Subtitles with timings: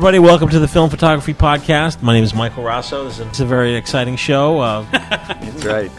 [0.00, 0.18] everybody.
[0.18, 2.00] Welcome to the Film Photography Podcast.
[2.00, 3.04] My name is Michael Raso.
[3.04, 4.58] This is a very exciting show.
[4.58, 5.90] Uh, That's right.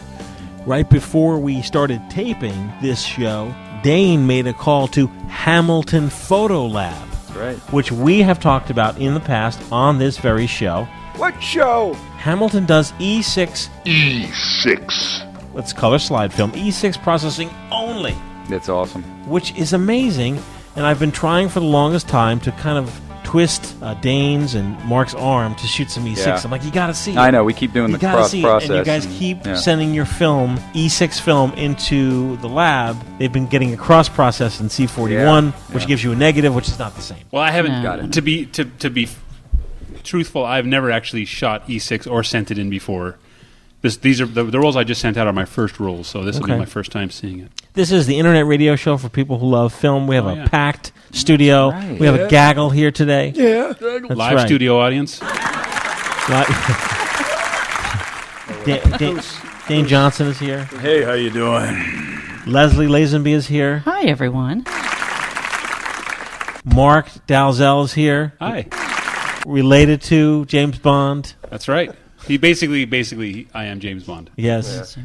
[0.65, 3.53] right before we started taping this show,
[3.83, 7.57] Dane made a call to Hamilton Photo Lab, That's right.
[7.71, 10.85] which we have talked about in the past on this very show.
[11.17, 11.93] What show?
[12.17, 15.53] Hamilton does E6, E6.
[15.53, 18.15] let's color slide film, E6 processing only.
[18.49, 19.03] That's awesome.
[19.29, 20.39] which is amazing.
[20.75, 22.99] And I've been trying for the longest time to kind of
[23.31, 26.17] twist uh, Dane's and Mark's arm to shoot some E6.
[26.17, 26.41] Yeah.
[26.43, 27.11] I'm like, you got to see.
[27.13, 27.17] it.
[27.17, 27.45] I know.
[27.45, 28.69] We keep doing You the gotta cross see process.
[28.69, 28.75] it.
[28.75, 29.55] And you guys and- keep yeah.
[29.55, 32.97] sending your film, E6 film, into the lab.
[33.19, 35.09] They've been getting a cross process in C41,
[35.45, 35.51] Yeah.
[35.73, 35.87] which Yeah.
[35.87, 37.19] gives you a negative, which is not the same.
[37.31, 37.71] Well, I haven't.
[37.71, 37.83] No.
[37.83, 38.13] Got it.
[38.13, 39.07] To be to to be
[40.03, 43.17] truthful, I've never actually shot E6 or sent it in before.
[43.81, 46.23] This, these are the, the rolls I just sent out are my first rolls, so
[46.23, 46.53] this will Okay.
[46.53, 47.60] be my first time seeing it.
[47.73, 50.05] This is the internet radio show for people who love film.
[50.07, 50.47] We have Oh, a yeah.
[50.47, 51.69] packed studio.
[51.71, 51.97] right.
[51.99, 53.31] We have a gaggle here today.
[53.35, 53.73] Yeah.
[53.79, 54.45] That's Live right.
[54.47, 55.19] studio audience.
[58.65, 59.21] Dan, Dan,
[59.67, 60.65] Dane Johnson is here.
[60.65, 61.75] Hey, how you doing?
[62.45, 63.79] Leslie Lazenby is here.
[63.79, 64.63] Hi, everyone.
[66.63, 68.33] Mark Dalzell is here.
[68.39, 68.67] Hi,
[69.47, 71.33] related to James Bond.
[71.49, 71.91] that's right.
[72.27, 74.29] He basically, basically, I am James Bond.
[74.35, 74.95] Yes.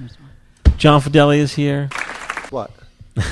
[0.77, 1.89] John Fedele is here.
[2.57, 2.71] What?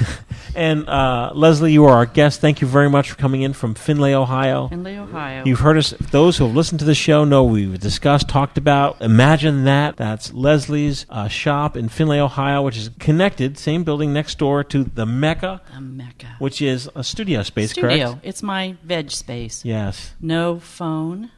[0.56, 2.40] And uh, Leslie, you are our guest.
[2.40, 4.68] Thank you very much for coming in from Findlay, Ohio.
[4.68, 5.42] Findlay, Ohio.
[5.44, 9.02] You've heard us, those who have listened to the show know we've discussed, talked about.
[9.02, 9.96] Imagine that.
[9.96, 14.84] That's Leslie's uh, shop in Findlay, Ohio, which is connected, same building next door to
[14.84, 16.36] the Mecca, the Mecca.
[16.38, 18.10] which is a studio space, Studio.
[18.10, 18.20] correct?
[18.24, 19.64] It's my veg space.
[19.64, 20.12] Yes.
[20.20, 21.30] No phone,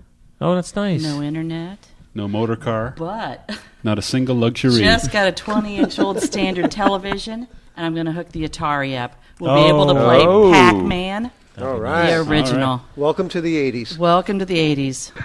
[0.43, 1.03] Oh, that's nice.
[1.03, 1.79] no internet,
[2.15, 3.51] No motor car, but
[3.83, 4.81] not a single luxury.
[4.85, 8.99] just got a 20 inch old standard television, and I'm going to hook the Atari
[8.99, 9.21] up.
[9.39, 10.05] We'll be able to oh.
[10.05, 10.51] play Oh.
[10.51, 12.15] Pac Man, All the right.
[12.15, 12.83] original.
[12.97, 13.99] Welcome to the 80s.
[13.99, 15.13] Welcome to the 80s.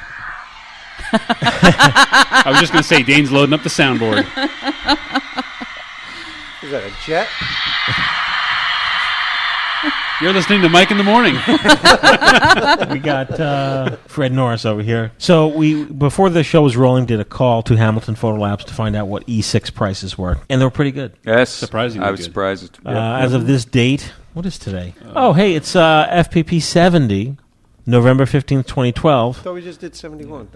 [1.14, 4.20] I was just going to say, Dane's loading up the soundboard.
[6.64, 7.28] Is that a jet?
[10.22, 11.34] You're listening to Mike in the morning.
[12.92, 15.12] we got uh, Fred Norris over here.
[15.18, 18.74] So we before the show was rolling, did a call to Hamilton Photo Labs to
[18.74, 21.14] find out what E6 prices were, and they were pretty good.
[21.26, 21.50] Yes.
[21.52, 22.26] Surprisingly I was good.
[22.26, 22.78] surprised.
[22.86, 24.94] Uh, as of this date, what is today?
[25.16, 27.38] oh, hey, it's uh, FPP 70,
[27.88, 29.38] November fifteenth, twenty twelve.
[29.38, 30.50] thought we just did 71.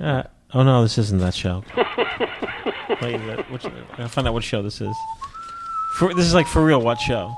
[0.00, 0.22] Uh,
[0.54, 1.62] oh no, this isn't that show.
[3.02, 4.96] Wait, which, I gotta find out what show this is.
[5.96, 6.80] For, this is like for real.
[6.80, 7.36] What show?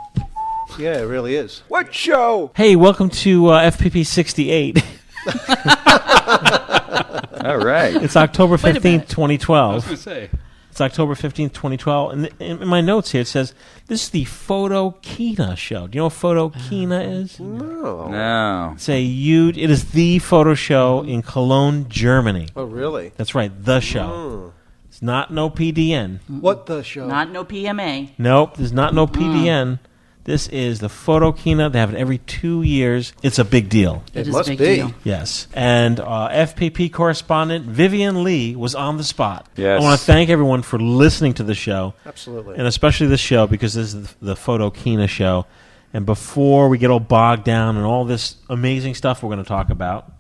[0.79, 1.63] Yeah, it really is.
[1.69, 2.51] What show?
[2.57, 4.85] Hey, welcome to uh, FPP 68.
[7.45, 7.95] All right.
[8.03, 9.19] it's October a fifteenth, minute.
[9.19, 9.85] I was twelve.
[9.85, 10.31] going to say.
[10.75, 12.13] It's October 15th, 2012.
[12.13, 13.55] And in in my notes here, it says,
[13.87, 15.87] this is the Photo Kina show.
[15.87, 17.39] Do you know what Photo oh, Kina is?
[17.39, 18.09] No.
[18.09, 18.73] no.
[18.75, 22.49] It's a huge, it is the photo show in Cologne, Germany.
[22.57, 23.13] Oh, really?
[23.17, 24.51] That's right, the show.
[24.51, 24.59] Hmm.
[24.89, 26.19] It's not no PDN.
[26.29, 26.41] Mm.
[26.41, 27.07] What the show?
[27.07, 28.11] Not no PMA.
[28.19, 29.13] Nope, there's not no mm.
[29.13, 29.79] PDN.
[30.25, 31.71] This is the Photokina.
[31.71, 33.13] They have it every two years.
[33.23, 34.03] It's a big deal.
[34.15, 34.77] It is must big be.
[34.77, 34.95] deal.
[35.05, 35.49] Yes.
[35.53, 39.49] And uh, FPP correspondent Vivian Lee was on the spot.
[39.57, 39.79] Yes.
[39.81, 41.93] I want to thank everyone for listening to the show.
[42.07, 42.57] Absolutely.
[42.57, 45.45] and especially this show because this is the, the Photokina show.
[45.93, 49.49] And before we get all bogged down and all this amazing stuff we're going to
[49.49, 50.11] talk about,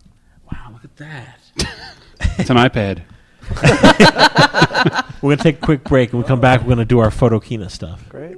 [0.53, 1.39] wow, look at that!
[2.39, 3.03] It's an iPad.
[5.23, 6.61] We're going to take a quick break, and we come back.
[6.61, 8.09] We're going to do our Photo Kina stuff.
[8.09, 8.37] Great.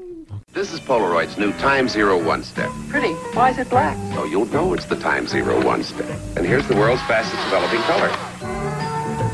[0.56, 2.70] This is Polaroid's new Time Zero One Step.
[2.88, 3.12] Pretty.
[3.36, 3.94] Why is it black?
[4.14, 6.08] So you'll know it's the Time Zero One Step.
[6.34, 8.08] And here's the world's fastest developing color.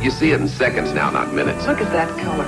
[0.02, 1.64] You see it in seconds now, not minutes.
[1.64, 2.44] Look at that color.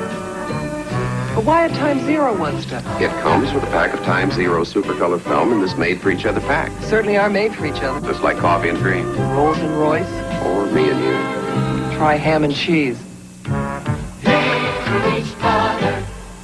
[1.36, 2.82] But why a time zero one step?
[3.00, 6.72] It comes with a pack of Time Zero Supercolor film in this made-for-each-other pack.
[6.82, 8.04] Certainly are made for each other.
[8.04, 9.06] Just like coffee and cream.
[9.36, 10.10] Rolls and Royce.
[10.46, 11.96] Or me and you.
[11.96, 13.00] Try ham and cheese.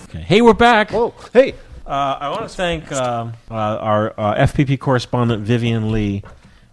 [0.04, 0.20] Okay.
[0.20, 0.94] Hey, we're back.
[0.94, 1.54] Oh, hey.
[1.90, 6.22] Uh, I want to thank um uh, our uh, FPP correspondent Vivian Lee,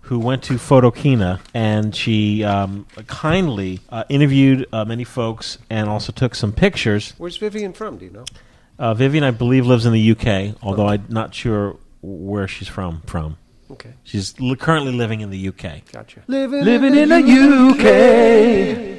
[0.02, 6.12] who went to Photokina and she um, kindly uh, interviewed uh, many folks and also
[6.12, 7.16] took some pictures.
[7.18, 7.98] Where's Vivian from?
[7.98, 8.26] Do you know?
[8.78, 13.02] Uh, Vivian, I believe, lives in the UK, although I'm not sure where she's from.
[13.08, 13.38] From
[13.72, 13.94] Okay.
[14.04, 16.22] she's li- currently living in the UK, Gotcha.
[16.28, 17.24] Living, Living in the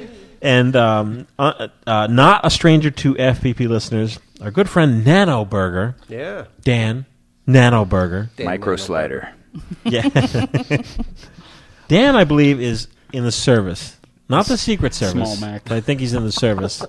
[0.03, 0.08] UK.
[0.41, 4.19] And um, uh, uh, not a stranger to FPP listeners.
[4.41, 6.45] Our good friend Nano Burger, Yeah.
[6.61, 7.05] Dan
[7.45, 8.29] Nano Burger.
[8.39, 9.29] Micro slider.
[9.83, 10.07] Yeah.
[11.87, 13.97] Dan, I believe, is in the service,
[14.29, 15.37] not the Secret Service.
[15.37, 15.63] Small Mac.
[15.63, 16.85] But I think he's in the service,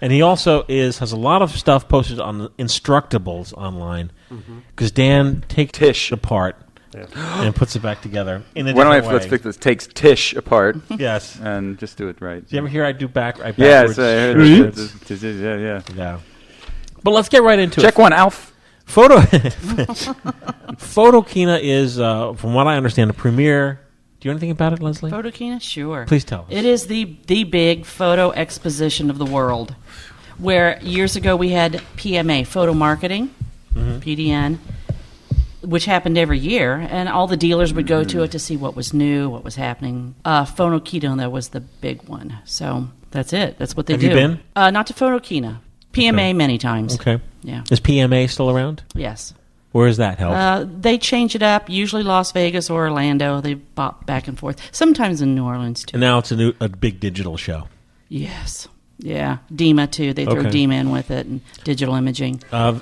[0.00, 4.10] and he also is has a lot of stuff posted on the Instructables online
[4.74, 6.10] because Dan takes Tish.
[6.12, 6.56] apart
[7.14, 9.30] and puts it back together in a Why don't I different let's way.
[9.30, 9.56] fix this?
[9.56, 11.38] Takes Tish apart Yes.
[11.40, 12.46] and just do it right.
[12.46, 13.40] Do you ever hear I do back?
[13.40, 14.76] I Yes, backwards I heard shirts?
[14.92, 15.00] that.
[15.08, 15.82] This- this- Yeah, yeah.
[15.94, 16.18] Yeah.
[17.02, 17.84] But let's get right into it.
[17.84, 18.52] Check one, Alf.
[18.84, 19.16] Photo
[20.78, 23.80] Photokina is, uh, from what I understand, a premier.
[24.20, 25.10] Do you know anything about it, Leslie?
[25.10, 25.60] Photokina?
[25.62, 26.04] Sure.
[26.06, 26.46] Please tell us.
[26.50, 29.74] It is the the big photo exposition of the world.
[30.38, 33.34] Where years ago we had PMA, photo marketing,
[33.74, 33.98] Mm-hmm.
[33.98, 34.58] PDN,
[35.62, 38.76] which happened every year, and all the dealers would go to it to see what
[38.76, 40.14] was new, what was happening.
[40.24, 42.38] Uh, Photokina, that was the big one.
[42.44, 43.58] So that's it.
[43.58, 44.08] That's what they Have do.
[44.08, 44.40] you been?
[44.56, 45.58] Uh, not to Photokina.
[45.92, 46.94] PMA many times.
[46.94, 47.20] Okay.
[47.42, 47.64] Yeah.
[47.70, 48.82] Is PMA still around?
[48.94, 49.34] Yes.
[49.72, 50.34] Where is that held?
[50.34, 51.68] Uh, they change it up.
[51.68, 53.40] Usually Las Vegas or Orlando.
[53.40, 54.60] They bop back and forth.
[54.72, 55.94] Sometimes in New Orleans too.
[55.94, 57.68] and now it's a new, a big digital show.
[58.08, 58.68] Yes.
[58.98, 59.38] Yeah.
[59.54, 60.12] DIMA too.
[60.14, 60.50] They throw Okay.
[60.50, 62.42] DIMA in with it and digital imaging.
[62.50, 62.78] Uh,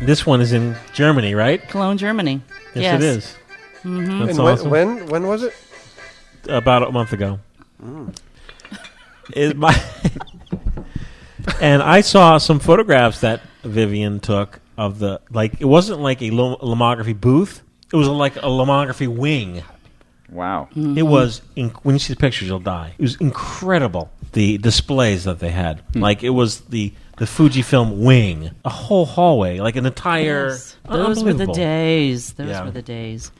[0.00, 1.66] this one is in Germany, right?
[1.68, 2.42] Cologne, Germany.
[2.74, 2.94] Yes, yes.
[2.94, 3.36] it is.
[3.82, 4.18] Mm-hmm.
[4.20, 4.70] That's And when, awesome.
[4.70, 5.54] when when was it?
[6.48, 7.38] About a month ago.
[9.34, 9.74] Is my
[11.60, 15.60] and I saw some photographs that Vivian took of the like.
[15.60, 17.62] It wasn't like a lo- lomography booth.
[17.92, 19.62] It was like a lomography wing.
[20.30, 20.68] Wow.
[20.76, 22.94] It was in, when you see the pictures, you'll die.
[22.96, 25.82] It was incredible the displays that they had.
[25.94, 30.48] Like it was the the Fujifilm wing, a whole hallway, like an entire.
[30.48, 30.76] Yes.
[30.88, 32.32] Those were the days.
[32.32, 32.64] Those Yeah.
[32.64, 33.30] were the days.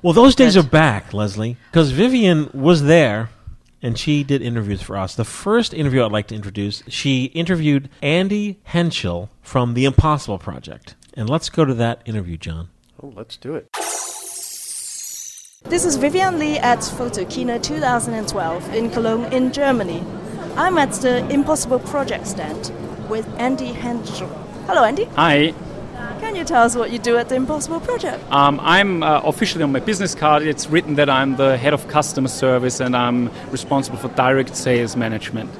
[0.00, 3.28] Well, those days are back, Leslie, because Vivian was there
[3.82, 5.14] and she did interviews for us.
[5.14, 10.94] The first interview I'd like to introduce, she interviewed Andy Henschel from the Impossible Project.
[11.12, 12.68] And let's go to that interview, John.
[13.02, 13.68] Oh, let's do it.
[15.68, 20.02] This is Vivian Lee at Photokina 2012 in Cologne, in Germany.
[20.56, 22.72] I'm at the Impossible Project stand
[23.10, 24.28] with Andy Henschel.
[24.66, 25.04] Hello, Andy.
[25.16, 25.52] Hi,
[26.20, 28.22] Can you tell us what you do at the Impossible Project?
[28.30, 30.42] um, I'm uh, officially on my business card.
[30.42, 34.96] It's written that I'm the head of customer service and I'm responsible for direct sales
[34.96, 35.50] management.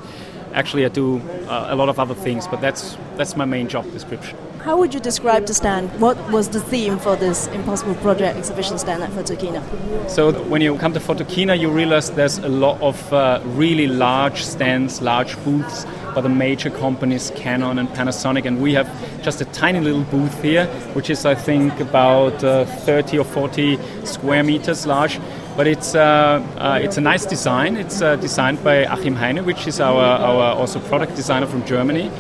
[0.53, 1.19] Actually, I do
[1.49, 4.37] uh, a lot of other things, but that's that's my main job description.
[4.65, 5.89] How would you describe the stand?
[6.03, 9.63] What was the theme for this Impossible Project exhibition stand at Photokina?
[10.11, 14.45] So when you come to Photokina, you realize there's a lot of uh, really large
[14.45, 18.87] stands, large booths by the major companies, Canon and Panasonic, and we have
[19.23, 23.79] just a tiny little booth here, which is I think about uh, 30 or 40
[24.05, 25.19] square meters large.
[25.57, 27.77] But it's uh, uh, it's a nice design.
[27.77, 32.11] It's uh, designed by Achim Heine, which is our, our also product designer from Germany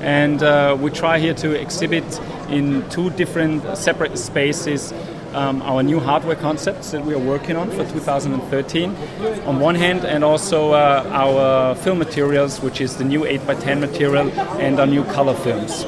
[0.00, 2.04] and uh, we try here to exhibit
[2.48, 4.92] in two different separate spaces
[5.34, 8.96] um, our new hardware concepts that we are working on for 2013
[9.44, 14.30] on one hand and also uh, our film materials which is the new 8x10 material
[14.60, 15.84] and our new color films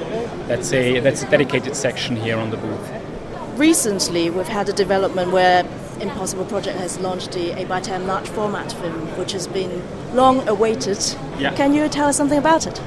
[0.49, 2.99] that's a that's a dedicated section here on the booth
[3.59, 5.67] Recently, we've had a development where
[6.01, 9.83] Impossible Project has launched the 8x10 large format film, which has been
[10.15, 10.97] long awaited.
[11.41, 11.53] Yeah.
[11.57, 12.81] Can you tell us something about it?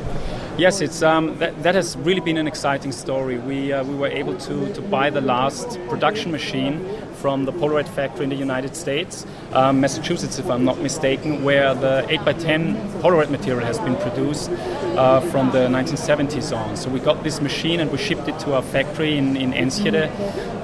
[0.62, 3.40] Yes, it's um, that, that has really been an exciting story.
[3.40, 6.86] We, uh, we were able to, to buy the last production machine
[7.22, 11.76] from the Polaroid factory in the United States, um, Massachusetts, if I'm not mistaken, where
[11.76, 16.76] the 8x10 Polaroid material has been produced uh, from the 1970s on.
[16.76, 20.10] So we got this machine and we shipped it to our factory in, in Enschede,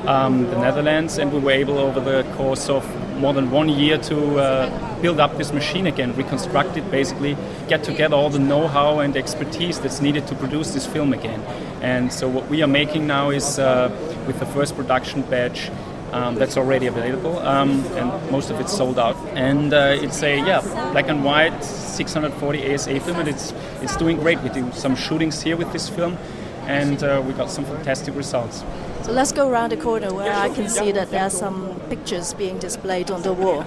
[0.08, 2.84] um, the Netherlands, and we were able, over the course of
[3.18, 7.84] more than one year, to uh, build up this machine again, reconstruct it, basically get
[7.84, 11.42] together all the know-how and expertise that's needed to produce this film again.
[11.82, 13.90] And so what we are making now is, uh,
[14.26, 15.70] with the first production batch,
[16.12, 19.16] um, that's already available, um, and most of it's sold out.
[19.36, 20.62] And uh, it's a yeah
[20.92, 24.40] black and white 640 ASA film, and it's it's doing great.
[24.42, 26.18] We do some shootings here with this film,
[26.66, 28.64] and uh, we got some fantastic results.
[29.04, 32.34] So let's go around the corner where I can see that there are some pictures
[32.34, 33.66] being displayed on the wall.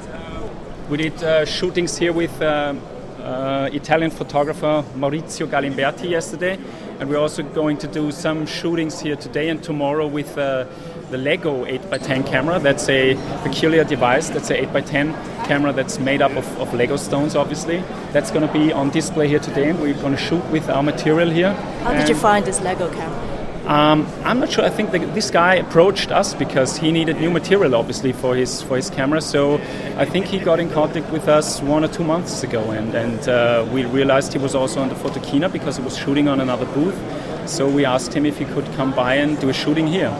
[0.89, 2.75] We did uh, shootings here with uh,
[3.23, 6.59] uh, Italian photographer Maurizio Galimberti yesterday,
[6.99, 10.67] and we're also going to do some shootings here today and tomorrow with uh,
[11.11, 12.59] the Lego 8x10 camera.
[12.59, 14.29] That's a peculiar device.
[14.29, 17.83] That's a 8x10 camera that's made up of, of Lego stones, obviously.
[18.13, 20.83] That's going to be on display here today, and we're going to shoot with our
[20.83, 21.53] material here.
[21.83, 23.31] How did you find this Lego camera?
[23.67, 24.65] um, I'm not sure.
[24.65, 28.77] I think this guy approached us because he needed new material, obviously, for his for
[28.77, 29.21] his camera.
[29.21, 29.61] So
[29.97, 33.29] I think he got in contact with us one or two months ago, and and
[33.29, 36.67] uh, we realized he was also on the Photokina because he was shooting on another
[36.67, 36.99] booth.
[37.49, 40.11] So we asked him if he could come by and do a shooting here.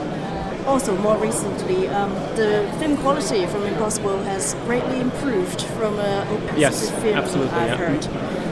[0.71, 6.25] Also, more recently, um, the film quality from Impossible has greatly improved from a
[6.57, 7.77] Yes, film absolutely, I've yeah.
[7.77, 8.05] heard.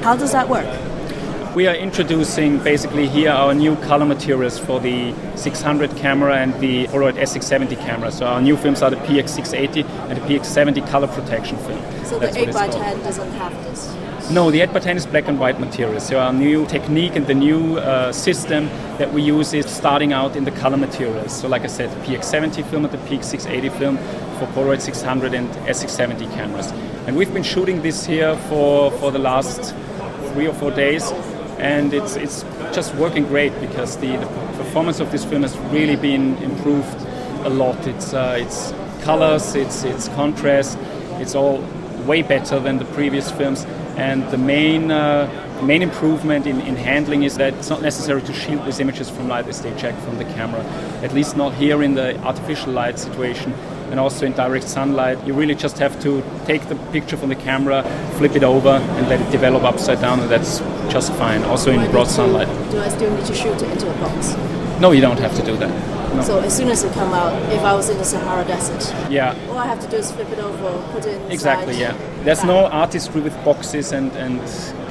[0.03, 0.67] How does that work?
[1.55, 6.89] We are introducing basically here our new color materials for the 600 camera and the
[6.89, 8.11] Polaroid SX70 camera.
[8.11, 11.81] So our new films are the PX680 and the PX70 color protection film.
[12.05, 12.83] So That's the what 8 it's by called.
[12.83, 13.95] 10 doesn't have this.
[14.31, 15.99] No, the 8x10 is black and white material.
[16.01, 18.67] So our new technique and the new uh, system
[18.99, 21.35] that we use is starting out in the color materials.
[21.35, 23.97] So like I said, PX70 film and the PX680 film
[24.39, 26.71] for Polaroid 600 and SX70 cameras.
[27.07, 29.75] And we've been shooting this here for, for the last
[30.35, 31.11] three or four days.
[31.57, 32.43] And it's, it's
[32.75, 34.27] just working great because the, the
[34.59, 37.01] performance of this film has really been improved
[37.47, 37.79] a lot.
[37.87, 40.77] It's, uh, it's colors, it's, it's contrast,
[41.13, 41.65] it's all
[42.07, 43.65] way better than the previous films.
[43.99, 45.29] And the main, uh,
[45.63, 49.27] main improvement in, in handling is that it's not necessary to shield these images from
[49.27, 50.63] light as they check from the camera.
[51.03, 53.53] At least not here in the artificial light situation
[53.91, 55.27] and also in direct sunlight.
[55.27, 57.83] You really just have to take the picture from the camera,
[58.19, 60.61] flip it over, and let it develop upside down, and that's
[60.93, 61.43] just fine.
[61.45, 62.49] Also in broad sunlight.
[62.71, 64.37] Do I still need to shoot it into a box?
[64.81, 65.98] No, you don't have to do that.
[66.15, 66.23] No.
[66.23, 69.35] So as soon as it come out, if I was in the Sahara Desert, Yeah.
[69.51, 71.33] all I have to do is flip it over, put it inside.
[71.33, 71.97] Exactly, yeah.
[72.25, 74.41] There's no artistry with boxes and, and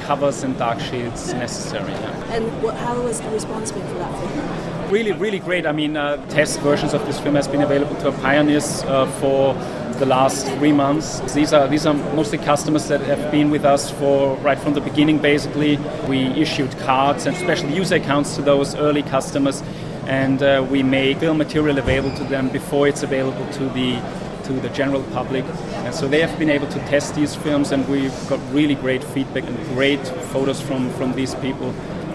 [0.02, 1.92] covers and dark shades necessary.
[1.92, 2.34] Yeah.
[2.34, 4.90] And what, how was the response been for that film?
[4.90, 5.66] Really, really great.
[5.66, 9.06] I mean, uh, test versions of this film has been available to our pioneers uh,
[9.20, 9.52] for
[9.98, 11.20] the last three months.
[11.34, 14.80] These are these are mostly customers that have been with us for right from the
[14.80, 15.18] beginning.
[15.18, 15.76] Basically,
[16.08, 19.62] we issued cards and special user accounts to those early customers,
[20.08, 24.00] and uh, we make film material available to them before it's available to the
[24.44, 25.44] to the general public.
[25.84, 29.04] And so they have been able to test these films, and we've got really great
[29.04, 31.70] feedback and great photos from, from these people.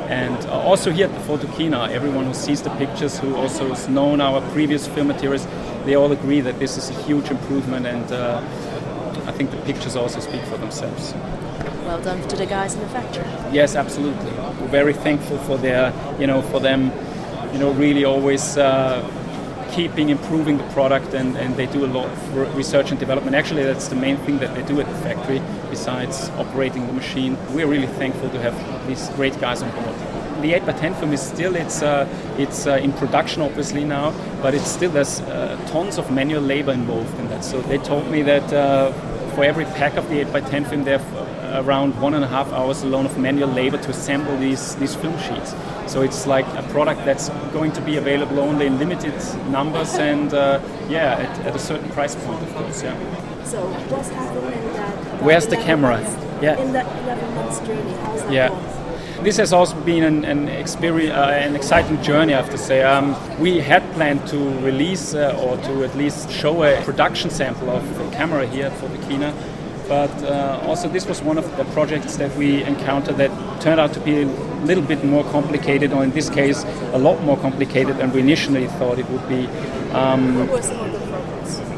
[0.09, 3.87] And uh, also here at the Photokina, everyone who sees the pictures, who also has
[3.87, 5.47] known our previous film materials,
[5.85, 8.41] they all agree that this is a huge improvement, and uh,
[9.27, 11.13] I think the pictures also speak for themselves.
[11.85, 13.25] Well done to the guys in the factory.
[13.51, 14.31] Yes, absolutely.
[14.31, 16.91] We're very thankful for their, you know, for them,
[17.53, 19.01] you know, really always uh,
[19.71, 23.35] keeping improving the product, and, and they do a lot of research and development.
[23.35, 27.37] Actually, that's the main thing that they do at the factory, besides operating the machine.
[27.53, 29.95] We're really thankful to have these great guys on board.
[30.41, 32.05] The 8x10 film is still it's uh,
[32.37, 36.73] it's uh, in production obviously now, but it's still there's uh, tons of manual labor
[36.73, 37.45] involved in that.
[37.45, 38.91] So they told me that uh,
[39.35, 42.81] for every pack of the 8x10 film, they have around one and a half hours
[42.81, 45.53] alone of manual labor to assemble these, these film sheets.
[45.93, 49.13] So it's like a product that's going to be available only in limited
[49.51, 50.59] numbers and, uh,
[50.89, 52.97] yeah, at, at a certain price point, of course, yeah.
[53.43, 55.21] So what's happened in that?
[55.21, 55.97] Where's the camera?
[56.01, 56.57] months- Yeah.
[56.57, 58.47] In that 11 months journey, how's that Yeah.
[58.49, 59.23] going?
[59.23, 62.81] This has also been an, an experience, uh, an exciting journey, I have to say.
[62.81, 67.69] Um, we had planned to release uh, or to at least show a production sample
[67.69, 69.31] of the camera here for the Kina,
[69.87, 73.29] but uh, also this was one of the projects that we encountered that
[73.61, 74.25] turned out to be
[74.63, 78.67] little bit more complicated, or in this case, a lot more complicated than we initially
[78.67, 79.47] thought it would be.
[79.93, 81.73] Um, What were some of the problems?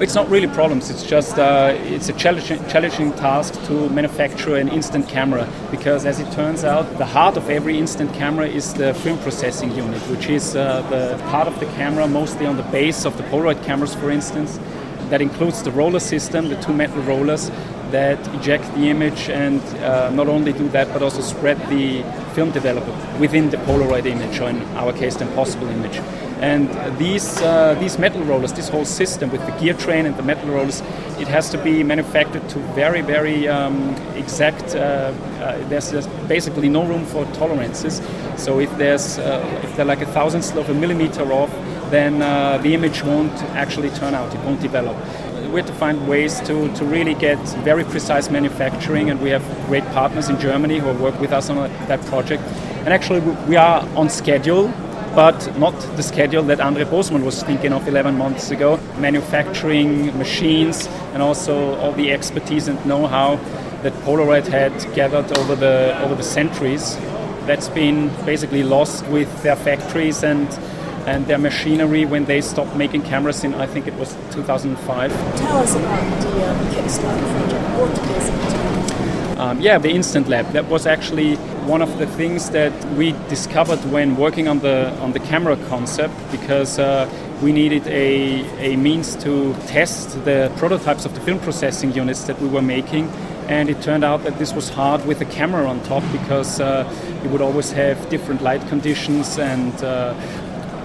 [0.00, 0.88] it's not really problems.
[0.88, 6.20] It's just uh, it's a challenging, challenging task to manufacture an instant camera because, as
[6.20, 10.28] it turns out, the heart of every instant camera is the film processing unit, which
[10.28, 13.94] is uh, the part of the camera mostly on the base of the Polaroid cameras,
[13.94, 14.58] for instance.
[15.10, 17.50] That includes the roller system, the two metal rollers
[17.90, 22.50] that eject the image and uh, not only do that but also spread the film
[22.50, 26.00] developer within the Polaroid image, or in our case, the impossible image.
[26.40, 30.22] And these uh, these metal rollers, this whole system with the gear train and the
[30.22, 30.80] metal rollers,
[31.18, 34.74] it has to be manufactured to very very um, exact.
[34.74, 38.00] Uh, uh, there's, there's basically no room for tolerances.
[38.36, 41.50] So if there's uh, if they're like a thousandth of a millimeter off,
[41.90, 44.34] then uh, the image won't actually turn out.
[44.34, 44.96] It won't develop
[45.48, 49.44] we have to find ways to, to really get very precise manufacturing, and we have
[49.66, 51.56] great partners in Germany who work with us on
[51.88, 52.42] that project.
[52.84, 54.72] And actually, we we are on schedule,
[55.14, 58.78] but not the schedule that Andre Bosman was thinking of 11 months ago.
[58.98, 63.36] Manufacturing machines and also all the expertise and know-how
[63.82, 66.96] that Polaroid had gathered over the over the centuries.
[67.46, 70.48] That's been basically lost with their factories and
[71.06, 75.12] and their machinery when they stopped making cameras in I think it was 2005.
[75.36, 77.64] Tell us about the uh, Kickstarter project.
[77.78, 79.38] What is it?
[79.40, 80.52] Um, yeah, the Instant Lab.
[80.52, 85.12] That was actually one of the things that we discovered when working on the on
[85.12, 87.08] the camera concept because uh,
[87.42, 92.38] we needed a, a means to test the prototypes of the film processing units that
[92.40, 93.08] we were making.
[93.48, 96.84] And it turned out that this was hard with a camera on top because uh,
[97.22, 100.14] you would always have different light conditions and uh,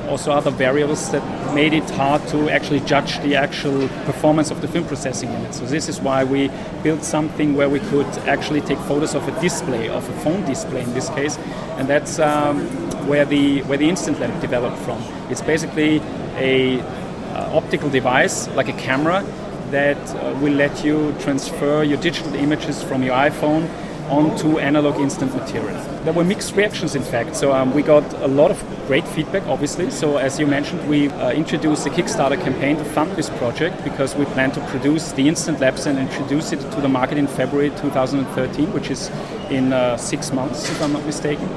[0.08, 4.68] also other variables that made it hard to actually judge the actual performance of the
[4.68, 5.54] film processing unit.
[5.54, 6.50] So this is why we
[6.84, 10.82] built something where we could actually take photos of a display, of a phone display
[10.82, 11.38] in this case,
[11.78, 12.68] and that's um,
[13.08, 15.02] where the where the Instant Lab developed from.
[15.30, 16.02] It's basically
[16.38, 19.26] a uh, optical device like a camera
[19.72, 23.68] that uh, will let you transfer your digital images from your iPhone
[24.10, 25.76] onto analog instant material.
[26.04, 27.36] There were mixed reactions, in fact.
[27.36, 29.90] So um, we got a lot of great feedback, obviously.
[29.92, 34.16] So as you mentioned, we uh, introduced a Kickstarter campaign to fund this project because
[34.16, 37.70] we plan to produce the Instant Labs and introduce it to the market in February
[37.72, 39.10] 2013, which is
[39.50, 41.50] in uh, six months, if I'm not mistaken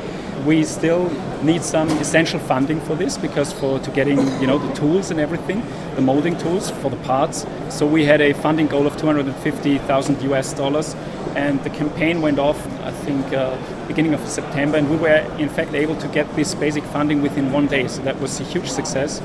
[0.44, 1.10] we still
[1.42, 5.20] need some essential funding for this because for to getting you know the tools and
[5.20, 5.62] everything,
[5.94, 7.46] the molding tools for the parts.
[7.68, 10.94] So we had a funding goal of 250,000 US dollars,
[11.36, 13.56] and the campaign went off I think uh,
[13.86, 17.52] beginning of September, and we were in fact able to get this basic funding within
[17.52, 17.88] one day.
[17.88, 19.20] So that was a huge success.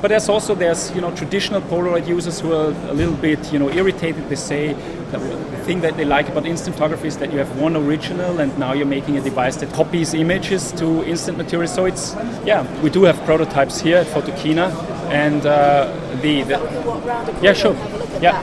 [0.00, 3.58] But there's also there's you know traditional Polaroid users who are a little bit you
[3.58, 4.28] know irritated.
[4.28, 4.72] They say
[5.12, 8.40] that the thing that they like about instant photography is that you have one original,
[8.40, 11.68] and now you're making a device that copies images to instant material.
[11.68, 14.72] So it's yeah, we do have prototypes here at Photokina,
[15.10, 17.74] and uh, the, the yeah sure
[18.20, 18.42] yeah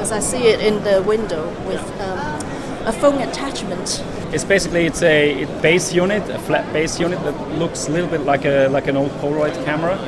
[0.00, 2.40] because I see it in the window with um,
[2.86, 4.02] a phone attachment.
[4.32, 8.22] It's basically it's a base unit, a flat base unit that looks a little bit
[8.22, 9.98] like a like an old Polaroid camera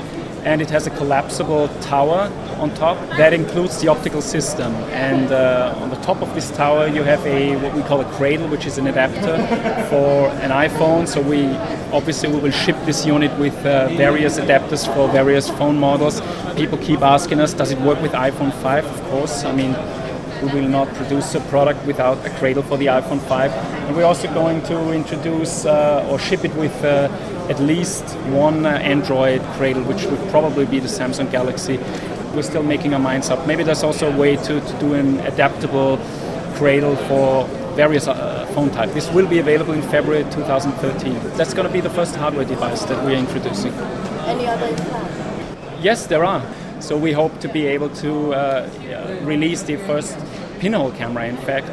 [0.45, 4.73] and it has a collapsible tower on top that includes the optical system.
[4.91, 8.13] And uh, on the top of this tower, you have a what we call a
[8.17, 9.37] cradle, which is an adapter
[9.89, 11.07] for an iPhone.
[11.07, 11.47] So we
[11.93, 16.21] obviously we will ship this unit with uh, various adapters for various phone models.
[16.57, 18.85] People keep asking us, does it work with iPhone 5?
[18.85, 19.45] Of course.
[19.45, 19.77] I mean,
[20.43, 23.53] we will not produce a product without a cradle for the iPhone 5.
[23.53, 27.09] And we're also going to introduce uh, or ship it with uh,
[27.49, 31.79] at least one uh, Android cradle, which would probably be the Samsung Galaxy.
[32.35, 33.47] We're still making our minds up.
[33.47, 35.99] Maybe there's also a way to, to do an adaptable
[36.55, 38.95] cradle for various uh, phone types.
[38.95, 41.15] This will be available in February 2013.
[41.37, 43.73] That's going to be the first hardware device that we're introducing.
[43.73, 45.83] Any other in plan?
[45.83, 46.43] Yes, there are.
[46.81, 50.19] So we hope to be able to uh, release the first
[50.59, 51.71] pinhole camera, in fact.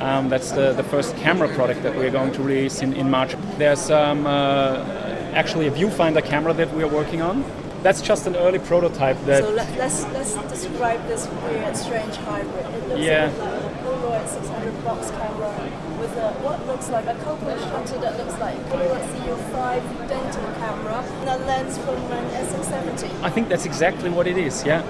[0.00, 3.36] Um, that's the, the first camera product that we're going to release in, in March.
[3.58, 5.01] There's um, uh,
[5.32, 7.44] actually a viewfinder camera that we're working on.
[7.82, 9.18] That's just an early prototype.
[9.24, 12.66] That so let, us let's describe this weird, strange hybrid.
[12.66, 13.26] It looks yeah.
[13.26, 15.52] like a Polaroid 600 box camera
[15.98, 20.42] with a, what looks like a copper shutter that looks like a Polaroid CU5 dental
[20.60, 23.22] camera and a lens from an SX70.
[23.22, 24.64] I think that's exactly what it is.
[24.64, 24.84] Yeah.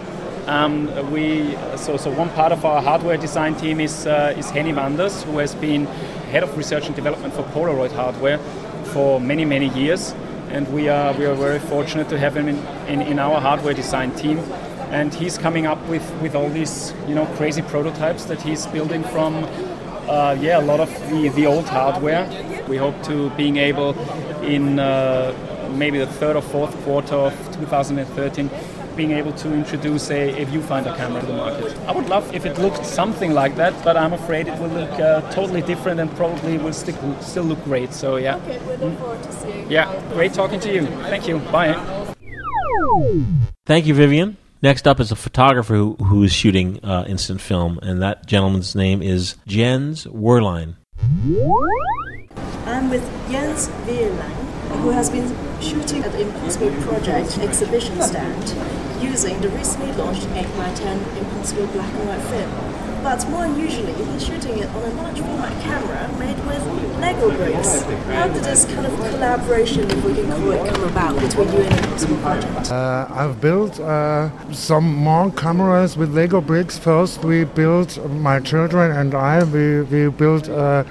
[0.47, 4.73] Um, we so so one part of our hardware design team is uh, is Henny
[4.73, 5.87] Wanders, who has been
[6.33, 8.39] head of research and development for Polaroid hardware
[8.93, 10.15] for many many years,
[10.53, 13.75] and we are we are very fortunate to have him in, in, in our hardware
[13.75, 14.39] design team.
[14.91, 19.03] And he's coming up with, with all these you know crazy prototypes that he's building
[19.05, 19.45] from
[20.09, 22.29] uh, yeah a lot of the, the old hardware.
[22.69, 23.99] We hope to being able
[24.43, 25.33] in uh,
[25.75, 28.51] maybe the third or fourth quarter of 2013
[28.97, 31.79] being able to introduce a, if you find a, viewfinder camera to the market.
[31.87, 34.91] I would love if it looked something like that, but I'm afraid it will look
[34.93, 37.93] uh, totally different and probably will stick, still look great.
[37.93, 38.37] So yeah.
[38.37, 39.71] Okay, we look forward to seeing.
[39.71, 40.87] Yeah, great talking to you.
[41.11, 41.39] Thank you.
[41.39, 41.75] Bye.
[43.67, 44.37] Thank you, Vivian.
[44.63, 48.77] Next up is a photographer who, who is shooting uh, instant film, and that gentleman's
[48.77, 50.77] name is Jens Werlein.
[52.65, 54.42] I'm with Jens Wehrlein,
[54.81, 55.29] who has been
[55.61, 62.09] shooting at the Impossible Project exhibition stand using the recently launched 8x10 Impossible black and
[62.09, 62.83] white film.
[63.03, 66.65] But more unusually, he's shooting it on a large format camera made with
[67.01, 67.83] Lego bricks.
[67.83, 71.63] How did this kind of collaboration, if we can call it, come about between you
[71.63, 72.71] and Impossible Project?
[72.71, 76.79] Uh, I've built uh, some more cameras with Lego bricks.
[76.79, 80.85] First, we built, my children and I, we, we built uh,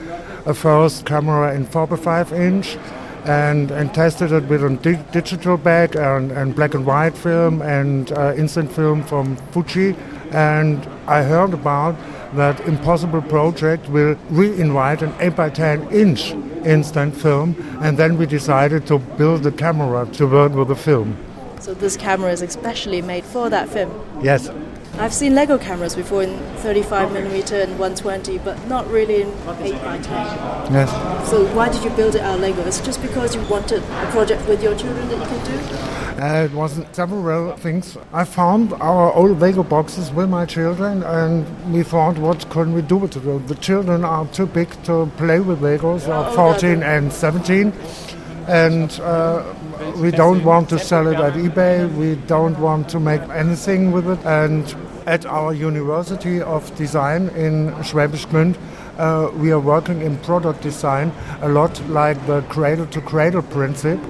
[0.45, 2.77] a first camera in 4 by 5 inch
[3.25, 7.61] and, and tested it with a di- digital bag and, and black and white film
[7.61, 9.95] and uh, instant film from Fuji.
[10.31, 11.95] And I heard about
[12.35, 16.31] that Impossible Project will re-invite an 8 by 10 inch
[16.65, 21.17] instant film, and then we decided to build the camera to work with the film.
[21.59, 23.91] So this camera is especially made for that film.
[24.23, 24.49] Yes.
[24.99, 29.81] I've seen Lego cameras before in 35 millimeter and 120, but not really in 8
[29.83, 30.73] by 10.
[30.73, 31.29] Yes.
[31.29, 32.61] So why did you build it out of Lego?
[32.63, 36.21] Is it just because you wanted a project with your children that you can do?
[36.21, 37.97] Uh, it was several things.
[38.13, 42.83] I found our old Lego boxes with my children, and we thought, what can we
[42.83, 43.47] do with them?
[43.47, 47.73] The children are too big to play with Legos, are 14 and 17.
[48.51, 49.41] And uh,
[49.95, 51.89] we don't want to sell it at eBay.
[51.95, 54.19] We don't want to make anything with it.
[54.25, 54.75] And
[55.07, 58.57] at our University of Design in Schwäbisch Gmünd,
[58.97, 64.05] uh, we are working in product design a lot like the cradle to cradle principle.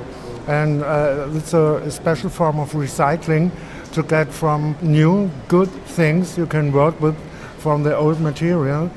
[0.48, 3.52] And uh, it's a, a special form of recycling
[3.94, 7.16] to get from new, good things you can work with
[7.60, 8.90] from the old material.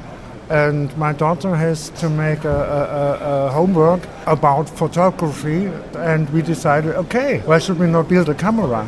[0.50, 6.94] And my daughter has to make a, a, a, homework about photography, and we decided,
[6.96, 8.86] okay, why should we not build a camera?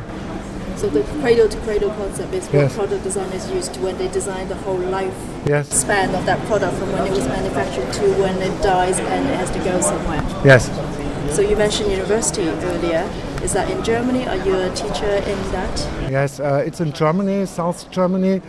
[0.77, 2.75] So the cradle to cradle concept is what Yes.
[2.77, 5.15] product designers used when they design the whole life
[5.47, 5.69] Yes.
[5.71, 9.37] span of that product from when it was manufactured to when it dies and it
[9.37, 10.23] has to go somewhere.
[10.45, 10.71] Yes.
[11.35, 13.09] So you mentioned university earlier.
[13.43, 14.27] Is that in Germany?
[14.29, 15.89] Are you a teacher in that?
[16.11, 18.41] Yes, uh, it's in Germany, South Germany,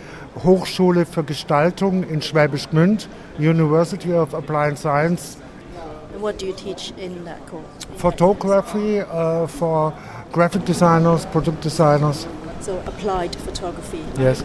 [0.44, 5.38] Hochschule für Gestaltung in Schwäbisch Gmünd, University of Applied Science,
[6.18, 7.64] what do you teach in that course?
[7.96, 9.92] photography uh, for
[10.32, 12.26] graphic designers, product designers.
[12.60, 14.04] So applied photography.
[14.18, 14.44] Yes.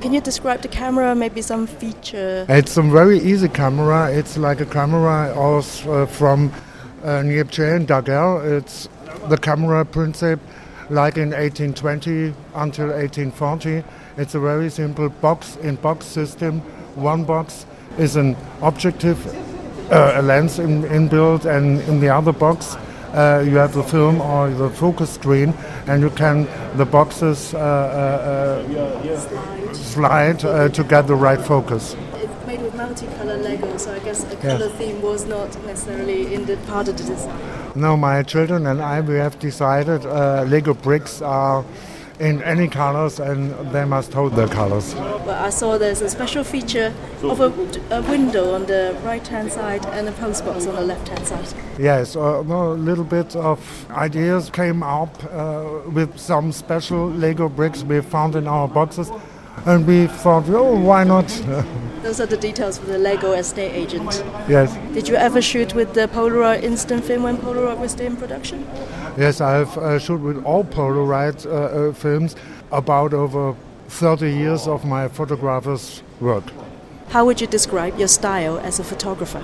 [0.00, 1.14] Can you describe the camera?
[1.14, 2.46] Maybe some feature.
[2.48, 4.10] It's a very easy camera.
[4.10, 6.52] It's like a camera also uh, from
[7.04, 8.56] uh, Niepce and Daguerre.
[8.56, 8.88] It's
[9.28, 10.44] the camera principle
[10.88, 13.84] like in 1820 until 1840.
[14.16, 16.60] It's a very simple box in box system.
[16.94, 17.66] One box
[17.98, 19.18] is an objective,
[19.92, 22.76] uh, a lens in, inbuilt, and in the other box
[23.14, 25.54] uh, you have the film or the focus screen,
[25.86, 26.46] and you can
[26.76, 31.96] the boxes uh, uh, uh, slide uh, to get the right focus.
[32.14, 34.58] It's made with multicolor Lego, so I guess a Yes.
[34.58, 37.38] color theme was not necessarily in the part of the design.
[37.74, 41.64] No, my children and I, we have decided uh, Lego bricks are
[42.20, 44.94] in any colors and they must hold their colors.
[44.94, 47.46] But I saw there's a special feature of a,
[47.90, 51.26] a window on the right hand side and a post box on the left hand
[51.26, 51.48] side.
[51.78, 57.82] Yes, uh, a little bit of ideas came up uh, with some special Lego bricks
[57.82, 59.10] we found in our boxes.
[59.66, 61.28] And we thought, oh, why not?
[62.02, 64.24] Those are the details for the Lego estate agent.
[64.48, 68.16] yes, Did you ever shoot with the Polaroid instant film when Polaroid was still in
[68.16, 68.66] production?
[69.20, 72.36] Yes, I've uh, shot with all Polaroid uh, uh, films
[72.72, 73.54] about over
[73.88, 76.44] 30 years of my photographer's work.
[77.10, 79.42] How would you describe your style as a photographer?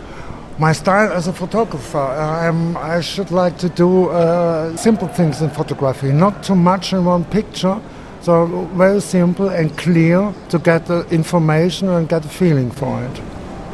[0.58, 5.50] My style as a photographer, I'm, I should like to do uh, simple things in
[5.50, 7.78] photography, not too much in one picture.
[8.22, 13.18] So very simple and clear to get the information and get a feeling for it.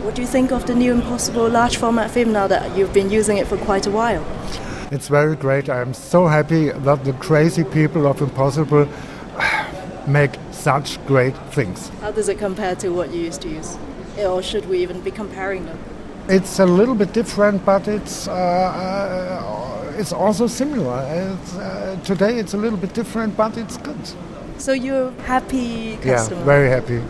[0.04, 3.10] What do you think of the new Impossible large format film now that you've been
[3.10, 4.24] using it for quite a while?
[4.92, 5.70] It's very great.
[5.70, 8.86] I'm so happy that the crazy people of Impossible
[10.06, 11.88] make such great things.
[12.02, 13.78] How does it compare to what you used to use?
[14.18, 15.78] Or should we even be comparing them?
[16.28, 21.00] It's a little bit different, but it's uh, uh, it's also similar.
[21.08, 23.96] It's, uh, today it's a little bit different, but it's good.
[24.58, 26.40] So you're happy customer?
[26.40, 27.02] Yeah, very happy.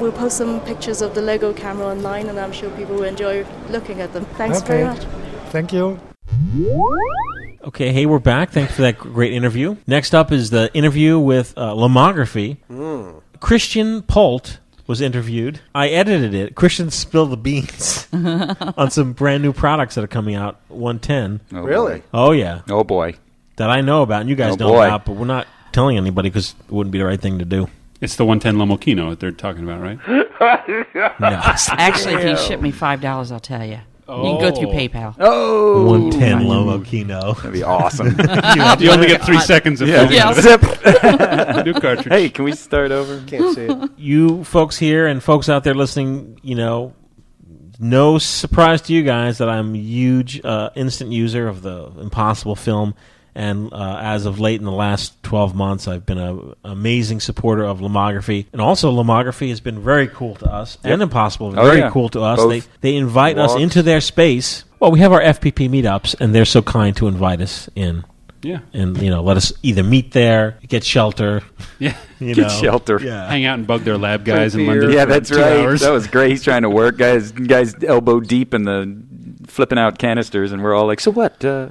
[0.00, 3.46] We'll post some pictures of the Lego camera online and I'm sure people will enjoy
[3.70, 4.24] looking at them.
[4.36, 4.66] Thanks okay.
[4.66, 5.04] very much.
[5.52, 6.00] Thank you.
[7.62, 8.50] Okay, hey, we're back.
[8.50, 9.76] Thanks for that great interview.
[9.86, 12.56] Next up is the interview with uh, Lomography.
[13.40, 15.60] Christian Polt was interviewed.
[15.74, 16.54] I edited it.
[16.54, 20.60] Christian spilled the beans on some brand new products that are coming out.
[20.68, 21.40] 110.
[21.52, 21.98] Oh, Really?
[21.98, 22.04] boy.
[22.14, 23.14] Oh yeah, Oh boy.
[23.56, 24.86] that I know about, and you guys Oh, know boy.
[24.86, 27.68] about, but we're not telling anybody because it wouldn't be the right thing to do.
[28.00, 29.98] It's the 110 Lomokino that they're talking about, right?
[31.20, 31.28] No,
[31.70, 33.80] Actually, if you ship me five dollars, I'll tell you.
[34.08, 34.72] You can go through Oh.
[34.72, 35.14] PayPal.
[35.18, 37.36] Oh, 110 Lomokino.
[37.36, 38.06] that'd be awesome.
[38.82, 40.06] you only get three seconds of yeah.
[40.08, 40.40] filming Yes.
[40.42, 40.62] Zip.
[41.66, 42.08] new cartridge.
[42.08, 43.22] hey, can we start over?
[43.26, 43.90] Can't see it.
[43.98, 46.94] you folks here and folks out there listening, you know,
[47.78, 52.56] no surprise to you guys that I'm a huge uh, instant user of the Impossible
[52.56, 52.94] film.
[53.34, 57.64] And uh, as of late in the last 12 months, I've been an amazing supporter
[57.64, 58.46] of Lomography.
[58.52, 60.76] And also, Lomography has been very cool to us.
[60.82, 61.90] And Impossible, Oh, very yeah.
[61.90, 62.38] cool to us.
[62.38, 64.64] Both They, they invite us into their space.
[64.80, 68.04] Well, we have our FPP meetups, and they're so kind to invite us in.
[68.42, 68.60] Yeah.
[68.72, 71.42] And, you know, let us either meet there, get shelter,
[71.80, 71.96] Yeah.
[72.20, 72.60] you Get know.
[72.60, 73.00] shelter.
[73.02, 73.28] Yeah.
[73.28, 74.66] Hang out and bug their lab guys in.
[74.66, 74.90] London.
[74.92, 75.58] Yeah, for that's two right.
[75.60, 75.80] Hours.
[75.80, 76.30] That was great.
[76.30, 76.96] He's trying to work.
[76.98, 79.00] Guys, guys, elbow deep in the
[79.46, 81.44] flipping out canisters, and we're all like, "So what?
[81.44, 81.68] Uh,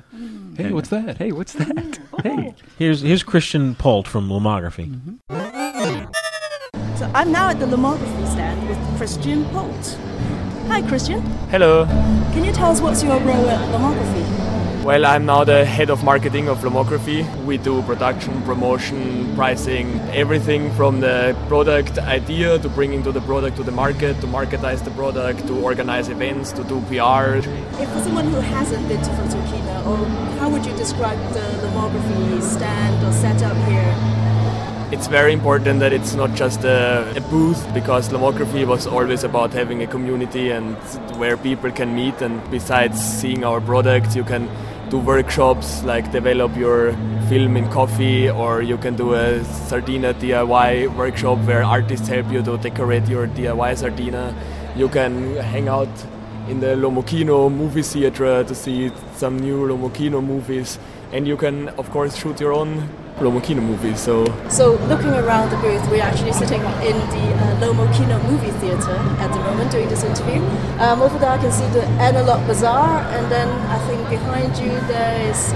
[0.57, 1.17] hey, what's that?
[1.17, 1.99] hey, what's that?
[2.13, 2.19] Oh.
[2.23, 4.87] hey." Here's here's Christian Polt from Lomography.
[5.29, 6.95] Mm-hmm.
[6.97, 9.97] So I'm now at the Lomography stand with Christian Holt.
[10.67, 11.21] Hi, Christian.
[11.51, 11.85] Hello.
[12.33, 14.25] Can you tell us what's your role at Lomography?
[14.87, 17.25] Well, I'm now the head of marketing of Lomography.
[17.43, 23.57] We do production, promotion, pricing, everything from the product idea to bringing to the product
[23.57, 27.43] to the market, to marketize the product, to organize events, to do PR.
[27.83, 29.97] If for someone who hasn't been to Photokina, or
[30.39, 34.17] how would you describe the lomography stand or setup here?
[34.89, 39.51] It's very important that it's not just a, a, booth because lomography was always about
[39.51, 40.77] having a community and
[41.19, 42.21] where people can meet.
[42.21, 44.47] And besides seeing our products, you can
[44.89, 46.93] do workshops like develop your
[47.27, 52.41] film in coffee, or you can do a Sardina DIY workshop where artists help you
[52.43, 54.33] to decorate your DIY Sardina.
[54.75, 55.89] You can hang out
[56.47, 60.79] in the Lomokino movie theater to see some new Lomokino movies,
[61.11, 62.89] and you can, of course, shoot your own
[63.19, 63.99] Lomokino movies.
[63.99, 68.97] So, so looking around the booth, we're actually sitting in the uh, Lomokino movie theater
[69.19, 70.41] at the moment doing this interview.
[70.79, 74.69] Um, over there, I can see the Analog Bazaar, and then I think behind you
[74.87, 75.53] there is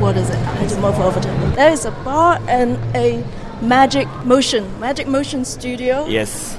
[0.00, 0.36] what is it?
[0.36, 1.28] I had to move over to.
[1.56, 3.24] There is a bar and a
[3.62, 6.06] Magic Motion, Magic Motion Studio.
[6.06, 6.54] Yes.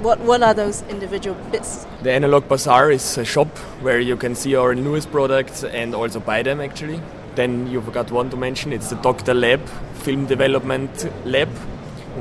[0.00, 1.86] What what are those individual bits?
[2.02, 3.48] The Analog Bazaar is a shop
[3.82, 7.00] where you can see our newest products and also buy them actually.
[7.38, 8.72] Then you forgot one to mention.
[8.72, 9.32] It's the Dr.
[9.32, 9.64] Lab
[10.02, 11.48] Film Development Lab,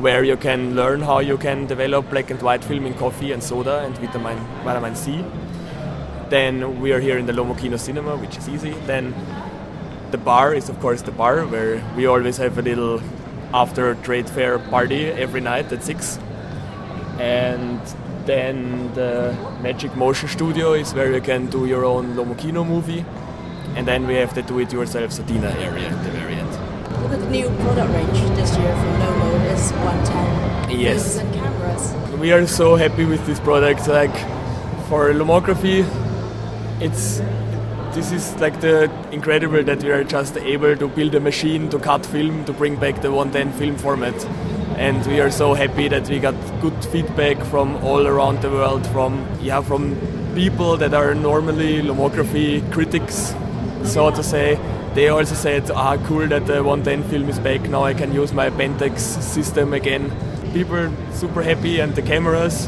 [0.05, 3.41] where you can learn how you can develop black and white film in coffee and
[3.41, 5.25] soda and vitamin vitamin C.
[6.29, 8.73] Then we are here in the Lomokino Cinema, which is easy.
[8.85, 9.15] Then
[10.11, 13.01] the bar is of course the bar where we always have a little
[13.55, 16.19] after trade fair party every night at six.
[17.17, 17.81] And
[18.27, 23.03] then the Magic Motion Studio is where you can do your own Lomokino movie.
[23.77, 26.51] And then we have the do-it-yourself Sardina area at the very end.
[27.03, 31.17] Look at the new product range this year from Lomo is 110 yes.
[31.17, 31.93] and cameras.
[32.19, 33.87] We are so happy with this product.
[33.87, 34.15] Like
[34.89, 35.85] for lomography,
[36.81, 37.21] it's
[37.93, 41.77] this is like the incredible that we are just able to build a machine to
[41.77, 44.25] cut film to bring back the 110 film format
[44.77, 48.85] and we are so happy that we got good feedback from all around the world
[48.87, 49.95] from yeah from
[50.35, 53.33] people that are normally lomography critics
[53.83, 54.59] so to say
[54.93, 57.61] they also said ah cool that the 110 film is back.
[57.69, 60.11] Now i can use my pentax system again.
[60.53, 62.67] People super happy and the cameras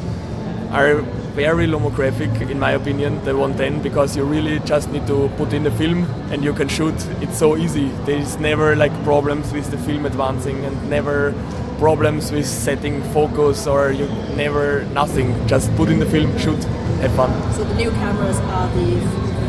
[0.71, 1.01] are
[1.33, 5.63] very lomographic in my opinion the 110 because you really just need to put in
[5.63, 6.93] the film and you can shoot.
[7.21, 7.87] It's so easy.
[8.05, 11.33] There's never like problems with the film advancing and never
[11.79, 15.33] problems with setting focus or you never nothing.
[15.47, 16.63] Just put in the film shoot
[17.01, 17.53] have fun.
[17.53, 18.99] So the new cameras are the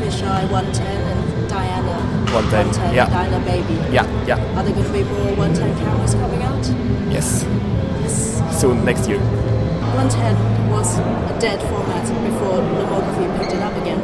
[0.01, 1.10] Fisheye 110
[2.33, 3.39] and Diana 110, yeah.
[3.45, 3.75] Baby.
[3.95, 6.65] yeah yeah Are there going to be more 110 cameras coming out?
[7.13, 7.45] yes
[8.03, 8.61] Yes.
[8.61, 13.99] soon next year 110 was a dead format before lomography picked it up again.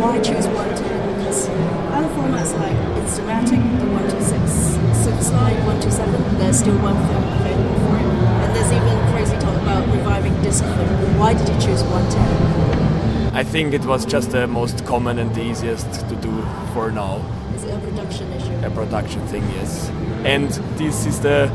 [0.00, 1.18] Why choose 110?
[1.18, 1.48] Because
[1.90, 8.06] other formats like Instamatic, the 126, Superslide, 127, there's still one film available for it.
[8.42, 11.18] And there's even crazy talk about reviving disc film.
[11.18, 13.34] Why did you choose 110?
[13.34, 16.30] i think it was just the most common and the easiest to do
[16.74, 17.16] for now
[17.64, 18.66] A production issue?
[18.66, 19.88] a production thing yes
[20.24, 20.48] and
[20.78, 21.50] this is the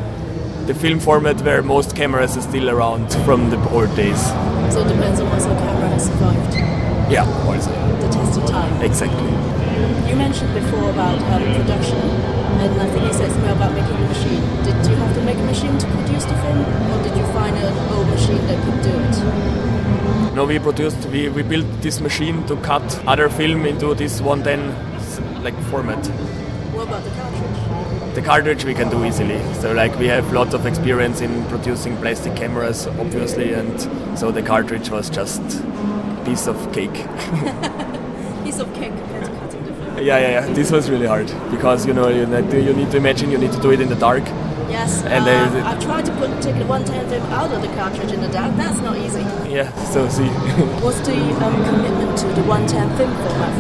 [0.65, 4.21] the film format where most cameras are still around from the old days
[4.73, 6.53] So it depends on what camera has survived
[7.11, 7.71] yeah also
[8.03, 8.81] the test of time.
[8.81, 9.31] exactly
[10.09, 11.99] You mentioned before about um, production,
[12.63, 14.41] and I think you said something about making a machine.
[14.67, 16.59] Did you have to make a machine to produce the film,
[16.91, 20.35] or did you find an old machine that could do it?
[20.37, 24.71] No, we produced, we, we built this machine to cut other film into this 110
[24.95, 24.96] s-
[25.41, 26.05] like format.
[26.73, 28.15] What about the cartridge?
[28.15, 29.39] The cartridge we can do easily.
[29.55, 33.79] So like we have lots of experience in producing plastic cameras, obviously, and
[34.17, 36.93] so the cartridge was just a piece of cake.
[38.43, 39.97] Piece of cake compared to cutting the film.
[39.97, 40.53] yeah, yeah, yeah.
[40.53, 43.37] This was really hard because you know you need to, you need to imagine you
[43.37, 44.23] need to do it in the dark.
[44.69, 48.11] Yes, And there's- I've tried to put take the 110 film out of the cartridge
[48.11, 48.51] in the dark.
[48.57, 49.25] That's not easy.
[49.49, 49.71] Yeah.
[49.93, 50.27] So see.
[50.83, 53.53] What's the um, commitment to the 110 film format?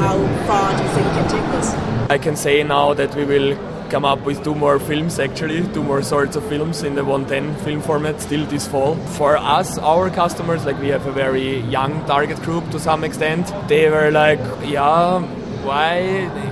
[0.00, 1.74] How far do you think you can take this?
[2.08, 3.56] I can say now that we will
[3.90, 7.54] come up with two more films actually, two more sorts of films in the 110
[7.64, 8.94] film format still this fall.
[9.18, 13.52] For us, our customers, like we have a very young target group to some extent,
[13.68, 15.20] they were like, yeah,
[15.64, 16.49] why it,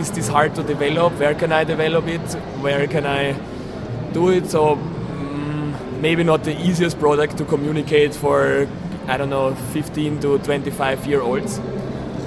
[0.00, 1.12] is this hard to develop?
[1.20, 2.26] Where can I develop it?
[2.64, 3.34] Where can I
[4.12, 4.46] do it?
[4.46, 8.66] So mm, maybe not the easiest product to communicate for,
[9.06, 11.60] I don't know, 15 to 25 year olds.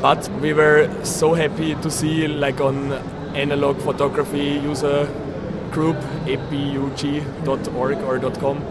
[0.02, 2.92] But we were so happy to see, like on
[3.36, 5.10] analog photography user
[5.72, 8.64] group, apug.org or .com,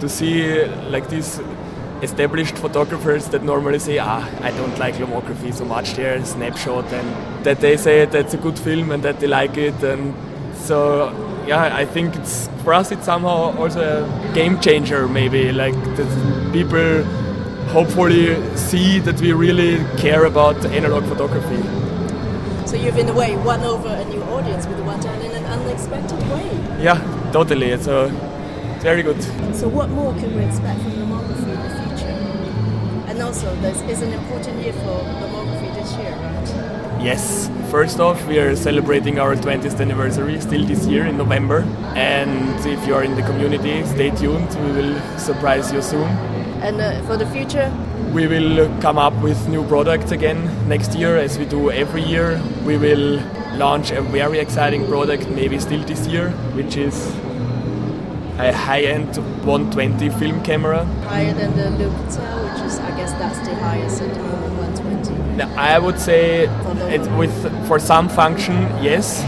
[0.00, 1.40] to see like this
[2.02, 6.92] established photographers that normally say, ah, I don't like lomography so much, they're a snapshot,
[6.92, 9.82] and that they say that's a good film and that they like it.
[9.82, 10.14] And
[10.54, 11.10] so,
[11.46, 16.52] yeah, I think it's for us, it's somehow also a game changer, maybe, like that
[16.52, 17.04] people
[17.72, 21.62] hopefully see that we really care about analog photography.
[22.66, 25.30] So you've in a way won over a new audience with the one done in
[25.30, 26.50] an unexpected way.
[26.82, 26.98] Yeah,
[27.32, 27.76] totally.
[27.78, 28.08] So,
[28.80, 29.22] very good.
[29.54, 31.05] So what more can we expect from
[33.26, 37.02] also, this is an important year for lomography this year, right?
[37.02, 37.50] Yes.
[37.70, 41.60] First off, we are celebrating our 20th anniversary still this year in November.
[41.96, 44.48] And if you are in the community, stay tuned.
[44.64, 46.08] We will surprise you soon.
[46.62, 47.68] And uh, for the future,
[48.14, 52.40] We will come up with new products again next year, as we do every year.
[52.64, 53.20] We will
[53.58, 56.96] launch a very exciting product, maybe still this year, which is
[58.38, 60.84] a high-end 120 film camera.
[61.08, 65.36] higher than the Lubitel, which is, guess, that's the highest at the moment, 120.
[65.36, 66.46] Now, I would say
[66.94, 69.20] it with for some function, yes,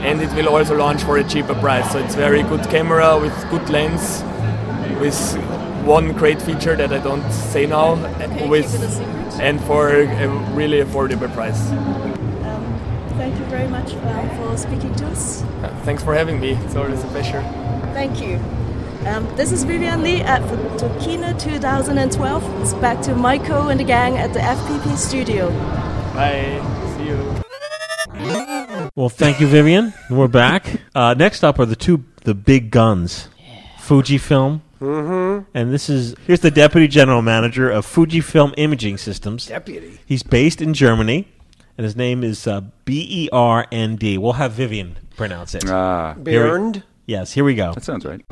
[0.00, 1.90] and it will also launch for a cheaper price.
[1.92, 4.22] So it's very good camera with good lens,
[5.00, 5.18] with
[5.84, 7.94] one great feature that I don't say now,
[8.48, 9.40] with it a secret.
[9.40, 11.60] and for a really affordable price.
[13.18, 15.42] Thank you very much um, for speaking to us.
[15.42, 16.52] Uh, Thanks for having me.
[16.64, 17.42] It's always a pleasure.
[17.92, 18.40] Thank you.
[19.06, 22.62] Um, this is Vivian Lee at Photokina 2012.
[22.62, 25.50] It's back to Michael and the gang at the FPP studio.
[26.14, 26.60] Bye.
[26.96, 28.90] See you.
[28.94, 29.92] Well, thank you, Vivian.
[30.08, 30.80] We're back.
[30.94, 33.28] Uh, next up are the two the big guns,
[33.78, 34.60] Fujifilm.
[34.80, 35.48] Mm-hmm.
[35.54, 39.46] And this is here's the deputy general manager of Fujifilm Imaging Systems.
[39.46, 39.98] Deputy.
[40.06, 41.26] He's based in Germany,
[41.76, 44.16] and his name is uh, B E R N D.
[44.16, 45.64] We'll have Vivian pronounce it.
[45.68, 46.14] Ah.
[46.24, 46.82] Here we- Bernd?
[47.06, 47.72] Yes, here we go.
[47.74, 48.22] That sounds right.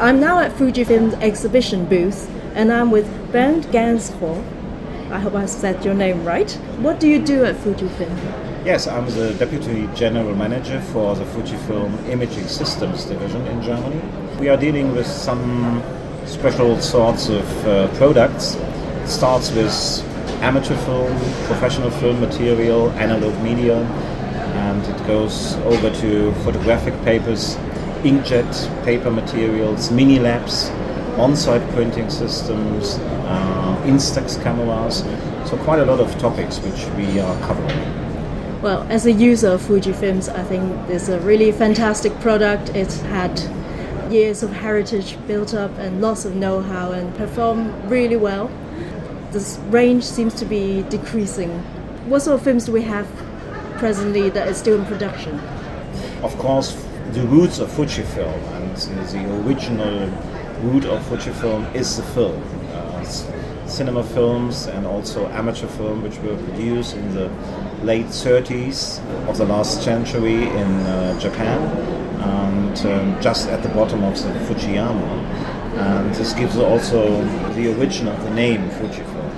[0.00, 4.42] I'm now at Fujifilm's exhibition booth, and I'm with Bernd Ganshoff.
[5.10, 6.50] I hope I said your name right.
[6.78, 8.08] What do you do at Fujifilm?
[8.64, 14.00] Yes, I'm the Deputy General Manager for the Fujifilm Imaging Systems Division in Germany.
[14.38, 15.82] We are dealing with some
[16.24, 18.54] special sorts of uh, products.
[18.54, 19.70] It starts with
[20.40, 27.58] amateur film, professional film material, analog media, and it goes over to photographic papers,
[28.02, 30.70] inkjet paper materials, mini labs,
[31.18, 35.04] on-site printing systems, uh, Instax cameras.
[35.48, 38.62] So quite a lot of topics which we are covering.
[38.62, 42.70] Well, as a user of Fujifilms, I think it's a really fantastic product.
[42.74, 43.40] It's had
[44.10, 48.50] years of heritage built up and lots of know-how and performed really well.
[49.30, 51.50] This range seems to be decreasing.
[52.08, 53.06] What sort of films do we have
[53.78, 55.38] presently that is still in production?
[56.22, 56.72] Of course,
[57.12, 60.08] the roots of Fujifilm and the, original
[60.62, 62.40] root of Fujifilm is the film.
[62.72, 63.04] Uh,
[63.66, 67.28] cinema films and also amateur film, which were produced in the
[67.82, 71.60] late 30s of the last century in uh, Japan
[72.20, 75.24] and um, just at the bottom of the Fujiyama.
[75.78, 79.30] And this gives also the origin of the name Fujifilm.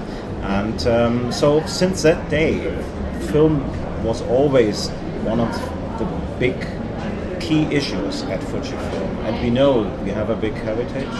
[0.42, 2.58] And um, so since that day,
[3.30, 3.62] film
[4.04, 4.90] was always
[5.24, 5.52] one of
[5.98, 6.04] the
[6.38, 6.66] big
[7.42, 9.12] key issues at Fujifilm.
[9.26, 11.18] And we know we have a big heritage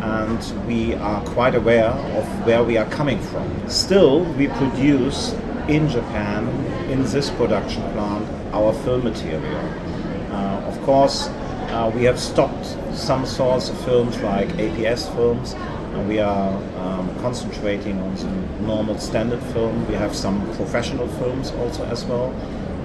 [0.00, 3.68] and we are quite aware of where we are coming from.
[3.68, 5.34] Still, we produce
[5.68, 6.48] in Japan,
[6.90, 9.68] in this production plant, our film material.
[10.30, 11.28] Uh, of course,
[11.68, 17.14] uh, we have stopped some sorts of films like APS films, and we are um,
[17.20, 19.86] concentrating on some normal standard film.
[19.88, 22.32] We have some professional films also as well,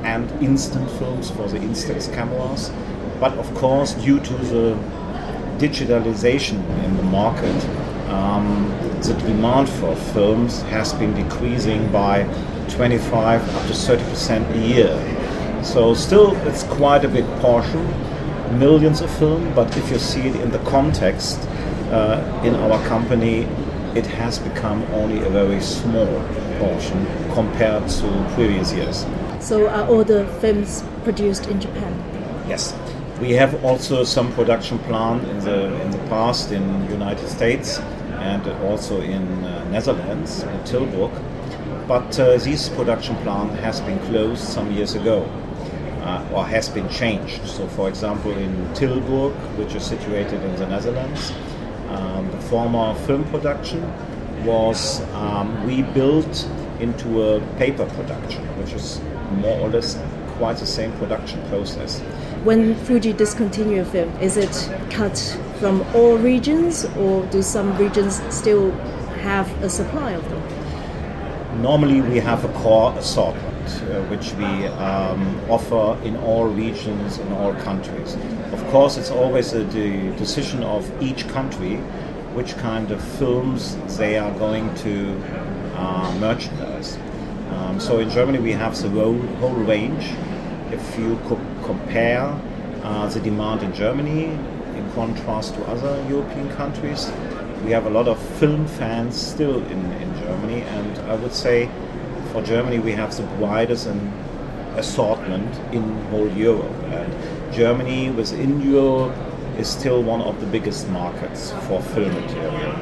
[0.04, 2.72] and instant films for the Instax cameras.
[3.20, 4.78] But of course, due to the
[5.58, 7.56] digitalization in the market,
[8.10, 8.70] um,
[9.02, 12.24] the demand for films has been decreasing by
[12.70, 15.64] 25 up to 30 percent a year.
[15.64, 17.86] So still, it's quite a big portion,
[18.60, 19.54] millions of film.
[19.54, 21.40] But if you see it in the context
[21.92, 23.48] uh, in our company,
[23.96, 26.08] it has become only a very small
[26.58, 29.06] portion compared to previous years.
[29.44, 31.94] So are all the films produced in Japan?
[32.48, 32.74] Yes.
[33.20, 37.80] We have also some production plant in the in the past in United States
[38.20, 41.12] and also in uh, Netherlands, in Tilburg.
[41.90, 45.24] But uh, this production plant has been closed some years ago,
[46.04, 47.46] uh, or has been changed.
[47.46, 51.34] So, for example, in Tilburg, which is situated in the Netherlands,
[51.90, 53.84] um, the former film production
[54.46, 56.48] was um, rebuilt
[56.80, 59.02] into a paper production, which is
[59.34, 59.98] more or less
[60.38, 62.00] quite the same production process.
[62.44, 65.18] When Fuji discontinue a film, is it cut
[65.60, 68.72] from all regions, or do some regions still
[69.22, 71.62] have a supply of them?
[71.62, 77.32] Normally, we have a core assortment uh, which we um, offer in all regions, in
[77.34, 78.18] all countries.
[78.52, 81.78] Of course, it's always a de- decision of each country
[82.34, 85.22] which kind of films they are going to
[85.76, 86.73] uh, merchandise.
[87.74, 90.06] Um, so in Germany, we have the whole, whole range.
[90.72, 92.40] If you co- compare
[92.84, 97.12] uh, the demand in Germany in contrast to other European countries,
[97.66, 101.68] we have a lot of film fans still in, in Germany, and I would say
[102.32, 104.14] for Germany we have the widest and
[104.78, 106.72] assortment in whole Europe.
[106.94, 109.16] And Germany within Europe
[109.58, 112.76] is still one of the biggest markets for film material.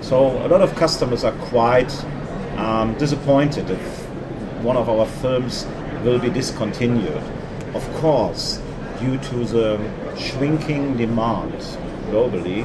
[0.00, 1.92] So a lot of customers are quite
[2.56, 3.97] um, disappointed if
[4.62, 5.66] one of our films
[6.04, 7.22] will be discontinued.
[7.74, 8.60] Of course,
[8.98, 11.54] due to the shrinking demand
[12.10, 12.64] globally,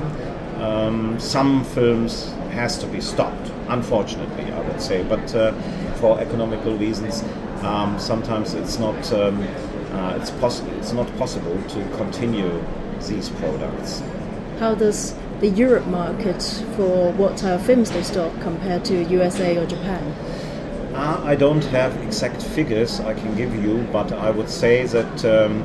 [0.62, 3.52] um, some films has to be stopped.
[3.68, 5.54] Unfortunately, I would say, but uh,
[5.96, 7.24] for economical reasons,
[7.64, 9.42] um, sometimes it's not um,
[9.92, 12.64] uh, it's possible it's not possible to continue
[13.08, 14.02] these products.
[14.60, 16.42] How does the Europe market
[16.76, 20.16] for what type of films they stock compared to USA or Japan?
[20.94, 25.26] Uh, I don't have exact figures I can give you, but I would say that
[25.26, 25.64] um,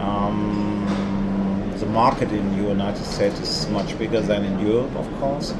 [0.00, 5.52] um, the market in the United States is much bigger than in Europe, of course.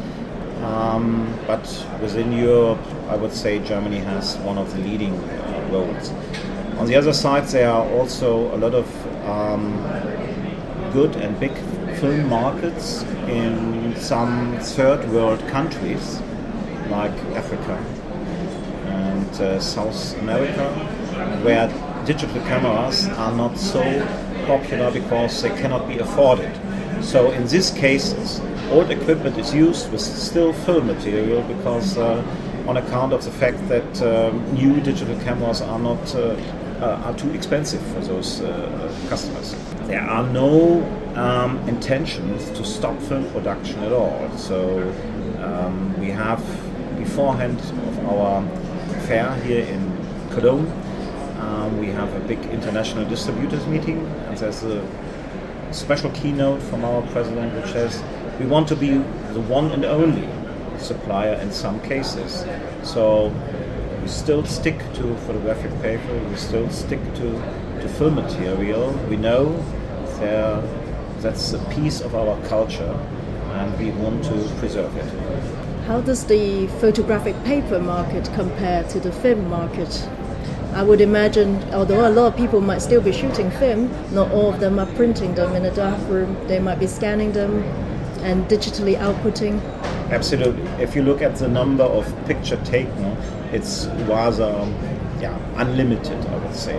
[0.62, 1.66] Um, but
[2.00, 6.10] within Europe, I would say Germany has one of the leading uh, roles.
[6.78, 8.86] On the other side, there are also a lot of
[9.28, 9.82] um,
[10.94, 11.52] good and big
[12.00, 16.22] film markets in some third world countries
[16.88, 17.99] like Africa
[19.30, 20.72] and uh, South America,
[21.42, 21.68] where
[22.04, 23.82] digital cameras are not so
[24.46, 26.52] popular because they cannot be afforded.
[27.02, 32.22] So in these cases, old equipment is used with still film material because uh,
[32.66, 36.36] on account of the fact that um, new digital cameras are not uh,
[36.80, 39.54] uh, are too expensive for those uh, customers.
[39.86, 40.82] There are no
[41.14, 44.30] um, intentions to stop film production at all.
[44.38, 44.80] So
[45.42, 46.42] um, we have
[46.98, 48.59] beforehand of our
[49.06, 49.96] fair here in
[50.30, 50.66] Cologne,
[51.40, 54.86] um, we have a big international distributors meeting, and there's a
[55.72, 58.02] special keynote from our president which says
[58.38, 58.92] we want to be
[59.32, 60.28] the one and only
[60.78, 62.44] supplier in some cases.
[62.82, 63.32] So
[64.02, 67.32] we still stick to photographic paper, we still stick to,
[67.80, 68.92] to film material.
[69.08, 69.52] We know
[71.20, 72.98] that's a piece of our culture
[73.52, 75.04] and we want to preserve it.
[75.90, 80.08] How does the photographic paper market compare to the film market?
[80.72, 84.54] I would imagine, although a lot of people might still be shooting film, not all
[84.54, 86.36] of them are printing them in a dark room.
[86.46, 87.64] They might be scanning them
[88.22, 89.60] and digitally outputting.
[90.12, 90.62] Absolutely.
[90.80, 93.16] If you look at the number of picture taken,
[93.50, 94.52] it's rather
[95.20, 96.78] yeah, unlimited, I would say.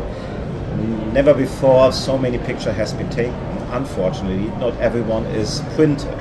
[1.12, 3.36] Never before so many picture has been taken.
[3.74, 6.18] Unfortunately, not everyone is printed.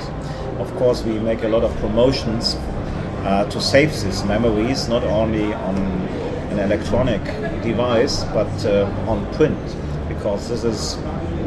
[0.58, 2.56] Of course, we make a lot of promotions
[3.24, 7.22] uh, to save these memories, not only on an electronic
[7.62, 9.58] device, but uh, on print,
[10.08, 10.98] because this is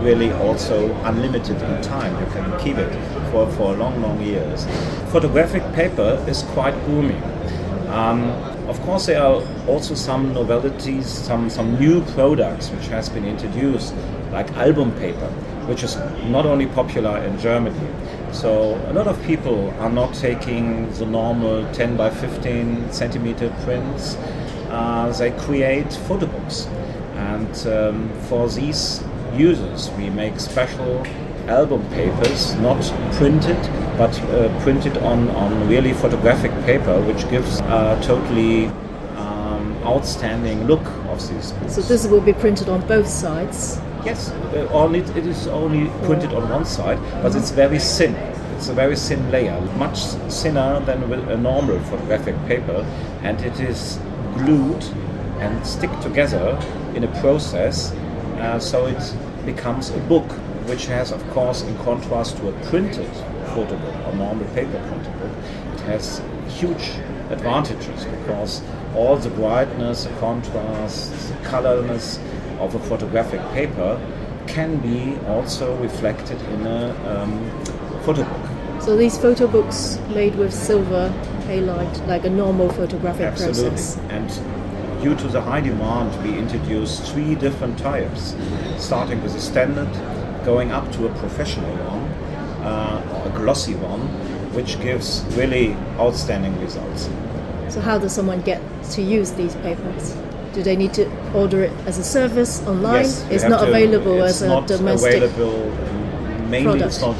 [0.01, 2.17] really also unlimited in time.
[2.19, 2.91] You can keep it
[3.32, 4.65] for, for long, long years.
[5.11, 7.21] Photographic paper is quite booming.
[7.89, 8.30] Um,
[8.67, 13.93] of course, there are also some novelties, some, some new products which has been introduced,
[14.32, 15.28] like album paper,
[15.67, 15.95] which is
[16.28, 17.88] not only popular in Germany.
[18.34, 24.15] So a lot of people are not taking the normal 10 by 15 centimeter prints.
[24.69, 26.65] Uh, they create photo books,
[27.15, 29.03] and um, for these
[29.36, 31.05] users, we make special
[31.47, 32.81] album papers, not
[33.13, 33.57] printed,
[33.97, 38.65] but uh, printed on, on really photographic paper, which gives a totally
[39.15, 41.75] um, outstanding look of these books.
[41.75, 43.79] So this will be printed on both sides.
[44.06, 48.16] Yes, uh, only it is only printed on one side, but it's very thin.
[48.58, 49.99] It's a very thin layer, much
[50.30, 52.86] thinner than with a normal photographic paper,
[53.22, 53.99] and it is
[54.36, 54.84] glued
[55.39, 56.60] and stick together
[56.95, 57.93] in a process,
[58.39, 60.30] uh, so it becomes a book,
[60.68, 63.10] which has, of course, in contrast to a printed
[63.54, 65.32] photo book or normal paper printed book,
[65.74, 66.91] it has huge
[67.30, 68.62] advantages because
[68.95, 72.20] all the brightness, the contrast, the colorness
[72.60, 73.99] of a photographic paper
[74.47, 78.82] can be also reflected in a um, photo book.
[78.82, 81.14] So these photo books made with silver
[81.47, 83.70] halide, like a normal photographic Absolutely.
[83.70, 83.97] process.
[84.10, 88.36] And due to the high demand, we introduced three different types,
[88.78, 89.91] starting with a standard,
[90.45, 92.04] going up to a professional one.
[92.64, 94.01] uh, a glossy one,
[94.54, 97.10] which gives really outstanding results.
[97.70, 100.16] So how does someone get to use these papers?
[100.54, 103.04] Do they need to order it as a service online?
[103.04, 105.16] Yes, it's not to- available it's as a domestic.
[105.24, 105.72] available.
[106.47, 107.16] Mainly, it's not.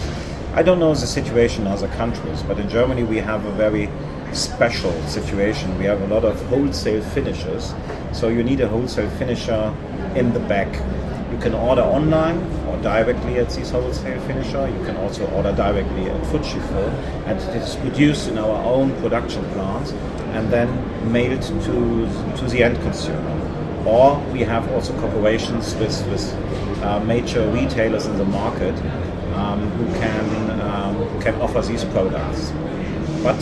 [0.54, 3.90] I don't know the situation in other countries, but in Germany we have a very
[4.34, 5.76] special situation.
[5.80, 7.74] We have a lot of wholesale finishers,
[8.12, 9.74] so you need a wholesale finisher
[10.16, 10.72] in the back.
[11.32, 14.68] You can order online or directly at this wholesale finisher.
[14.68, 16.94] You can also order directly at Fujifilm,
[17.26, 19.92] and it is produced in our own production plants
[20.34, 20.68] and then
[21.04, 23.40] mailed to to the end consumer.
[23.86, 28.74] Or we have also cooperations with, with uh, major retailers in the market
[29.36, 32.52] um, who can um, can offer these products.
[33.22, 33.40] But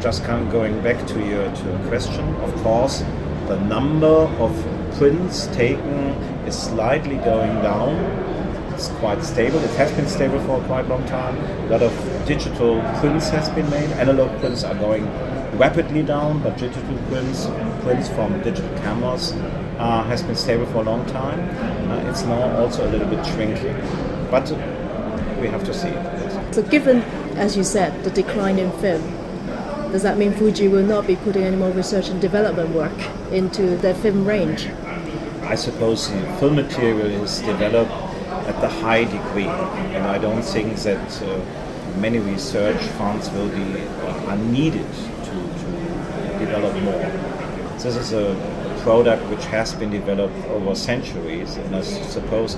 [0.00, 3.04] just kind of going back to your to your question, of course,
[3.46, 4.52] the number of
[4.98, 6.14] prints taken
[6.46, 7.94] is slightly going down.
[8.72, 9.58] It's quite stable.
[9.60, 11.36] It has been stable for quite a long time.
[11.66, 11.92] A lot of
[12.26, 13.90] digital prints has been made.
[13.92, 15.04] Analog prints are going
[15.54, 17.46] rapidly down, but digital prints,
[17.82, 19.32] prints from digital cameras,
[19.78, 21.40] uh, has been stable for a long time.
[21.90, 23.76] Uh, it's now also a little bit shrinking,
[24.30, 24.50] but
[25.40, 25.92] we have to see.
[26.52, 27.02] So given,
[27.36, 29.02] as you said, the decline in film,
[29.92, 32.98] does that mean Fuji will not be putting any more research and development work
[33.30, 34.66] into their film range?
[35.42, 37.92] I suppose the film material is developed
[38.48, 41.40] at the high degree, and I don't think that uh,
[42.00, 45.23] many research funds will be uh, are needed to, to
[46.44, 47.74] develop more.
[47.78, 48.34] This is a
[48.82, 52.56] product which has been developed over centuries, and I suppose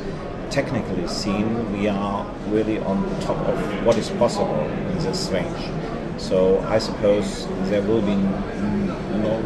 [0.51, 4.61] technically seen, we are really on top of what is possible
[4.93, 5.63] in this range.
[6.19, 8.87] So I suppose there will be n-
[9.23, 9.41] no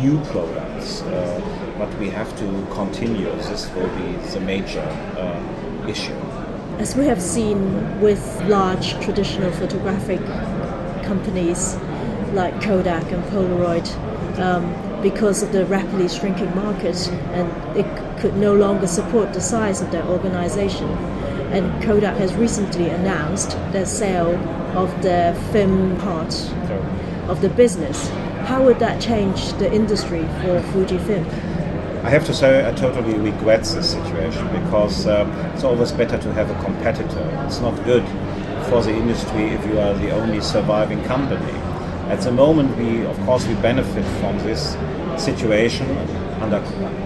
[0.00, 1.40] new products, uh,
[1.78, 3.30] but we have to continue.
[3.50, 4.80] This will be the major
[5.16, 6.14] uh, issue.
[6.78, 10.20] As we have seen with large traditional photographic
[11.04, 11.76] companies
[12.34, 13.88] like Kodak and Polaroid,
[14.38, 17.86] um, because of the rapidly shrinking market, and it
[18.20, 20.88] could no longer support the size of their organization.
[21.52, 24.34] And Kodak has recently announced their sale
[24.76, 26.34] of their film part
[27.28, 28.08] of the business.
[28.48, 31.24] How would that change the industry for Fujifilm?
[32.04, 36.32] I have to say I totally regret this situation because um, it's always better to
[36.34, 37.44] have a competitor.
[37.46, 38.04] It's not good
[38.68, 41.52] for the industry if you are the only surviving company.
[42.10, 44.76] At the moment, we of course we benefit from this
[45.16, 45.88] situation
[46.42, 46.56] under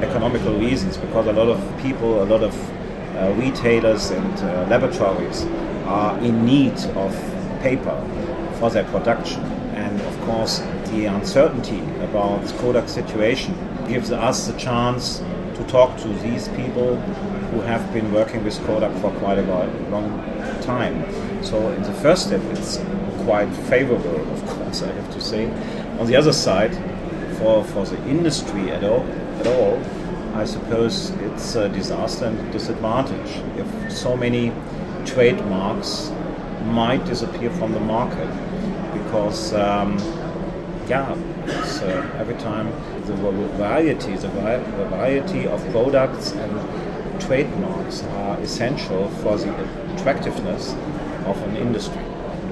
[0.04, 2.54] economical reasons because a lot of people, a lot of
[3.16, 5.44] uh, retailers and uh, laboratories
[5.86, 7.12] are in need of
[7.62, 7.96] paper
[8.58, 9.42] for their production.
[9.74, 10.58] And of course,
[10.90, 13.54] the uncertainty about Kodak's situation
[13.88, 15.18] gives us the chance
[15.54, 16.96] to talk to these people
[17.50, 19.42] who have been working with Kodak for quite a
[19.90, 20.10] long
[20.62, 21.04] time.
[21.42, 22.78] So, in the first step, it's
[23.28, 25.50] quite favorable, of course, I have to say.
[26.00, 26.74] On the other side,
[27.36, 29.02] for, for the industry at all,
[29.40, 29.78] at all,
[30.32, 34.50] I suppose it's a disaster and a disadvantage if so many
[35.04, 36.10] trademarks
[36.64, 38.30] might disappear from the market
[38.94, 39.98] because, um,
[40.88, 41.10] yeah,
[42.18, 42.72] every time
[43.04, 49.52] the variety, the variety of products and trademarks are essential for the
[49.96, 50.72] attractiveness
[51.26, 52.08] of an industry.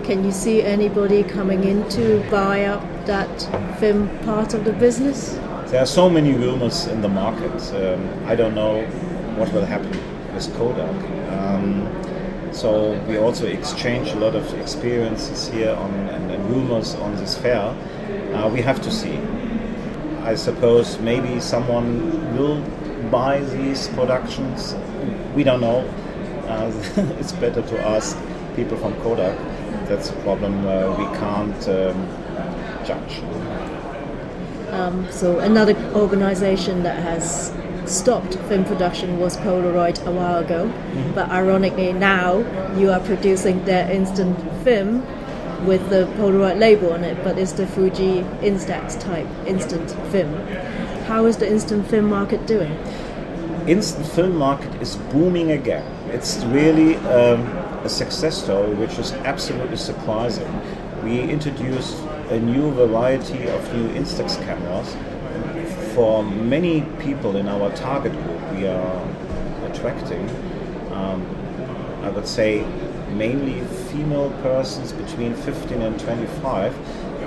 [0.06, 3.28] Can you see anybody coming in to buy up that
[3.80, 5.32] film part of the business?
[5.72, 7.60] There are so many rumors in the market.
[7.74, 8.86] Um, I don't know
[9.36, 9.90] what will happen
[10.32, 10.94] with Kodak.
[11.32, 11.90] Um,
[12.52, 17.36] so we also exchange a lot of experiences here on, and, and rumors on this
[17.36, 17.74] fair.
[18.32, 19.18] Uh, we have to see.
[20.22, 22.62] I suppose maybe someone will
[23.10, 24.76] buy these productions.
[25.34, 25.80] We don't know.
[26.46, 26.70] Uh,
[27.18, 28.16] it's better to ask
[28.54, 29.36] people from Kodak.
[29.88, 32.08] That's a problem uh, we can't um,
[32.84, 33.22] judge.
[34.70, 37.52] Um, so another organization that has
[37.86, 41.14] stopped film production was Polaroid a while ago, Mm-hmm.
[41.14, 42.38] but ironically now
[42.76, 45.02] you are producing their instant film
[45.66, 50.34] with the Polaroid label on it, but it's the Fuji Instax type instant film.
[51.06, 52.72] How is the instant film market doing?
[53.68, 55.84] Instant film market is booming again.
[56.10, 57.46] It's really um,
[57.86, 60.50] a success story, which is absolutely surprising.
[61.04, 61.96] We introduced
[62.30, 64.96] a new variety of new Instax cameras.
[65.94, 69.08] For many people in our target group, we are
[69.66, 70.28] attracting,
[70.90, 71.24] um,
[72.02, 72.66] I would say,
[73.12, 73.60] mainly
[73.92, 76.74] female persons between 15 and 25.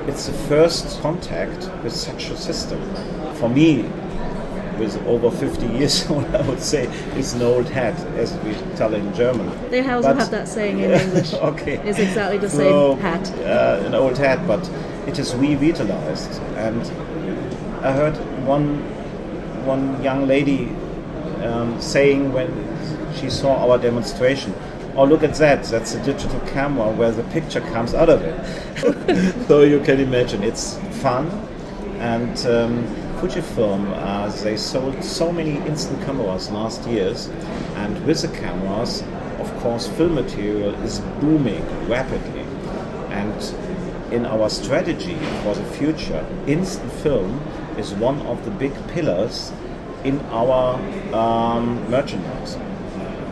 [0.10, 2.82] It's the first contact with such a system.
[3.36, 3.89] For me,
[4.80, 8.93] with over 50 years old, I would say it's an old hat, as we tell
[8.93, 9.49] in German.
[9.69, 11.34] They also But- have that saying in English.
[11.51, 11.77] okay.
[11.86, 13.30] It's exactly the same hat.
[13.39, 14.67] Uh, an old hat, but
[15.07, 16.41] it is revitalized.
[16.55, 16.82] And
[17.84, 18.15] I heard
[18.47, 18.80] one
[19.65, 20.69] one young lady
[21.43, 22.49] um, saying when
[23.15, 24.53] she saw our demonstration,
[24.95, 25.63] "Oh, look at that!
[25.65, 28.36] That's a digital camera where the picture comes out of it."
[29.47, 31.27] so you can imagine it's fun,
[31.99, 32.86] and um,
[33.20, 37.28] Fujifilm uh, they sold so many instant cameras last years,
[37.76, 39.03] and with the cameras,
[39.39, 42.45] of course, film material is booming rapidly,
[43.11, 43.53] and
[44.13, 47.41] in our strategy for the future, instant film
[47.78, 49.51] is one of the big pillars
[50.05, 50.76] in our
[51.13, 52.57] um, merchandise.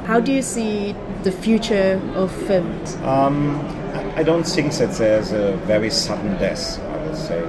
[0.05, 2.95] How do you see the future of films?
[3.03, 3.55] Um,
[3.93, 7.41] I- I don't think that there's a very sudden death, I would say.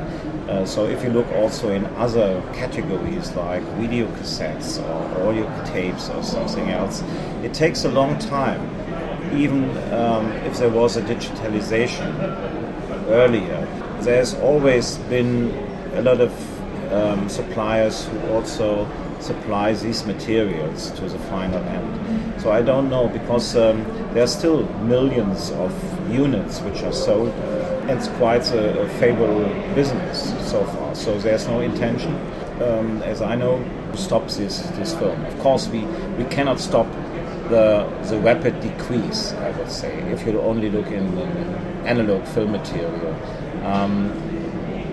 [0.48, 6.08] Uh, so if you look also in other categories like video cassettes or audio tapes
[6.08, 7.02] or something else,
[7.42, 8.60] it takes a long time.
[9.36, 12.08] Even um, if there was a digitalization
[13.08, 13.68] earlier,
[14.00, 15.50] there's always been
[15.94, 16.32] a lot of
[16.92, 18.88] um, suppliers who also
[19.20, 22.40] supply these materials to the final end.
[22.40, 23.84] So I don't know because um,
[24.14, 25.72] there are still millions of
[26.10, 27.34] units which are sold.
[27.88, 30.94] It's quite a, a favorable business so far.
[30.94, 32.14] So there's no intention,
[32.62, 33.62] um, as I know,
[33.92, 35.24] to stop this this film.
[35.24, 35.80] Of course, we,
[36.18, 36.86] we cannot stop
[37.48, 39.32] the the rapid decrease.
[39.32, 41.54] I would say if you only look in, in
[41.86, 43.14] analog film material.
[43.64, 44.12] Um,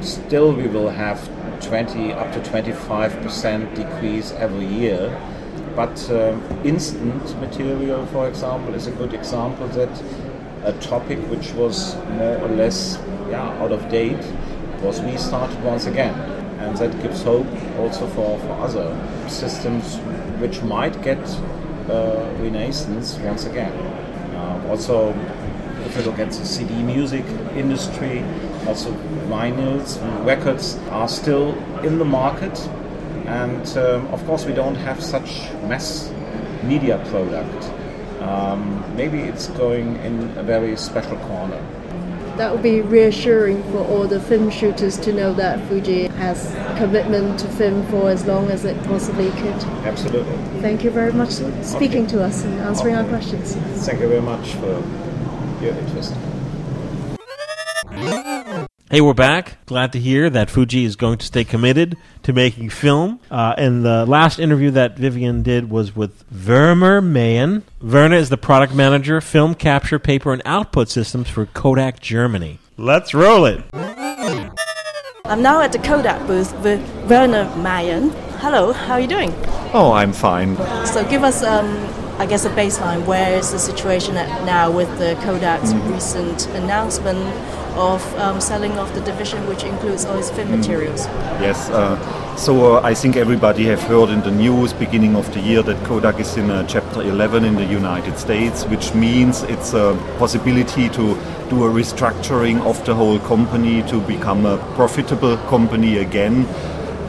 [0.02, 1.20] still we will have
[1.62, 5.10] 20 up to 25% decrease every year.
[5.76, 9.90] But um, instant material, for example, is a good example that
[10.66, 13.00] a topic which was more or less
[13.30, 14.24] yeah, out of date
[14.82, 16.14] was restarted once again.
[16.60, 17.48] And that gives hope
[17.78, 19.98] also for, for other systems
[20.40, 21.20] which might get
[21.90, 23.72] uh, renaissance once again.
[24.36, 25.14] Uh, also,
[25.86, 28.24] if you look at the CD music industry,
[28.68, 28.92] also
[29.30, 31.54] vinyls, records are still
[31.84, 32.58] in the market,
[33.28, 36.12] and um, of course we don't have such mass
[36.64, 37.72] media product.
[38.26, 41.64] Um, maybe it's going in a very special corner.
[42.38, 47.40] That would be reassuring for all the film shooters to know that Fuji has commitment
[47.40, 49.64] to film for as long as it possibly could.
[49.86, 50.36] Absolutely.
[50.60, 53.56] Thank you very much for speaking to us and answering our questions.
[53.86, 54.84] Thank you very much for
[55.62, 56.14] your interest.
[58.96, 59.58] Hey, we're back.
[59.66, 63.20] Glad to hear that Fuji is going to stay committed to making film.
[63.30, 67.64] Uh, and the last interview that Vivian did was with Werner Mayen.
[67.82, 72.58] Werner is the product manager, film capture, paper, and output systems for Kodak Germany.
[72.78, 73.66] Let's roll it.
[73.74, 76.80] I'm now at the Kodak booth with
[77.10, 78.12] Werner Mayen.
[78.40, 79.34] Hello, how are you doing?
[79.74, 80.56] Oh, I'm fine.
[80.86, 81.68] So give us, um,
[82.18, 83.06] I guess, a baseline.
[83.06, 85.92] Where is the situation at now with the Kodak's Mm.
[85.94, 87.20] recent announcement
[87.76, 90.58] of um, selling off the division, which includes all its film Mm.
[90.58, 91.06] materials?
[91.42, 91.70] Yes.
[91.70, 91.98] Uh,
[92.38, 95.78] so uh, I think everybody have heard in the news beginning of the year that
[95.86, 100.90] Kodak is in uh, Chapter 11 in the United States, which means it's a possibility
[100.90, 101.18] to
[101.50, 106.46] do a restructuring of the whole company to become a profitable company again.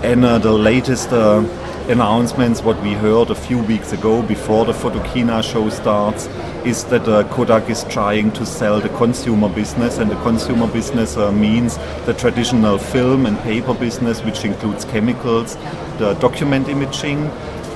[0.02, 1.42] And uh, the latest uh,
[1.88, 6.28] announcements, what we heard a few weeks ago before the Photokina show starts,
[6.66, 11.16] is that uh, Kodak is trying to sell the consumer business, and the consumer business
[11.16, 15.54] uh, means the traditional film and paper business, which includes chemicals,
[15.98, 17.18] the document imaging,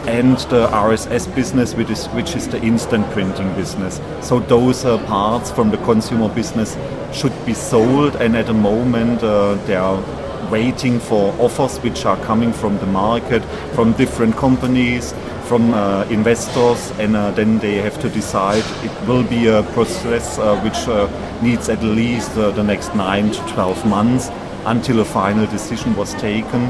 [0.09, 4.01] and the RSS business, which is, which is the instant printing business.
[4.23, 6.77] So those uh, parts from the consumer business
[7.13, 10.03] should be sold, and at the moment uh, they are
[10.51, 15.15] waiting for offers which are coming from the market, from different companies,
[15.51, 18.63] from uh, investors, and uh, then they have to decide.
[18.85, 21.09] It will be a process uh, which uh,
[21.43, 24.31] needs at least uh, the next 9 to 12 months
[24.67, 26.63] until a final decision was taken.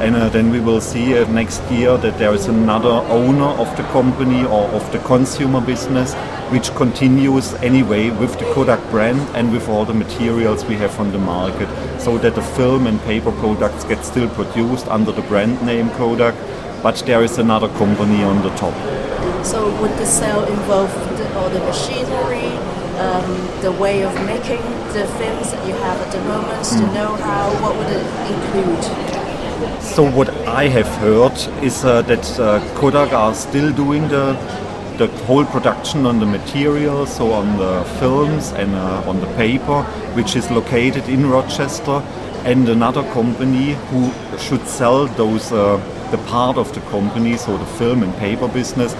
[0.00, 3.82] And uh, then we will see next year that there is another owner of the
[3.92, 6.14] company or of the consumer business
[6.54, 11.12] which continues anyway with the Kodak brand and with all the materials we have on
[11.12, 11.68] the market
[12.00, 16.34] so that the film and paper products get still produced under the brand name Kodak
[16.82, 18.74] but there is another company on the top.
[19.44, 22.50] So would the sale involve the, all the machinery,
[22.98, 24.62] um, the way of making
[24.92, 26.94] the films that you have at the moment, the Mm.
[26.94, 27.44] know-how?
[27.62, 28.84] What would it include?
[29.80, 34.36] So what I have heard is uh, that uh, Kodak are still doing the
[34.98, 39.82] the whole production on the material, so on the films and uh, on the paper,
[40.14, 42.00] which is located in Rochester,
[42.46, 45.78] and another company who should sell those uh,
[46.10, 48.94] the part of the company, so the film and paper business,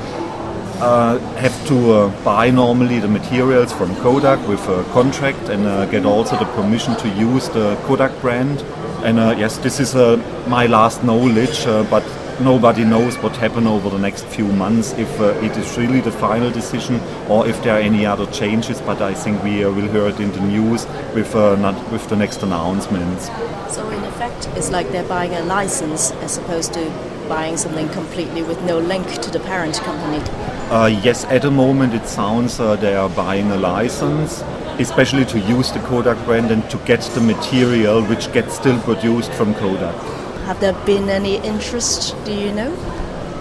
[0.81, 5.87] uh, have to uh, buy normally the materials from Kodak with a contract and uh,
[5.87, 8.61] get also the permission to use the Kodak brand.
[9.03, 10.17] And uh, yes, this is uh,
[10.49, 12.05] my last knowledge, uh, but
[12.41, 16.13] nobody knows what happen over the next few months if uh, it is really the
[16.13, 18.81] final decision or if there are any other changes.
[18.81, 22.07] But I think we uh, will hear it in the news with uh, not, with
[22.09, 23.27] the next announcements.
[23.75, 26.91] So in effect, it's like they're buying a license as opposed to
[27.29, 30.23] buying something completely with no link to the parent company.
[30.71, 34.43] Uh, yes, at the moment it sounds uh, they are buying a license,
[34.79, 39.33] especially to use the Kodak brand and to get the material which gets still produced
[39.33, 40.26] from Kodak.
[40.47, 42.73] Have there been any interest, do you know?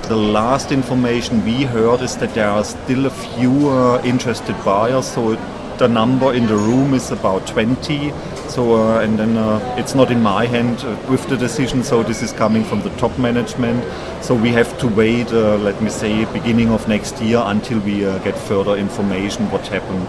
[0.08, 5.06] The last information we heard is that there are still a few uh, interested buyers,
[5.06, 5.36] so
[5.78, 8.10] the number in the room is about 20.
[8.48, 12.02] So, uh, and then uh, it's not in my hand uh, with the decision, so
[12.02, 13.84] this is coming from the top management.
[14.24, 18.04] So we have to wait, uh, let me say, beginning of next year until we
[18.04, 20.08] uh, get further information what happened.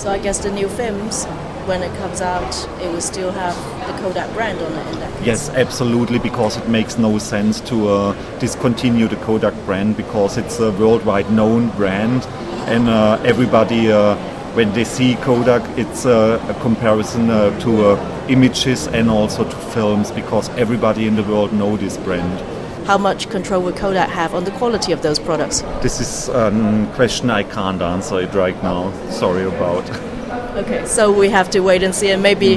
[0.00, 1.26] So I guess the new films,
[1.66, 3.56] when it comes out, it will still have
[3.86, 5.26] the Kodak brand on it in that case.
[5.26, 10.58] Yes, absolutely, because it makes no sense to uh, discontinue the Kodak brand because it's
[10.60, 12.24] a worldwide known brand,
[12.68, 14.16] and uh, everybody, uh,
[14.54, 19.56] when they see Kodak, it's uh, a comparison uh, to uh, images and also to
[19.56, 22.40] films because everybody in the world know this brand.
[22.86, 25.62] How much control will Kodak have on the quality of those products?
[25.80, 28.92] This is a question I can't answer it right now.
[29.10, 29.88] Sorry about.
[30.54, 32.54] Okay, so we have to wait and see, and maybe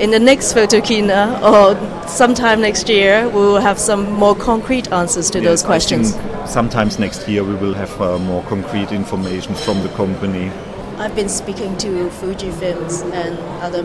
[0.00, 5.30] in the next Photokina or sometime next year, we will have some more concrete answers
[5.30, 6.14] to those Yes, I questions.
[6.50, 10.50] Sometimes next year we will have uh, more concrete information from the company.
[10.96, 13.84] I've been speaking to Fuji Films and other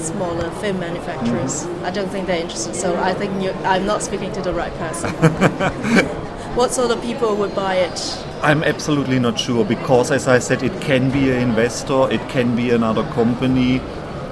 [0.00, 1.66] smaller film manufacturers.
[1.84, 4.74] I don't think they're interested, so I think you I'm not speaking to the right
[4.74, 5.10] person.
[6.56, 8.24] what sort of people would buy it?
[8.40, 12.54] I'm absolutely not sure because, as I said, it can be an investor, it can
[12.54, 13.80] be another company.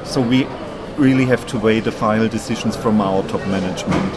[0.05, 0.45] So we
[0.97, 4.15] really have to wait the final decisions from our top management.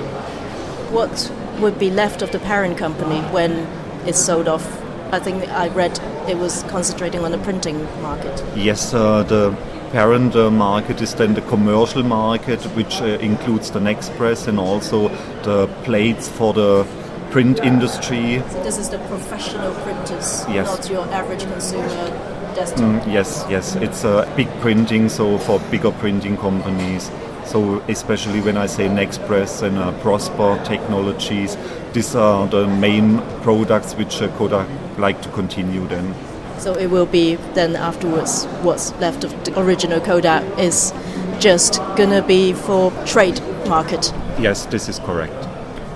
[0.91, 3.67] What would be left of the parent company when
[4.05, 4.65] it's sold off?
[5.11, 8.43] I think I read it was concentrating on the printing market.
[8.55, 9.57] Yes, uh, the
[9.91, 15.09] parent uh, market is then the commercial market, which uh, includes the Nexpress and also
[15.41, 16.85] the plates for the
[17.31, 18.41] print industry.
[18.49, 20.67] So this is the professional printers, Yes.
[20.67, 22.09] not your average consumer
[22.55, 22.79] desktop.
[22.79, 27.11] Mm, yes, yes, it's uh, big printing, so for bigger printing companies.
[27.45, 31.57] So especially when I say Nexpress and uh, Prosper Technologies,
[31.93, 34.67] these are the main products which uh, Kodak
[34.97, 36.13] like to continue then.
[36.59, 40.93] So it will be then afterwards what's left of the original Kodak is
[41.39, 44.13] just gonna be for trade market.
[44.37, 45.48] Yes, this is correct.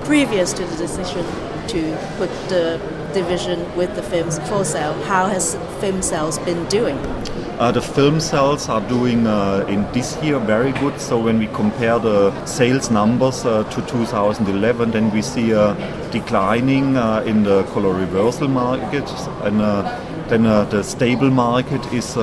[0.06, 1.26] Previous to the decision
[1.68, 2.80] to put the
[3.14, 6.98] division with the films for sale, how has film sales been doing?
[7.58, 11.00] Uh, the film sales are doing uh, in this year very good.
[11.00, 15.74] So when we compare the sales numbers uh, to 2011, then we see a
[16.12, 19.10] declining uh, in the color reversal market,
[19.44, 19.84] and uh,
[20.28, 22.18] then uh, the stable market is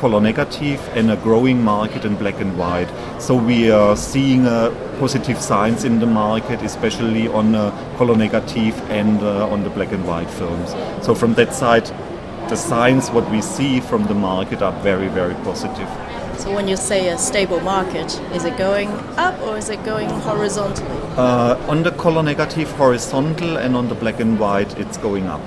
[0.00, 2.88] color negative, and a growing market in black and white.
[3.20, 8.74] So we are seeing uh, positive signs in the market, especially on uh, color negative
[8.90, 10.70] and uh, on the black and white films.
[11.04, 11.90] So from that side,
[12.48, 15.88] the signs what we see from the market are very very positive
[16.38, 20.08] So when you say a stable market, is it going up or is it going
[20.26, 21.00] horizontally?
[21.16, 25.40] uh, on the color negative horizontal and on the black and white it's going up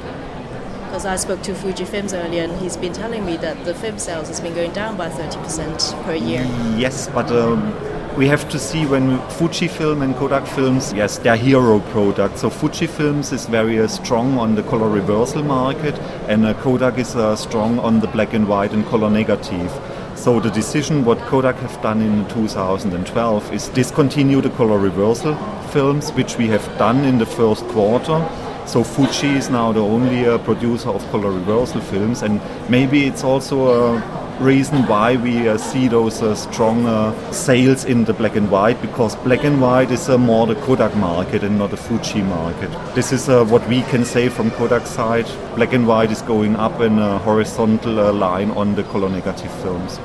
[0.93, 3.97] Because I spoke to Fuji Films earlier and he's been telling me that the film
[3.97, 6.43] sales has been going down by 30% per year.
[6.77, 7.73] yes but um,
[8.15, 12.41] we have to see when Fujifilm and Kodak films, yes, they're hero products.
[12.41, 17.15] So Fujifilms is very uh, strong on the color reversal market, and uh, Kodak is
[17.15, 19.71] uh, strong on the black and white and color negative.
[20.15, 25.35] So the decision what Kodak have done in 2012 is discontinue the color reversal
[25.71, 28.19] films, which we have done in the first quarter.
[28.65, 33.23] So Fuji is now the only uh, producer of color reversal films, and maybe it's
[33.23, 38.35] also a reason why we uh, see those uh, strong uh, sales in the black
[38.35, 41.77] and white because black and white is uh, more the Kodak market and not the
[41.77, 42.71] Fuji market.
[42.95, 45.27] This is uh, what we can say from Kodak side.
[45.55, 49.99] Black and white is going up in a horizontal line on the color negative films.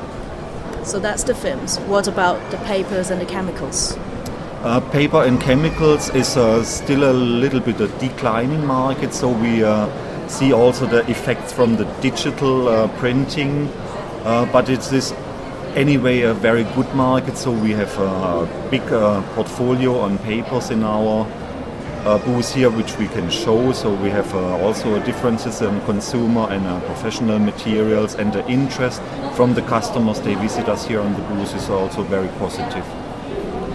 [0.83, 1.79] So that's the films.
[1.81, 3.97] What about the papers and the chemicals?
[4.61, 9.63] Uh, paper and chemicals is uh, still a little bit a declining market, so we
[9.63, 9.89] uh,
[10.27, 13.69] see also the effects from the digital uh, printing,
[14.25, 15.13] uh, but it is
[15.77, 20.83] anyway a very good market, so we have a big uh, portfolio on papers in
[20.83, 21.25] our
[22.25, 23.71] booth here which we can show.
[23.73, 29.01] So we have also differences in consumer and professional materials, and the interest
[29.37, 32.85] from the customers they visit us here on the booth is also very positive.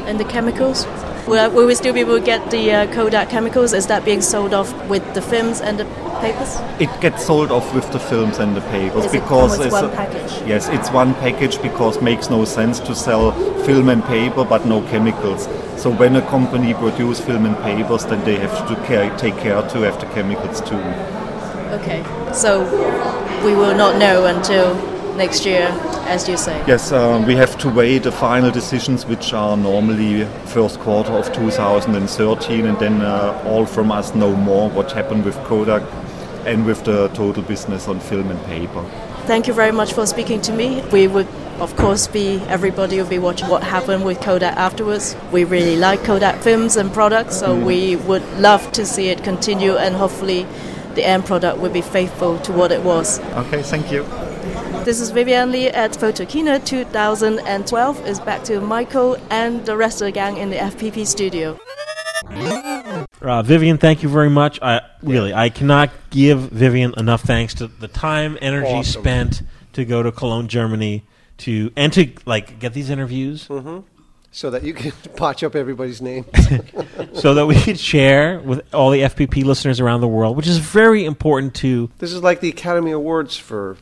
[0.06, 0.86] And the chemicals?
[1.28, 3.72] Will, will we still be able to get the uh, Kodak chemicals?
[3.72, 5.86] Is that being sold off with the films and the
[6.20, 6.58] papers?
[6.82, 9.72] It gets sold off with the films and the papers Is it because almost it's
[9.72, 10.48] one a- package?
[10.48, 13.32] Yes, it's one package because makes no sense to sell
[13.64, 15.46] film and paper but no chemicals.
[15.82, 19.62] So when a company produce film and papers, then they have to care, take care
[19.62, 20.76] to have the chemicals too.
[21.80, 22.64] Okay, so
[23.46, 24.76] we will not know until
[25.16, 25.68] next year,
[26.08, 26.64] as you say.
[26.68, 31.32] Yes, um, we have to wait the final decisions, which are normally first quarter of
[31.34, 35.84] 2013, and then uh, all from us know more what happened with Kodak
[36.46, 38.84] and with the total business on film and paper.
[39.26, 40.82] Thank you very much for speaking to me.
[40.92, 41.28] We would,
[41.60, 45.16] of course, be everybody will be watching what happened with Kodak afterwards.
[45.32, 47.64] We really like Kodak films and products, so Mm.
[47.64, 50.46] we would love to see it continue, and hopefully,
[50.96, 53.20] the end product will be faithful to what it was.
[53.36, 54.06] Okay, thank you.
[54.86, 58.06] This is Vivian Lee at Photokina 2012.
[58.06, 61.58] Is back to Michael and the rest of the gang in the FPP studio.
[63.22, 64.62] Uh, Vivian, thank you very much.
[64.62, 69.02] I really, I cannot give Vivian enough thanks to the time, energy Awesome.
[69.02, 71.04] spent to go to Cologne, Germany,
[71.38, 73.80] to and to like get these interviews, hmm
[74.32, 76.26] So that you can patch up everybody's name.
[77.14, 80.58] so that we could share with all the FPP listeners around the world, which is
[80.58, 81.90] very important to.
[82.00, 83.78] This is like the Academy Awards for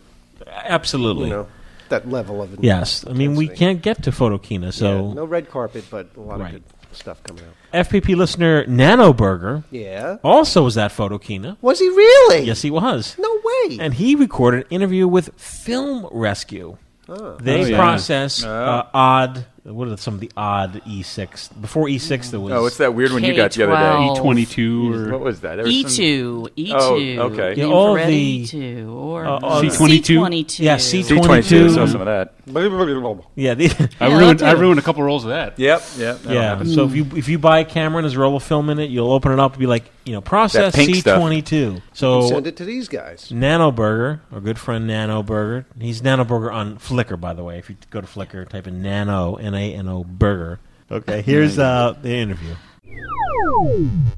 [0.52, 1.48] absolutely you know
[1.90, 5.50] that level of Yes, I mean we can't get to Photokina, so Yeah, no red
[5.50, 6.56] carpet, but a lot Right.
[6.56, 6.64] of good
[6.98, 7.86] stuff coming out.
[7.88, 10.18] FPP listener Nano Burger, Yeah.
[10.24, 11.58] also was at Photokina.
[11.62, 12.44] Was he really?
[12.44, 13.16] Yes, he was.
[13.20, 13.78] No way.
[13.80, 16.78] And he recorded an interview with Film Rescue.
[17.10, 17.36] Oh.
[17.42, 17.78] They Oh, yeah.
[17.78, 18.50] process Oh.
[18.50, 19.46] uh, odd.
[19.64, 21.62] What are some of the odd E6?
[21.62, 22.52] Before E6, there was.
[22.52, 24.20] Oh, what's that weird one you got the other day?
[24.22, 25.58] E22 or What was that?
[25.58, 27.54] There was some- E2, E2, Oh, okay.
[27.56, 30.02] Yeah, all infrared the- E2, or Uh, uh, C22?
[30.20, 30.60] C22.
[30.64, 31.20] Yeah, C22.
[31.22, 31.76] C22.
[31.76, 32.34] Saw some of that.
[32.48, 34.40] Yeah, the, I Yeah, ruined.
[34.40, 34.60] that I too.
[34.62, 35.58] ruined a couple rolls of that.
[35.60, 36.22] Yep, yep.
[36.22, 36.42] that'll yeah.
[36.42, 36.68] happen.
[36.68, 38.90] So if you if you buy a camera and there's roll of film in it,
[38.90, 41.22] you'll open it up and be like, you know, process pink stuff.
[41.22, 41.82] C22.
[41.94, 43.32] So Send it to these guys.
[43.32, 45.66] Nano Burger, our good friend Nano Burger.
[45.80, 47.60] He's Nano Burger on Flickr, by the way.
[47.60, 50.60] If you go to Flickr, type in Nano N A N O Burger.
[50.92, 52.56] Okay, here's uh, the interview.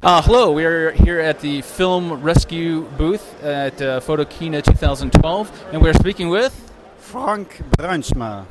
[0.02, 5.82] Uh, hello, we are here at the Film Rescue booth at uh, Photokina 2012, and
[5.82, 8.46] we're speaking with Frank Bruinsma.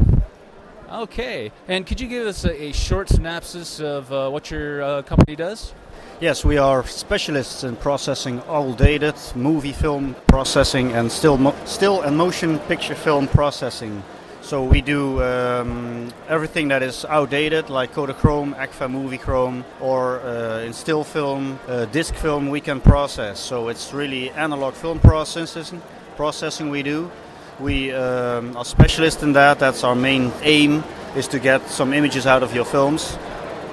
[0.90, 5.02] Okay, and could you give us a, a short synopsis of uh, what your uh,
[5.02, 5.72] company does?
[6.20, 12.02] Yes, we are specialists in processing all dated movie film processing and still, mo- still
[12.02, 14.02] and motion picture film processing.
[14.52, 20.74] So we do um, everything that is outdated, like Kodachrome, Agfa Moviechrome, or uh, in
[20.74, 23.40] still film, uh, disc film, we can process.
[23.40, 25.80] So it's really analog film processing.
[26.16, 27.10] Processing we do.
[27.60, 29.58] We um, are specialists in that.
[29.58, 30.84] That's our main aim,
[31.16, 33.16] is to get some images out of your films.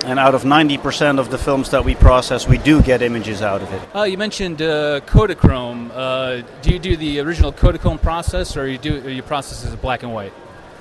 [0.06, 3.62] And out of 90% of the films that we process, we do get images out
[3.62, 3.82] of it.
[3.94, 5.92] Uh, you mentioned uh, Kodachrome.
[5.94, 9.74] Uh, do you do the original Kodachrome process, or you do or you process it
[9.74, 10.32] as black and white?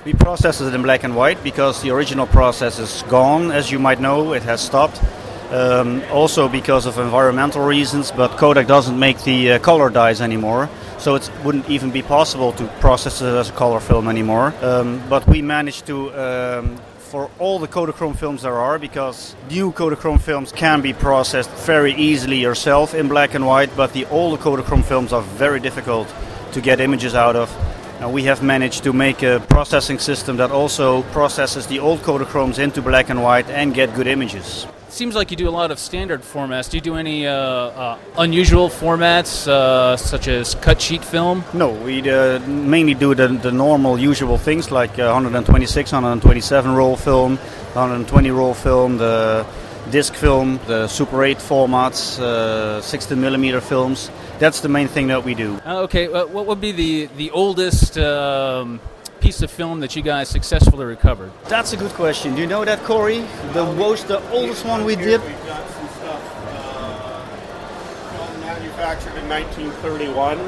[0.05, 3.80] We process it in black and white because the original process is gone, as you
[3.80, 5.03] might know, it has stopped.
[5.51, 10.68] Um, also because of environmental reasons, but Kodak doesn't make the uh, color dyes anymore,
[10.99, 14.55] so it wouldn't even be possible to process it as a color film anymore.
[14.61, 19.72] Um, but we managed to, um, for all the Kodachrome films there are, because new
[19.72, 24.40] Kodachrome films can be processed very easily yourself in black and white, but the older
[24.40, 26.12] Kodachrome films are very difficult
[26.53, 27.51] to get images out of.
[28.01, 32.61] Now we have managed to make a processing system that also processes the old Kodachromes
[32.61, 34.68] into black and white and get good images.
[34.88, 36.70] Seems like you do a lot of standard formats.
[36.70, 41.44] Do you do any uh, uh, unusual formats, uh, such as cut sheet film?
[41.53, 46.96] No, we uh, mainly do the, the normal, usual things like uh, 126, 127 roll
[46.96, 47.36] film,
[47.74, 49.44] 120 roll film, the
[49.90, 54.11] disc film, the Super 8 formats, uh, 16 millimeter films.
[54.39, 55.61] That's the main thing that we do.
[55.66, 58.80] Uh, okay, uh, what would be the the oldest um,
[59.20, 61.32] piece of film that you guys successfully recovered?
[61.49, 62.34] That's a good question.
[62.36, 63.26] Do you know that, Corey?
[63.53, 65.20] The most, the oldest one we did.
[65.22, 67.26] We've got some stuff uh,
[68.16, 70.39] film manufactured in 1931,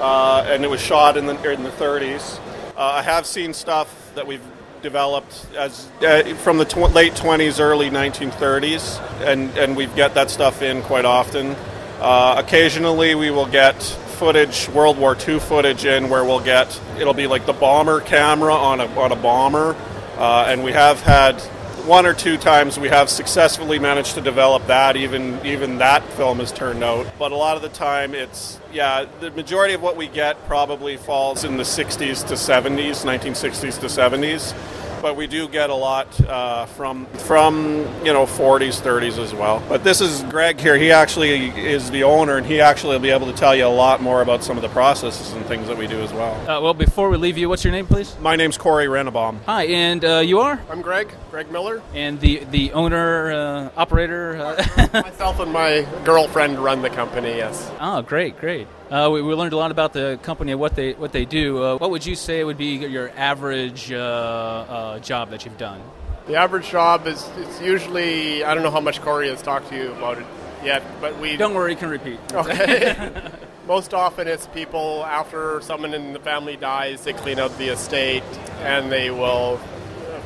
[0.00, 2.38] uh, and it was shot in the in the 30s.
[2.74, 4.40] Uh, I have seen stuff that we've
[4.80, 10.30] developed as uh, from the tw- late 20s, early 1930s, and and we get that
[10.30, 11.54] stuff in quite often.
[12.00, 17.14] Uh, occasionally, we will get footage, World War II footage in, where we'll get it'll
[17.14, 19.76] be like the bomber camera on a on a bomber,
[20.16, 21.40] uh, and we have had
[21.86, 24.96] one or two times we have successfully managed to develop that.
[24.96, 27.06] Even even that film has turned out.
[27.18, 29.06] But a lot of the time, it's yeah.
[29.20, 33.86] The majority of what we get probably falls in the 60s to 70s, 1960s to
[33.86, 34.54] 70s.
[35.00, 39.62] But we do get a lot uh, from from you know 40s, 30s as well.
[39.68, 40.76] But this is Greg here.
[40.76, 43.68] He actually is the owner, and he actually will be able to tell you a
[43.68, 46.34] lot more about some of the processes and things that we do as well.
[46.48, 48.14] Uh, well, before we leave you, what's your name, please?
[48.20, 49.38] My name's Corey Renabaum.
[49.46, 50.60] Hi, and uh, you are?
[50.70, 51.82] I'm Greg, Greg Miller.
[51.94, 54.36] And the the owner, uh, operator.
[54.36, 57.36] Uh, Myself and my girlfriend run the company.
[57.36, 57.70] Yes.
[57.80, 58.66] oh, great, great.
[58.90, 61.62] Uh, we, we learned a lot about the company and what they what they do.
[61.62, 65.80] Uh, what would you say would be your average uh, uh, job that you've done?
[66.26, 69.76] The average job is it's usually I don't know how much Corey has talked to
[69.76, 70.26] you about it
[70.64, 72.18] yet, but we Don't worry, you can repeat.
[72.32, 73.12] Okay.
[73.68, 78.24] Most often it's people after someone in the family dies, they clean out the estate
[78.62, 79.58] and they will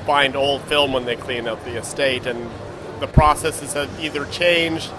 [0.07, 2.51] find old film when they clean out the estate and
[3.01, 4.91] the processes have either changed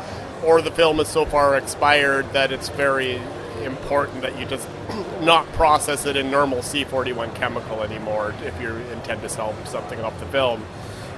[0.43, 3.19] or the film is so far expired that it's very
[3.65, 4.67] important that you just
[5.21, 10.17] not process it in normal C41 chemical anymore if you intend to sell something off
[10.19, 10.65] the film.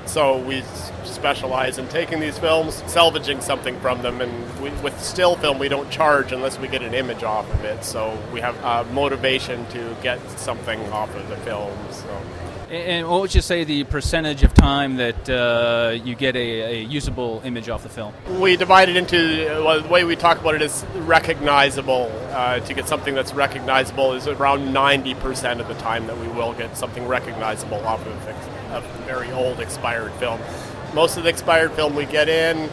[0.05, 0.63] So we
[1.03, 5.67] specialize in taking these films, salvaging something from them, and we, with still film we
[5.67, 7.83] don't charge unless we get an image off of it.
[7.83, 11.77] So we have uh, motivation to get something off of the film.
[11.91, 12.21] So.
[12.69, 16.83] And what would you say the percentage of time that uh, you get a, a
[16.83, 18.13] usable image off the film?
[18.39, 19.17] We divide it into
[19.63, 22.11] well, the way we talk about it is recognizable.
[22.31, 26.53] Uh, to get something that's recognizable is around 90% of the time that we will
[26.53, 28.27] get something recognizable off of
[28.71, 30.39] a very old expired film.
[30.93, 32.69] Most of the expired film we get in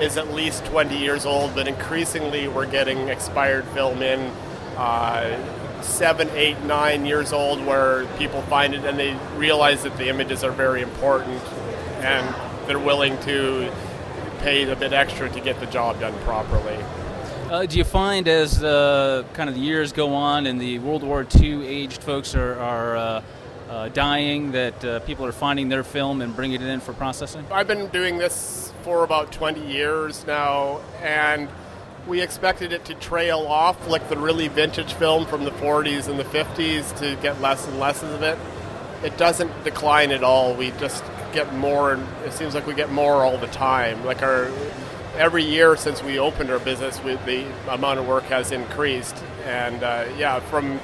[0.00, 4.20] is at least 20 years old, but increasingly we're getting expired film in
[4.76, 5.38] uh,
[5.82, 10.44] seven, eight, nine years old where people find it and they realize that the images
[10.44, 11.42] are very important
[12.00, 12.34] and
[12.66, 13.72] they're willing to
[14.40, 16.78] pay a bit extra to get the job done properly.
[17.50, 21.04] Uh, do you find as the kind of the years go on and the World
[21.04, 23.22] War II aged folks are, are uh,
[23.68, 27.44] uh, dying that uh, people are finding their film and bringing it in for processing?
[27.50, 31.48] I've been doing this for about 20 years now, and
[32.06, 36.18] we expected it to trail off like the really vintage film from the 40s and
[36.18, 38.38] the 50s to get less and less of it.
[39.02, 40.54] It doesn't decline at all.
[40.54, 44.04] We just get more, and it seems like we get more all the time.
[44.04, 44.50] Like our
[45.16, 49.82] every year since we opened our business, we, the amount of work has increased, and
[49.82, 50.80] uh, yeah, from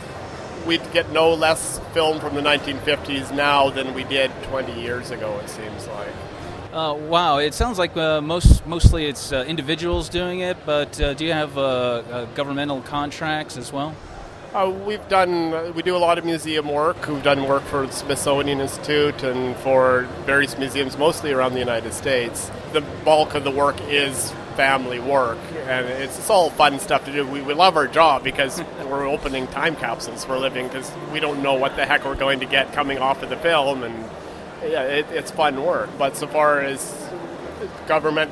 [0.66, 5.38] we get no less film from the 1950s now than we did 20 years ago.
[5.42, 6.12] It seems like.
[6.72, 11.12] Uh, wow, it sounds like uh, most mostly it's uh, individuals doing it, but uh,
[11.12, 13.94] do you have uh, uh, governmental contracts as well?
[14.54, 17.06] Uh, we've done we do a lot of museum work.
[17.06, 21.92] We've done work for the Smithsonian Institute and for various museums, mostly around the United
[21.92, 22.50] States.
[22.72, 27.12] The bulk of the work is family work, and it's, it's all fun stuff to
[27.12, 27.26] do.
[27.26, 31.20] We, we love our job because we're opening time capsules for a living because we
[31.20, 34.08] don't know what the heck we're going to get coming off of the film, and
[34.64, 35.90] yeah, it, it's fun work.
[35.98, 37.08] But so far as
[37.86, 38.30] government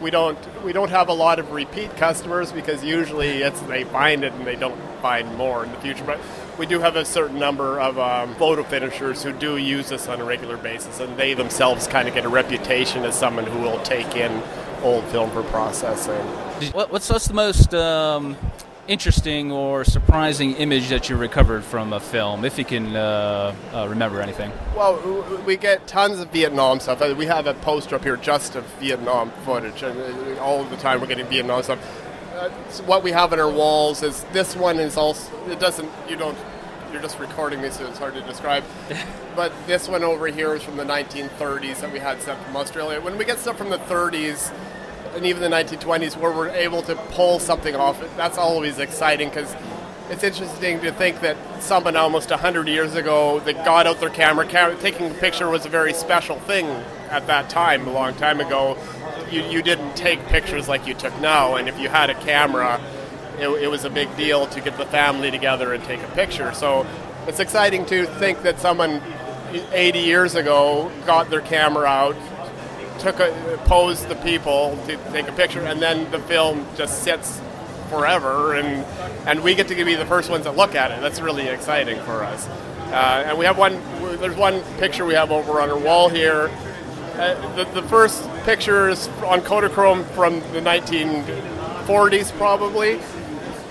[0.00, 4.24] we don't we don't have a lot of repeat customers because usually it's they find
[4.24, 6.18] it and they don't find more in the future but
[6.58, 10.18] we do have a certain number of um, photo finishers who do use us on
[10.18, 13.80] a regular basis and they themselves kind of get a reputation as someone who will
[13.82, 14.42] take in
[14.82, 16.14] old film for processing
[16.72, 18.34] what- What's, what's the most um,
[18.88, 23.86] interesting or surprising image that you recovered from a film, if you can uh, uh,
[23.88, 24.52] remember anything?
[24.76, 27.00] Well, we get tons of Vietnam stuff.
[27.00, 30.76] Uh, We have a poster up here just of Vietnam footage, and uh, all the
[30.76, 31.78] time we're getting Vietnam stuff.
[32.34, 35.32] Uh, so what we have on our walls is this one is also.
[35.48, 35.88] It doesn't.
[36.08, 36.36] You don't.
[36.92, 38.62] You're just recording me, so it's hard to describe.
[39.36, 43.00] but this one over here is from the 1930s that we had stuff from Australia.
[43.00, 44.52] When we get stuff from the 30s
[45.14, 49.54] and even the 1920s where we're able to pull something off, that's always exciting because
[50.10, 54.46] it's interesting to think that someone almost 100 years ago that got out their camera,
[54.46, 56.66] camera taking a picture was a very special thing
[57.10, 58.76] at that time, a long time ago.
[59.30, 62.80] You, you didn't take pictures like you took now, and if you had a camera,
[63.38, 66.52] it, it was a big deal to get the family together and take a picture.
[66.52, 66.86] So
[67.26, 69.00] it's exciting to think that someone
[69.72, 72.16] 80 years ago got their camera out,
[73.04, 77.40] took a posed the people to take a picture, and then the film just sits
[77.90, 78.84] forever, and
[79.28, 81.00] and we get to be the first ones that look at it.
[81.02, 82.48] That's really exciting for us.
[82.48, 83.74] Uh, and we have one.
[84.20, 86.50] There's one picture we have over on our wall here.
[87.14, 93.00] Uh, the, the first picture is on Kodachrome from the 1940s, probably,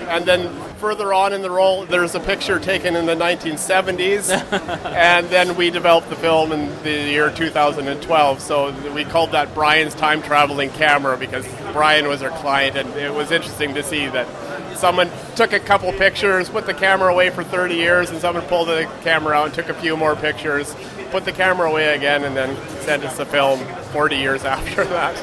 [0.08, 0.48] and then
[0.84, 4.30] further on in the roll, there's a picture taken in the 1970s,
[4.86, 8.42] and then we developed the film in the year 2012.
[8.42, 13.14] So we called that Brian's time traveling camera because Brian was our client, and it
[13.14, 14.28] was interesting to see that
[14.76, 18.68] someone took a couple pictures, put the camera away for 30 years, and someone pulled
[18.68, 20.76] the camera out and took a few more pictures,
[21.12, 23.58] put the camera away again, and then sent us the film
[23.94, 25.16] 40 years after that.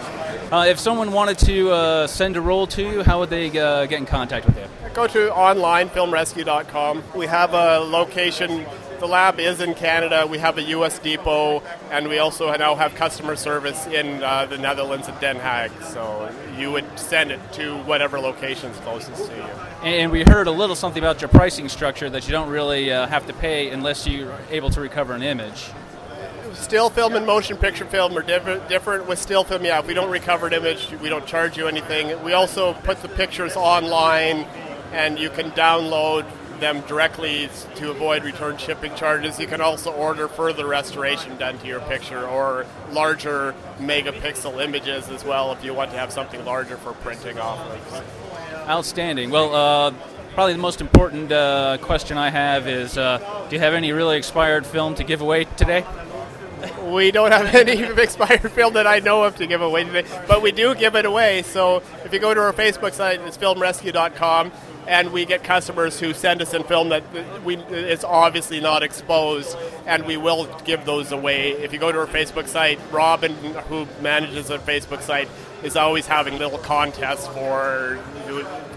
[0.50, 3.84] Uh, if someone wanted to uh, send a roll to you, how would they uh,
[3.84, 4.79] get in contact with you?
[4.94, 7.04] Go to online, filmrescue.com.
[7.14, 8.66] We have a location.
[8.98, 10.26] The lab is in Canada.
[10.26, 10.98] We have a U.S.
[10.98, 11.62] depot,
[11.92, 15.70] and we also now have customer service in uh, the Netherlands at Den Haag.
[15.84, 16.28] So
[16.58, 19.42] you would send it to whatever location is closest to you.
[19.84, 23.06] And we heard a little something about your pricing structure that you don't really uh,
[23.06, 25.70] have to pay unless you're able to recover an image.
[26.54, 28.68] Still film and motion picture film are different.
[28.68, 29.78] Different with still film, yeah.
[29.78, 32.22] If we don't recover an image, we don't charge you anything.
[32.24, 34.46] We also put the pictures online,
[34.92, 36.26] and you can download
[36.60, 39.40] them directly to avoid return shipping charges.
[39.40, 45.24] You can also order further restoration done to your picture or larger megapixel images as
[45.24, 47.58] well if you want to have something larger for printing off.
[48.68, 49.30] Outstanding.
[49.30, 49.94] Well, uh,
[50.34, 54.16] probably the most important uh, question I have is uh, do you have any really
[54.16, 55.84] expired film to give away today?
[56.84, 60.42] We don't have any expired film that I know of to give away today, but
[60.42, 61.40] we do give it away.
[61.40, 64.52] So if you go to our Facebook site, it's filmrescue.com,
[64.90, 67.04] and we get customers who send us in film that
[67.44, 71.52] we it's obviously not exposed, and we will give those away.
[71.52, 73.32] If you go to our Facebook site, Robin,
[73.68, 75.28] who manages our Facebook site,
[75.62, 78.00] is always having little contests for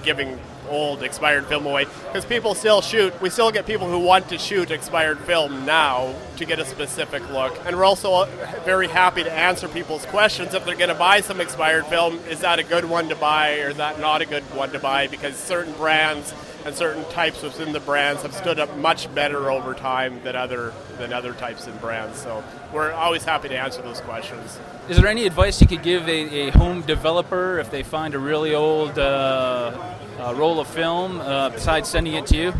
[0.03, 0.39] giving
[0.69, 3.19] old expired film away because people still shoot.
[3.21, 7.27] We still get people who want to shoot expired film now to get a specific
[7.29, 8.25] look, and we're also
[8.65, 12.19] very happy to answer people's questions if they're going to buy some expired film.
[12.29, 14.79] Is that a good one to buy, or is that not a good one to
[14.79, 15.07] buy?
[15.07, 16.33] Because certain brands
[16.65, 20.73] and certain types within the brands have stood up much better over time than other
[20.97, 22.19] than other types and brands.
[22.19, 22.43] So
[22.73, 24.59] we're always happy to answer those questions.
[24.89, 28.19] Is there any advice you could give a, a home developer if they find a
[28.19, 29.71] really old uh,
[30.19, 32.53] uh, roll of film uh, besides sending it to you?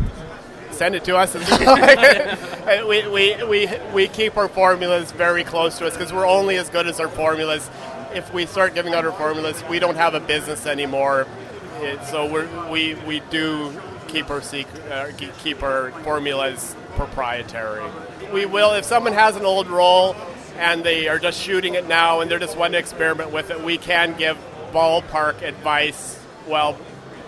[0.70, 1.34] Send it to us.
[2.86, 6.68] we, we, we, we keep our formulas very close to us because we're only as
[6.68, 7.70] good as our formulas.
[8.12, 11.26] If we start giving out our formulas, we don't have a business anymore.
[11.80, 13.72] It, so we're, we, we do
[14.08, 17.84] keep our secret, uh, keep our formulas proprietary.
[18.32, 20.16] We will if someone has an old roll
[20.56, 23.62] and they are just shooting it now and they're just wanting to experiment with it.
[23.62, 24.38] We can give
[24.72, 26.18] ballpark advice.
[26.46, 26.78] Well,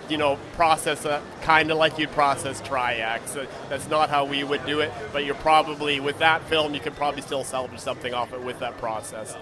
[0.09, 3.31] you know, process it kind of like you'd process Tri-X.
[3.31, 6.79] So that's not how we would do it, but you're probably with that film, you
[6.79, 9.35] could probably still salvage something off it with that process.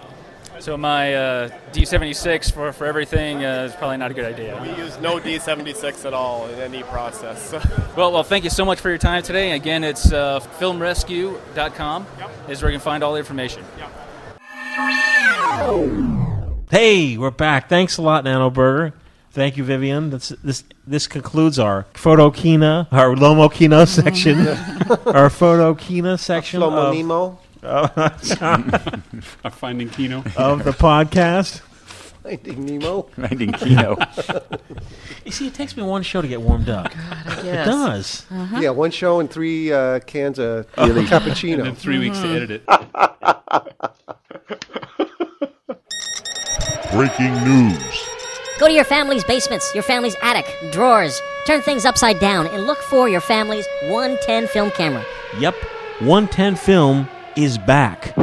[0.58, 4.58] So my uh, D76 for, for everything uh, is probably not a good idea.
[4.62, 7.52] We use no D76 at all in any process.
[7.96, 9.52] well, well, thank you so much for your time today.
[9.52, 12.30] Again, it's uh, filmrescue.com yep.
[12.48, 13.64] is where you can find all the information.
[13.78, 13.90] Yep.
[16.70, 17.68] Hey, we're back.
[17.68, 18.94] Thanks a lot, Nano Burger.
[19.36, 20.08] Thank you, Vivian.
[20.08, 24.38] That's, this this concludes our Photokina, our Lomokino section,
[25.14, 26.62] our Photokina section.
[26.62, 27.38] Lomo of, Nemo.
[29.44, 31.60] Uh, finding Kino of the podcast.
[32.22, 33.02] Finding Nemo.
[33.14, 33.96] Finding Kino.
[35.26, 36.90] you see, it takes me one show to get warmed up.
[36.90, 37.66] God, I It guess.
[37.66, 38.26] does.
[38.30, 38.58] Uh-huh.
[38.60, 41.04] Yeah, one show and three uh, cans of Really?
[41.04, 41.54] cappuccino.
[41.58, 42.64] And then three weeks to edit it.
[46.92, 48.06] Breaking news.
[48.58, 51.20] Go to your family's basements, your family's attic, drawers.
[51.46, 55.04] Turn things upside down and look for your family's 110 film camera.
[55.38, 55.54] Yep,
[56.00, 58.14] 110 Film is back.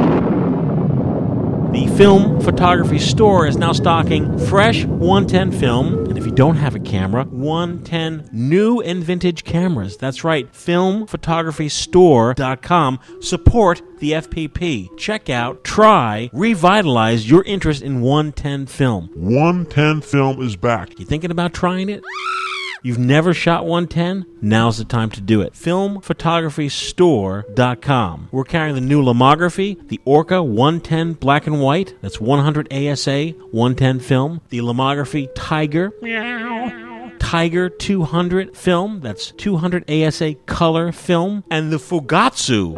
[1.74, 6.76] The film photography store is now stocking fresh 110 film, and if you don't have
[6.76, 9.96] a camera, 110 new and vintage cameras.
[9.96, 13.00] That's right, filmphotographystore.com.
[13.20, 14.96] Support the FPP.
[14.96, 19.10] Check out, try, revitalize your interest in 110 film.
[19.16, 20.96] 110 Film is back.
[21.00, 22.04] You thinking about trying it?
[22.84, 24.26] You've never shot 110?
[24.42, 25.54] Now's the time to do it.
[25.54, 28.28] Filmphotographystore.com.
[28.30, 34.00] We're carrying the new Lomography, the Orca 110 black and white, that's 100 ASA 110
[34.00, 37.10] film, the Lomography Tiger, Meow.
[37.18, 42.74] Tiger 200 film, that's 200 ASA color film, and the Fugatsu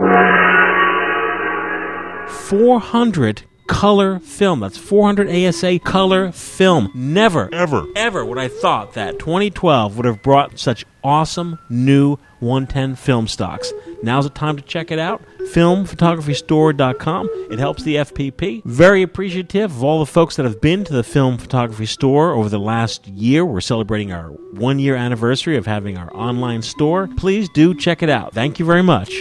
[2.31, 4.61] 400 color film.
[4.61, 6.91] That's 400 ASA color film.
[6.95, 12.97] Never, ever, ever would I thought that 2012 would have brought such awesome new 110
[12.97, 13.73] film stocks.
[14.03, 15.23] Now's the time to check it out.
[15.53, 17.49] FilmPhotographyStore.com.
[17.51, 18.65] It helps the FPP.
[18.65, 22.49] Very appreciative of all the folks that have been to the Film Photography Store over
[22.49, 23.45] the last year.
[23.45, 27.09] We're celebrating our one year anniversary of having our online store.
[27.17, 28.35] Please do check it out.
[28.35, 29.15] Thank you very much.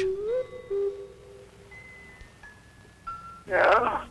[3.47, 4.05] Yeah.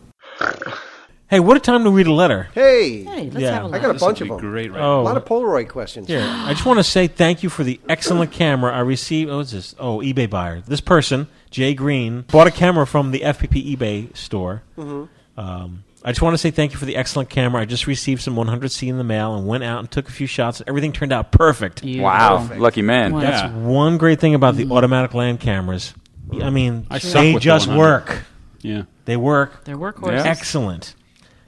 [1.28, 2.48] Hey, what a time to read a letter.
[2.54, 3.02] Hey.
[3.02, 3.52] Hey, let's Yeah.
[3.54, 4.00] have a I got a look.
[4.00, 4.38] bunch of them.
[4.38, 4.80] Great, right?
[4.80, 5.00] Oh.
[5.00, 6.06] A lot of Polaroid questions.
[6.06, 9.30] Here, I just want to say thank you for the excellent camera I received.
[9.30, 9.74] Oh, What is this?
[9.78, 10.60] Oh, eBay buyer.
[10.66, 14.62] This person, Jay Green, bought a camera from the FPP eBay store.
[14.78, 15.08] Mhm.
[15.36, 17.62] Um, I just want to say thank you for the excellent camera.
[17.62, 20.26] I just received some 100C in the mail and went out and took a few
[20.26, 20.60] shots.
[20.66, 21.82] Everything turned out perfect.
[21.82, 23.18] Wow, lucky man.
[23.18, 25.94] That's one great thing about the automatic land cameras.
[26.42, 27.80] I mean, I suck they with the just 100.
[27.80, 28.24] work.
[28.60, 28.82] Yeah.
[29.04, 29.64] They work.
[29.64, 30.24] They're workhorses.
[30.24, 30.94] Excellent.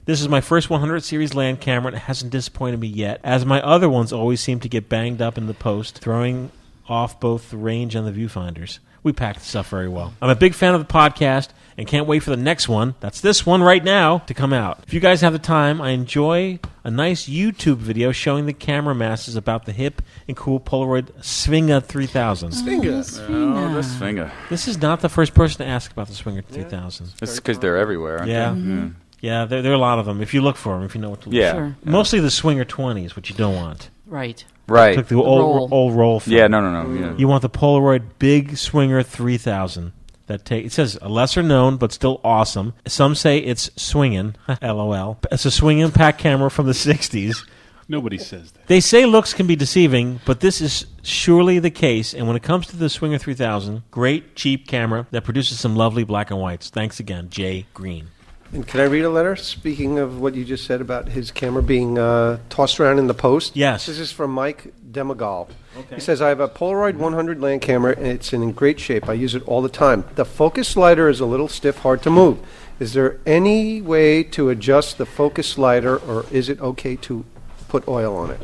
[0.05, 1.89] This is my first 100 series land camera.
[1.89, 5.21] and It hasn't disappointed me yet, as my other ones always seem to get banged
[5.21, 6.51] up in the post, throwing
[6.87, 8.79] off both the range and the viewfinders.
[9.03, 10.13] We pack the stuff very well.
[10.21, 12.95] I'm a big fan of the podcast and can't wait for the next one.
[12.99, 14.79] That's this one right now to come out.
[14.87, 18.95] If you guys have the time, I enjoy a nice YouTube video showing the camera
[18.95, 22.51] masters about the hip and cool Polaroid Svinga 3000.
[22.51, 23.19] Svinga.
[23.29, 24.31] Oh, the Svinga.
[24.49, 27.13] This is not the first person to ask about the Swinger 3000.
[27.21, 28.49] It's because they're everywhere, aren't Yeah.
[28.51, 28.59] they?
[28.59, 28.93] Mhm.
[29.19, 30.21] Yeah, there, there are a lot of them.
[30.21, 31.51] If you look for them, if you know what to look Yeah.
[31.53, 31.57] for.
[31.57, 31.75] Sure.
[31.85, 33.89] Mostly the Swinger 20s, which you don't want.
[34.05, 34.43] Right.
[34.67, 34.95] Right.
[34.95, 35.67] Took the old roll.
[35.71, 36.19] old roll.
[36.19, 36.37] Film.
[36.37, 37.13] Yeah, no, no, no, yeah.
[37.17, 39.91] You want the Polaroid Big Swinger 3000.
[40.27, 42.73] That take it says a lesser known but still awesome.
[42.85, 44.35] Some say it's swinging.
[44.61, 45.19] LOL.
[45.31, 47.45] It's a swinging pack camera from the 60s.
[47.89, 48.67] Nobody says that.
[48.67, 52.13] They say looks can be deceiving, but this is surely the case.
[52.13, 56.03] And when it comes to the Swinger 3000, great cheap camera that produces some lovely
[56.03, 56.69] black and whites.
[56.69, 58.09] Thanks again, Jay Green.
[58.51, 59.35] And can I read a letter?
[59.35, 63.13] Speaking of what you just said about his camera being uh, tossed around in the
[63.13, 63.55] post.
[63.55, 63.85] Yes.
[63.85, 65.49] This is from Mike Demagal.
[65.77, 65.95] Okay.
[65.95, 69.07] He says, I have a Polaroid 100 land camera and it's in great shape.
[69.07, 70.05] I use it all the time.
[70.15, 72.39] The focus slider is a little stiff, hard to move.
[72.79, 77.25] Is there any way to adjust the focus slider or is it okay to
[77.67, 78.39] put oil on it?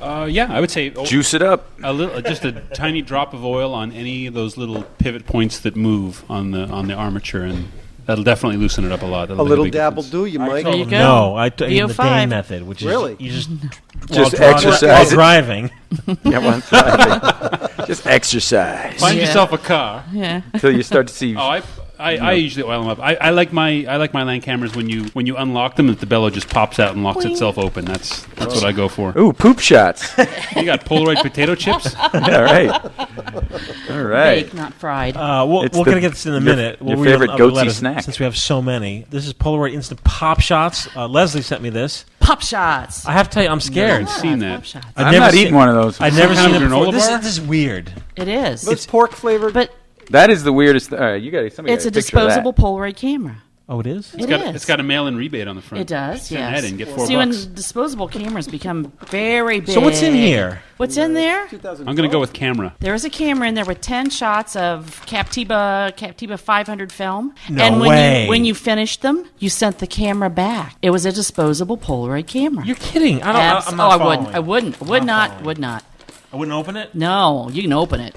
[0.00, 1.70] Uh, yeah, I would say oh, Juice it up.
[1.82, 5.60] A little, just a tiny drop of oil on any of those little pivot points
[5.60, 7.70] that move on the on the armature, and
[8.06, 9.28] that'll definitely loosen it up a lot.
[9.28, 10.10] That'll A make little big dabble difference.
[10.10, 10.64] do, you Mike.
[10.64, 10.98] There you go.
[10.98, 12.04] No, I t- in the VO5.
[12.04, 13.16] Dane method, which is Really?
[13.18, 13.50] you just
[14.10, 15.70] Just while dri- exercise while driving.
[16.24, 17.86] yeah, one driving.
[17.86, 19.00] Just exercise.
[19.00, 19.26] Find Yeah.
[19.26, 20.04] yourself a car.
[20.12, 20.42] Yeah.
[20.52, 21.34] Until you start to see.
[21.36, 21.62] Oh, I,
[21.98, 22.98] I, I usually oil them up.
[22.98, 25.86] I, I like my I like my land cameras when you when you unlock them,
[25.86, 27.84] that the bellow just pops out and locks itself open.
[27.84, 29.16] That's that's what I go for.
[29.18, 30.12] Ooh, poop shots.
[30.56, 31.94] You got Polaroid potato chips.
[31.98, 32.70] All right.
[33.90, 34.42] All right.
[34.44, 35.16] Baked, not fried.
[35.16, 36.78] Uh, we'll, It's we're the- going to get this in a your- minute.
[36.80, 38.02] your We'll read favorite other goatsy letters snack.
[38.02, 39.06] since we have so many.
[39.10, 40.88] This is Polaroid Instant Pop Shots.
[40.94, 42.04] Uh, Leslie sent me this.
[42.20, 43.06] Pop shots.
[43.06, 44.02] I have to tell you, I'm scared.
[44.02, 44.56] I've seen that.
[44.56, 44.86] Pop shots.
[44.96, 46.00] I've I'm never not seen- eating one of those.
[46.00, 46.84] I've Some never kind seen of it before.
[46.86, 47.18] granola This bar?
[47.18, 47.92] is, this is weird.
[48.16, 48.68] It is.
[48.68, 49.54] It's pork flavored.
[49.54, 49.74] but
[50.10, 50.92] That is the weirdest.
[50.92, 51.74] All right, you got somebody.
[51.74, 53.42] it's got a picture disposable Polaroid camera.
[53.68, 54.12] Oh, it is.
[54.12, 54.56] It's It got is.
[54.56, 55.80] it's got a mail-in rebate on the front.
[55.82, 56.60] It does, Send yes.
[56.60, 57.44] that in, get four See, bucks.
[57.46, 59.70] when disposable cameras become very big.
[59.70, 60.62] So what's in here?
[60.76, 61.46] What's in there?
[61.46, 62.74] I'm going to go with camera.
[62.80, 67.34] There is a camera in there with 10 shots of Captiva Captiva 500 film.
[67.48, 68.24] No and when way.
[68.24, 70.76] you when you finished them, you sent the camera back.
[70.82, 72.66] It was a disposable Polaroid camera.
[72.66, 73.22] You're kidding.
[73.22, 73.40] I don't.
[73.40, 74.34] Abs- I'm not oh, I wouldn't.
[74.34, 74.80] I wouldn't.
[74.82, 75.42] Would Not not.
[75.44, 75.84] Would not.
[76.32, 76.94] I wouldn't open it.
[76.94, 78.16] No, you can open it.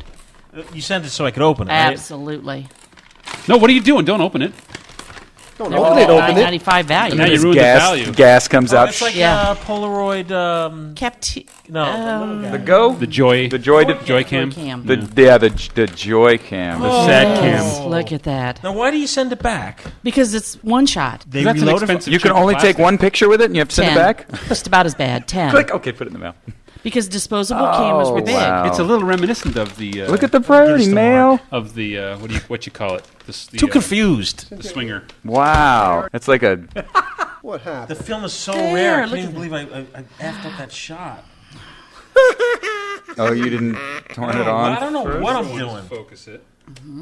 [0.73, 1.71] You sent it so I could open it.
[1.71, 1.91] right?
[1.93, 2.67] Absolutely.
[3.47, 4.05] No, what are you doing?
[4.05, 4.53] Don't open it.
[5.57, 6.43] Don't open it, open it.
[6.43, 7.15] 995 value.
[7.15, 8.11] Now you This ruined the value.
[8.11, 8.89] gas comes Oh, out.
[8.89, 9.39] it's like Yeah.
[9.51, 10.29] uh, Polaroid.
[10.31, 12.91] Um, Capti- no, the um, the go.
[12.93, 13.47] The Joy.
[13.47, 13.85] The joy.
[13.85, 14.51] Joy, Joy cam.
[14.51, 14.85] cam.
[14.85, 15.37] The yeah.
[15.37, 16.81] The the joy cam.
[16.81, 17.87] The sad Yes, cam.
[17.87, 18.61] Look at that.
[18.63, 19.79] Now, why do you send it back?
[20.03, 21.23] Because it's one shot.
[21.27, 21.83] They That's an reload it.
[21.85, 22.11] expensive.
[22.13, 22.83] You can chunk of only take plastic.
[22.83, 23.97] one picture with it, and you have to send Ten.
[23.97, 24.47] it back.
[24.49, 25.25] Just about as bad.
[25.25, 25.51] Ten.
[25.51, 25.71] Click.
[25.71, 26.35] Okay, put it in the mail.
[26.85, 28.35] Because disposable cameras were Oh, big.
[28.35, 28.67] wow.
[28.67, 30.03] It's a little reminiscent of the.
[30.03, 31.39] Uh, Look at the priority Against the mail.
[31.51, 33.03] of the uh, what do you what you call it?
[33.25, 34.51] The, s- the, Too uh, confused.
[34.51, 35.03] The swinger.
[35.23, 36.63] Wow, that's like a.
[37.41, 37.89] What happened?
[37.97, 38.95] The film is so There, rare.
[39.01, 41.23] I look can't even believe I, I, I effed up that shot.
[43.17, 43.75] Oh, you didn't
[44.13, 44.73] turn it on.
[44.73, 45.83] I don't know what I'm doing.
[45.85, 46.43] Focus it.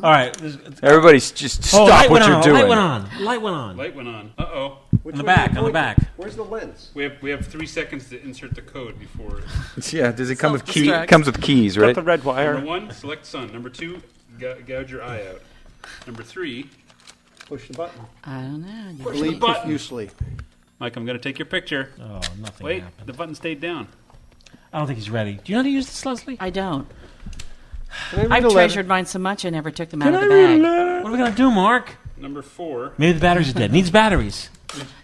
[0.03, 0.33] All right.
[0.37, 2.43] this- Everybody's just Oh, stop light what went you're on.
[2.43, 2.55] doing.
[2.55, 3.23] Light went on.
[3.23, 3.77] Light went on.
[3.77, 4.33] Light went on.
[4.37, 4.77] Uh oh.
[5.03, 5.97] Which On the way are you back, on the back.
[6.17, 6.91] Where's the lens?
[6.93, 9.41] We have we have three seconds to insert the code before.
[9.91, 10.85] Yeah, does it come with key?
[10.85, 11.03] Self-destruct.
[11.03, 11.95] It comes with keys, right?
[11.95, 12.53] The red wire.
[12.55, 13.51] Number one, select sun.
[13.51, 14.01] Number two,
[14.39, 15.41] gou- gouge your eye out.
[16.07, 16.69] Number three,
[17.47, 18.01] Push the button.
[18.23, 18.89] I don't know.
[18.97, 19.55] You Bleed think- button.
[19.63, 20.09] profusely.
[20.79, 21.89] Mike, I'm going to take your picture.
[22.01, 23.07] Oh, nothing Wait, happened.
[23.07, 23.87] the button stayed down.
[24.71, 25.33] I don't think he's ready.
[25.43, 26.37] Do you know how to use this, Leslie?
[26.39, 26.87] I don't.
[28.09, 30.27] Can I read I've treasured mine so much I never took them out of the
[30.27, 30.61] bag.
[30.61, 31.95] What are we gonna do, Mark?
[32.17, 32.93] Number four.
[32.97, 33.71] Maybe the batteries are dead.
[33.71, 34.49] Needs batteries.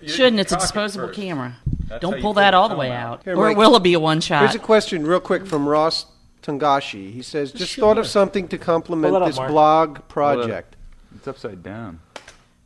[0.05, 0.39] Shouldn't.
[0.39, 1.19] It's a cock it disposable first.
[1.19, 1.57] camera.
[1.87, 3.19] That's Don't pull pull that all the way out.
[3.19, 3.23] out.
[3.23, 3.57] Here, or Mike.
[3.57, 4.41] will it be a one shot.
[4.41, 6.05] Here's a question, real quick, from Ross
[6.43, 7.11] Tangashi.
[7.11, 7.83] He says, just Sure.
[7.83, 9.49] thought of something to complement Pull up, this Mark.
[9.51, 10.75] blog project.
[11.15, 11.99] It's upside down.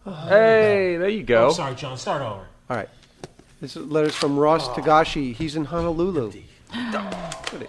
[0.06, 1.48] Oh, hey, there you go.
[1.48, 1.98] Oh, sorry, John.
[1.98, 2.45] Start over.
[2.70, 2.90] All right.
[3.62, 4.74] This is letters from Ross oh.
[4.74, 5.34] Tagashi.
[5.34, 6.34] He's in Honolulu.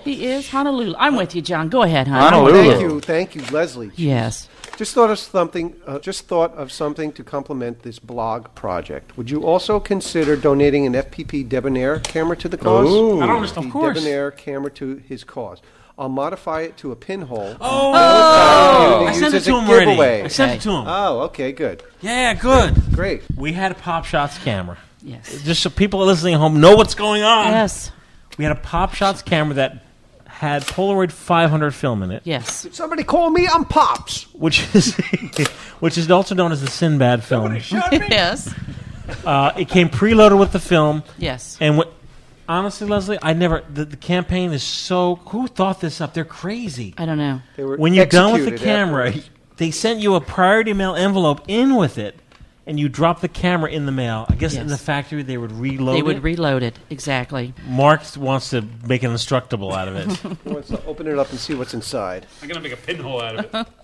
[0.02, 0.94] He is Honolulu.
[0.98, 1.68] I'm with you, John.
[1.68, 2.51] Go ahead, hon.
[2.52, 3.90] Thank you, thank you, Leslie.
[3.97, 4.48] Yes.
[4.76, 5.76] Just thought of something.
[5.86, 9.16] Uh, just thought of something to complement this blog project.
[9.16, 12.89] Would you also consider donating an FPP Debonair camera to the cause?
[12.90, 13.20] Ooh.
[13.20, 13.66] I don't understand.
[13.66, 13.97] Of course.
[13.97, 15.60] Debonair camera to his cause.
[15.97, 17.56] I'll modify it to a pinhole.
[17.60, 17.93] Oh!
[17.93, 19.93] To I sent it to him already.
[19.93, 20.22] giveaway.
[20.22, 20.85] I sent it to him.
[20.89, 21.85] Oh, okay, good.
[22.01, 22.74] Yeah, good.
[22.93, 23.22] Great.
[23.36, 24.76] We had a Pop Shots camera.
[25.02, 25.43] Yes.
[25.44, 27.47] Just so people listening at home know what's going on.
[27.47, 27.93] Yes.
[28.39, 29.85] We had a Pop Shots camera that
[30.27, 32.23] had Polaroid 500 film in it.
[32.24, 32.62] Yes.
[32.62, 33.47] Did somebody call me?
[33.47, 34.24] I'm Pops.
[34.35, 34.94] Which is
[35.81, 37.55] which is also known as the Sinbad film.
[37.55, 38.52] yes.
[39.24, 41.02] Uh, it came preloaded with the film.
[41.19, 41.56] Yes.
[41.61, 41.93] And what,
[42.48, 43.62] honestly, Leslie, I never.
[43.73, 45.16] The, the campaign is so.
[45.27, 46.15] Who thought this up?
[46.15, 46.94] They're crazy.
[46.98, 47.40] I don't know.
[47.56, 49.31] They were When you're done with the executed camera, afterwards.
[49.59, 52.19] they sent you a priority mail envelope in with it,
[52.66, 54.26] and you drop the camera in the mail.
[54.28, 56.04] I guess in the factory they would reload They it.
[56.04, 56.78] would reload it.
[56.90, 57.54] Exactly.
[57.66, 60.36] Mark wants to make an instructable out of it.
[60.44, 62.26] He wants to open it up and see what's inside.
[62.42, 63.66] I'm gonna make a pinhole out of it.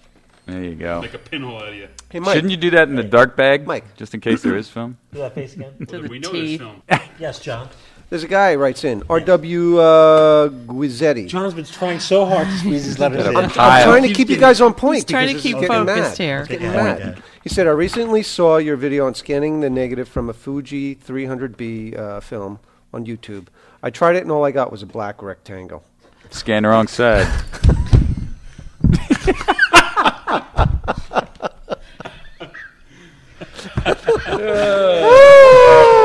[0.46, 1.00] There you go.
[1.00, 1.86] Make a pinhole out of you.
[2.08, 2.34] Hey, Mike.
[2.34, 3.94] Shouldn't you do that in the dark bag, Mike.
[3.96, 4.96] just in case there is film?
[5.12, 5.74] Do that face again.
[5.92, 6.82] Well, we know there's film.
[7.20, 7.68] yes, John.
[8.10, 9.78] There's a guy who writes in R.W.
[9.78, 11.28] Uh, Guizzetti.
[11.28, 13.36] John's been trying so hard to squeeze his letters I'm.
[13.36, 14.96] I'm trying to keep you guys on point.
[14.96, 16.18] He's trying to keep getting focused mad.
[16.18, 16.44] here.
[16.44, 16.98] Getting mad.
[16.98, 17.14] yeah.
[17.44, 21.96] He said, I recently saw your video on scanning the negative from a Fuji 300B
[21.96, 22.58] uh, film
[22.92, 23.46] on YouTube.
[23.80, 25.84] I tried it and all I got was a black rectangle.
[26.30, 27.28] Scan the wrong side.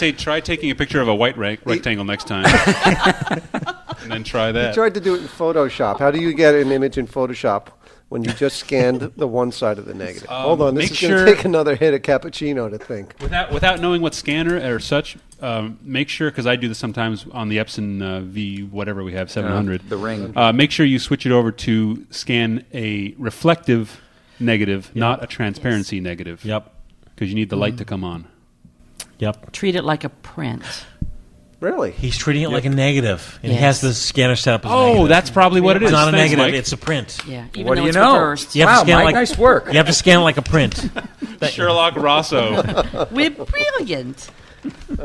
[0.00, 2.46] Say, try taking a picture of a white rec- rectangle next time,
[4.02, 4.74] and then try He that.
[4.74, 5.98] tried to do it in Photoshop.
[5.98, 7.66] How do you get an image in Photoshop
[8.08, 10.30] when you just scanned the one side of the negative?
[10.30, 13.14] Um, Hold on, this make is going to take another hit of cappuccino to think.
[13.20, 17.26] Without without knowing what scanner or such, um, make sure because I do this sometimes
[17.32, 19.86] on the Epson uh, V whatever we have seven hundred.
[19.90, 20.32] the ring.
[20.34, 24.00] Uh, make sure you switch it over to scan a reflective
[24.38, 26.42] negative, not a transparency negative.
[26.42, 26.74] Yep.
[27.04, 28.26] Because you need the light to come on.
[29.20, 29.52] Yep.
[29.52, 30.62] Treat it like a print.
[31.60, 31.90] Really?
[31.90, 33.20] He's treating it like a negative.
[33.20, 33.60] negative, and he Yes.
[33.64, 35.08] has the scanner set up as a Oh, negative.
[35.10, 36.54] that's probably what it It's not a Thanks, negative; Mike.
[36.54, 37.18] it's a print.
[37.26, 37.44] Yeah.
[37.54, 38.14] Even What though do you it's know?
[38.14, 38.56] reversed.
[38.56, 39.66] You have Wow, to scan Mike, like nice work.
[39.66, 40.88] You have to scan it like a print.
[41.50, 43.10] Sherlock Raso.
[43.12, 44.30] We're brilliant.
[44.98, 45.02] Uh,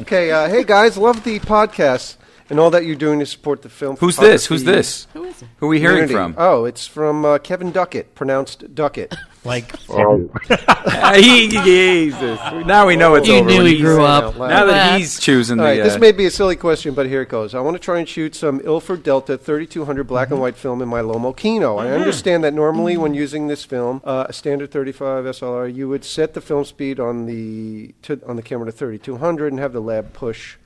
[0.00, 2.16] okay, uh, hey guys, love the podcast
[2.50, 3.96] and all that you're doing to support the film.
[3.96, 4.46] Who's this?
[4.46, 5.06] Who's photography this?
[5.12, 5.48] Who is it?
[5.58, 6.14] Who are we hearing community.
[6.14, 6.34] from?
[6.38, 9.14] Oh, it's from uh, Kevin Duckett, pronounced Duckett.
[9.44, 9.76] Like
[11.16, 12.38] he- Jesus.
[12.64, 13.48] Now we know it's You over.
[13.48, 14.36] knew he grew up.
[14.36, 14.38] out.
[14.38, 15.72] Now that That- he's choosing All the.
[15.72, 17.52] right, this uh, may be a silly question, but here it goes.
[17.54, 20.88] I want to try and shoot some Ilford Delta 3200 black and white film in
[20.88, 21.80] my Lomokino.
[21.82, 26.04] I understand that normally when using this film, uh, a standard 35 SLR, you would
[26.04, 29.80] set the film speed on the to, on the camera to 3200 and have the
[29.80, 30.56] lab push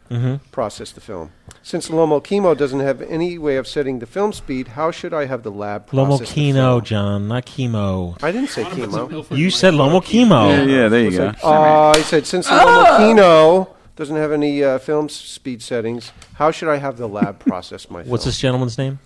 [0.52, 1.30] process the film.
[1.62, 5.42] Since Lomokino doesn't have any way of setting the film speed, how should I have
[5.42, 6.84] the lab process Lomo the Kino, film?
[6.84, 8.16] John, not chemo.
[8.22, 9.36] I didn't say chemo.
[9.36, 10.48] You said Lomo Kimo.
[10.48, 11.32] Yeah, yeah, there you go.
[11.42, 16.50] Uh, I said, since the Lomokino doesn't have any uh, film s- speed settings, how
[16.50, 18.10] should I have the lab process my film?
[18.10, 18.98] What's this gentleman's name?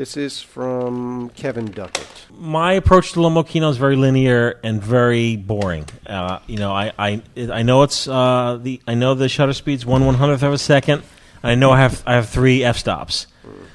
[0.00, 2.06] This is from Kevin Duckett.
[2.32, 5.84] My approach to Lomokino is very linear and very boring.
[6.06, 9.84] Uh, you know, I, I I know it's uh, the I know the shutter speed's
[9.84, 11.02] one one hundredth of a second.
[11.42, 13.26] I know I have I have three f stops,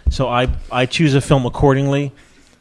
[0.09, 2.11] so I I choose a film accordingly.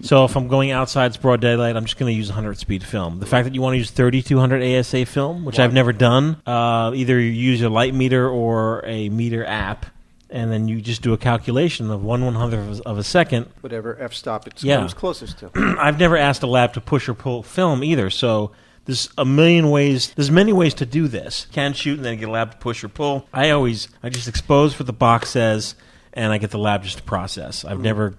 [0.02, 1.74] So if I'm going outside, it's broad daylight.
[1.74, 3.18] I'm just going to use 100 speed film.
[3.20, 6.92] The fact that you want to use 3200 ASA film, which I've never done, uh,
[6.94, 9.86] either you use a light meter or a meter app,
[10.34, 13.46] and then you just do a calculation of one one hundredth of a second.
[13.60, 14.78] Whatever f stop it Yeah.
[14.78, 15.50] comes closest to.
[15.80, 18.50] I've never asked a lab to push or pull film either, so
[18.84, 20.12] there's a million ways.
[20.16, 21.46] There's many ways to do this.
[21.52, 23.28] Can shoot and then get a lab to push or pull.
[23.32, 25.76] I always I just expose what the box says,
[26.12, 27.64] and I get the lab just to process.
[27.64, 27.82] I've mm.
[27.82, 28.16] never.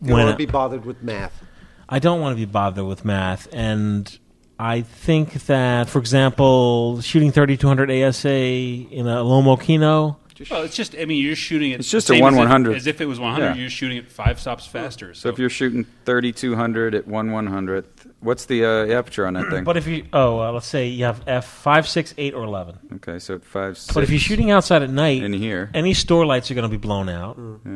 [0.00, 1.42] You want to be bothered with math.
[1.88, 4.16] I don't want to be bothered with math, and
[4.60, 10.16] I think that, for example, shooting 3200 ASA in a Lomokino.
[10.50, 10.94] Well, it's just.
[10.96, 11.80] I mean, you're shooting it.
[11.80, 12.76] It's just a same one as if- 100.
[12.76, 13.54] As if it was 100, Yeah.
[13.56, 15.14] you're shooting it five stops faster.
[15.14, 17.84] So if you're shooting 3200 at 1 100th,
[18.20, 19.64] what's the uh, aperture on that thing?
[19.64, 22.78] But if you oh, uh, let's say you have f five, six, eight, or eleven.
[22.96, 23.94] Okay, so 5, 6.
[23.94, 25.70] But if you're shooting outside at night, In here.
[25.74, 27.36] any store lights are going to be blown out.
[27.64, 27.70] Yeah.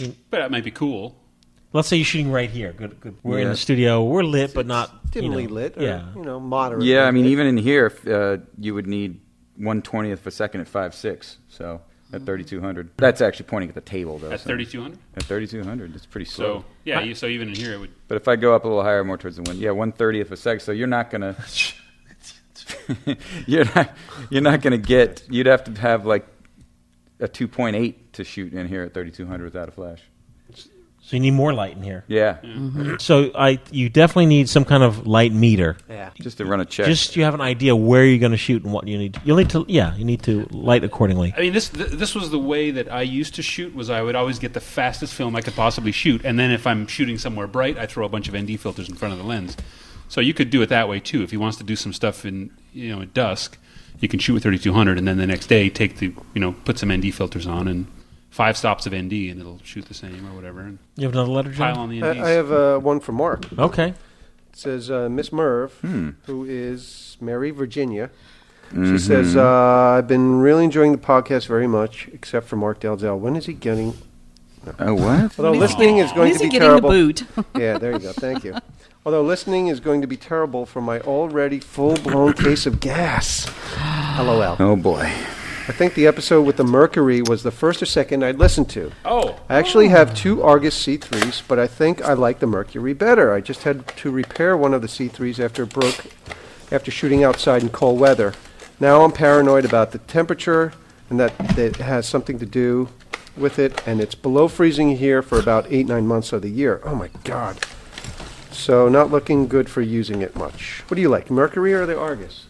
[0.00, 1.20] In- But that might be cool.
[1.72, 2.72] Let's say you're shooting right here.
[2.72, 3.16] Good, good.
[3.24, 4.04] We're in the studio.
[4.04, 6.04] We're lit, but not Dimly you know, lit, or, Yeah.
[6.14, 6.84] you know, moderate.
[6.84, 9.18] Yeah, I mean, even in here, uh, you would need
[9.56, 11.38] 1 20th of a second at 5 6.
[11.48, 11.80] So
[12.12, 12.26] at mm-hmm.
[12.26, 12.90] 3200.
[12.96, 14.30] That's actually pointing at the table though.
[14.30, 14.98] At so- 3200?
[15.16, 16.60] At 3200, it's pretty slow.
[16.60, 17.90] So yeah, you, so even in here it would.
[18.08, 20.36] But if I go up a little higher, more towards the wind, yeah, 130th a
[20.36, 20.60] sec.
[20.60, 21.36] So you're not gonna,
[23.46, 23.90] you're not,
[24.30, 25.24] you're not gonna get.
[25.28, 26.26] You'd have to have like
[27.20, 30.02] a 2.8 to shoot in here at 3200 without a flash.
[31.06, 32.02] So you need more light in here.
[32.08, 32.38] Yeah.
[32.42, 32.94] Mm-hmm.
[32.98, 35.76] So I, you definitely need some kind of light meter.
[35.86, 36.08] Yeah.
[36.18, 36.86] Just to run a check.
[36.86, 39.20] Just you have an idea where you're going to shoot and what you need.
[39.22, 41.34] You'll need to, yeah, you need to light accordingly.
[41.36, 43.74] I mean, this th- this was the way that I used to shoot.
[43.74, 46.66] Was I would always get the fastest film I could possibly shoot, and then if
[46.66, 49.26] I'm shooting somewhere bright, I throw a bunch of ND filters in front of the
[49.26, 49.58] lens.
[50.08, 51.22] So you could do it that way too.
[51.22, 53.58] If he wants to do some stuff in you know at dusk,
[54.00, 56.78] you can shoot with 3200, and then the next day take the you know put
[56.78, 57.86] some ND filters on and
[58.34, 60.60] five stops of ND, and it'll shoot the same or whatever.
[60.60, 61.74] And You have another letter, John?
[61.74, 62.22] Pile on the I, NDs.
[62.24, 63.46] I have uh, one for Mark.
[63.58, 63.88] Okay.
[63.88, 66.10] It says uh, Miss Merv, Hmm.
[66.26, 68.10] who is Mary Virginia.
[68.70, 69.00] She Mhm.
[69.00, 69.44] says, uh,
[69.98, 73.16] I've been really enjoying the podcast very much, except for Mark Dalzell.
[73.18, 73.94] When is he getting.
[74.80, 75.32] Oh, what?
[75.38, 76.90] Although When is he- listening is going is to he be getting the terrible.
[76.90, 77.22] boot?
[77.56, 78.12] yeah, there you go.
[78.12, 78.54] Thank you.
[79.06, 83.46] Although listening is going to be terrible for my already full blown case of gas.
[84.18, 84.56] LOL.
[84.58, 85.12] Oh boy.
[85.66, 88.92] I think the episode with the Mercury was the first or second I'd listened to.
[89.06, 89.40] Oh.
[89.48, 93.32] I actually have two Argus C3s, but I think I like the Mercury better.
[93.32, 96.04] I just had to repair one of the C3s after it broke
[96.70, 98.34] after shooting outside in cold weather.
[98.78, 100.74] Now I'm paranoid about the temperature
[101.08, 102.90] and that, that it has something to do
[103.34, 106.82] with it, and it's below freezing here for about eight, nine months of the year.
[106.84, 107.58] Oh my God.
[108.52, 110.82] So not looking good for using it much.
[110.88, 112.48] What do you like, Mercury or the Argus?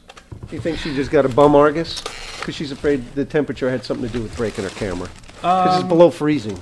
[0.49, 2.01] Do you think she just got a bum Argus?
[2.39, 5.09] Because she's afraid the temperature had something to do with breaking her camera.
[5.37, 6.59] Because it's Um, below freezing.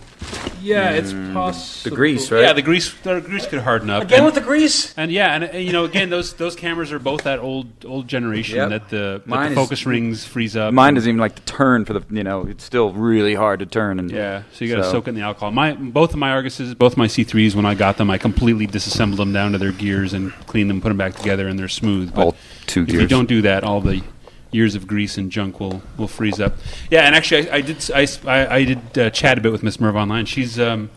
[0.60, 1.90] Yeah, it's Mm, possible.
[1.90, 2.42] the grease, right?
[2.42, 2.92] Yeah, the grease.
[3.02, 4.04] The grease could harden up.
[4.04, 4.94] Again And- with the grease?
[4.96, 8.06] And yeah, and, uh, you know, again, those those cameras are both that old old
[8.08, 8.68] generation Yep.
[8.70, 10.72] that the, that Mine the is- focus rings freeze up.
[10.72, 12.02] Mine and- doesn't even like to turn for the.
[12.10, 13.98] You know, it's still really hard to turn.
[13.98, 15.50] And Yeah, so you got to soak it in the alcohol.
[15.50, 19.18] My both of my Arguses, both my C3s, when I got them, I completely disassembled
[19.18, 22.14] them down to their gears and cleaned them, put them back together, and they're smooth.
[22.14, 22.34] But All
[22.66, 24.02] two if you don't do that, all the
[24.50, 26.54] years of grease and junk will, will freeze up.
[26.90, 29.62] Yeah, and actually, I, I did I, I, I did uh, chat a bit with
[29.62, 30.26] Miss Merv online.
[30.26, 30.90] She's um,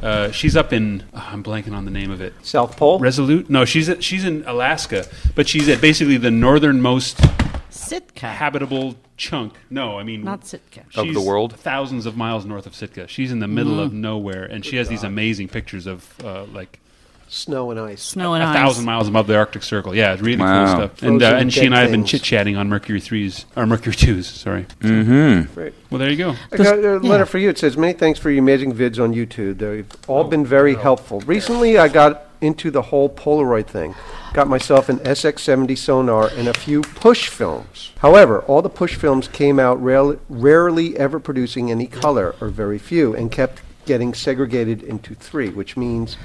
[0.00, 2.34] uh, she's up in oh, I'm blanking on the name of it.
[2.42, 2.98] South Pole.
[2.98, 3.50] Resolute?
[3.50, 7.20] No, she's at, she's in Alaska, but she's at basically the northernmost
[7.70, 8.26] Sitka.
[8.28, 9.54] habitable chunk.
[9.70, 10.84] No, I mean Not Sitka.
[10.94, 11.54] Of the world?
[11.54, 13.08] thousands of miles north of Sitka.
[13.08, 13.84] She's in the middle Mhm.
[13.86, 16.78] of nowhere, and she has these amazing pictures of uh, like
[17.34, 18.02] Snow and ice.
[18.02, 18.48] Snow and ice.
[18.48, 18.56] a ice.
[18.66, 19.94] thousand miles above the Arctic Circle.
[19.94, 20.66] Yeah, it's really Wow.
[20.66, 21.02] cool stuff.
[21.02, 22.10] And uh, Frozen and she and dead I have been things.
[22.10, 24.26] chit chatting on Mercury threes or Mercury twos.
[24.26, 24.66] Sorry.
[24.80, 25.54] Mm-hmm.
[25.54, 25.72] Great.
[25.90, 26.34] Well, there you go.
[26.52, 27.48] I got a letter for you.
[27.48, 29.58] It says, Many thanks for your amazing vids on YouTube.
[29.58, 31.20] They've all been very helpful.
[31.20, 33.94] Recently, I got into the whole Polaroid thing.
[34.34, 37.92] Got myself an SX70 sonar and a few PX films.
[38.00, 42.78] However, all the PX films came out rarely, rarely ever producing any color, or very
[42.78, 46.16] few, and kept getting segregated into three, which means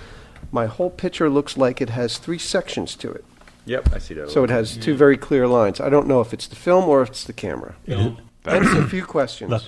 [0.52, 3.24] my whole picture looks like it has three sections to it.
[3.66, 4.30] Yep, I see that.
[4.30, 5.82] So it has two very clear lines.
[5.82, 7.76] I don't know if it's the film or if it's the camera.
[7.86, 9.50] Hence a few questions.
[9.52, 9.64] Look,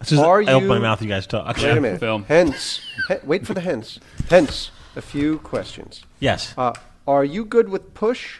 [0.00, 1.56] as soon as Are I open my you- mouth, you guys talk.
[1.58, 2.00] Wait a minute.
[2.00, 2.24] Film.
[2.28, 4.00] Hence, he- wait for the hence.
[4.30, 6.02] Hence, a few questions.
[6.18, 6.54] Yes.
[6.56, 6.72] Uh,
[7.06, 8.38] are you good with PX?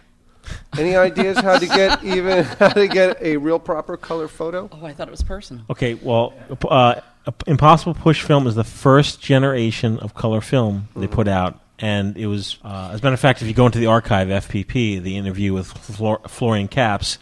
[0.76, 4.68] Any ideas how to get even how to get a real proper color photo?
[4.72, 5.64] Oh, I thought it was personal.
[5.70, 6.32] Okay, well,
[6.68, 7.00] uh,
[7.46, 11.60] Impossible PX Film is the first generation of color film they put out.
[11.82, 14.28] And it was, uh, as a matter of fact, if you go into the archive,
[14.28, 17.18] FPP, the interview with Flor- Florian Kaps,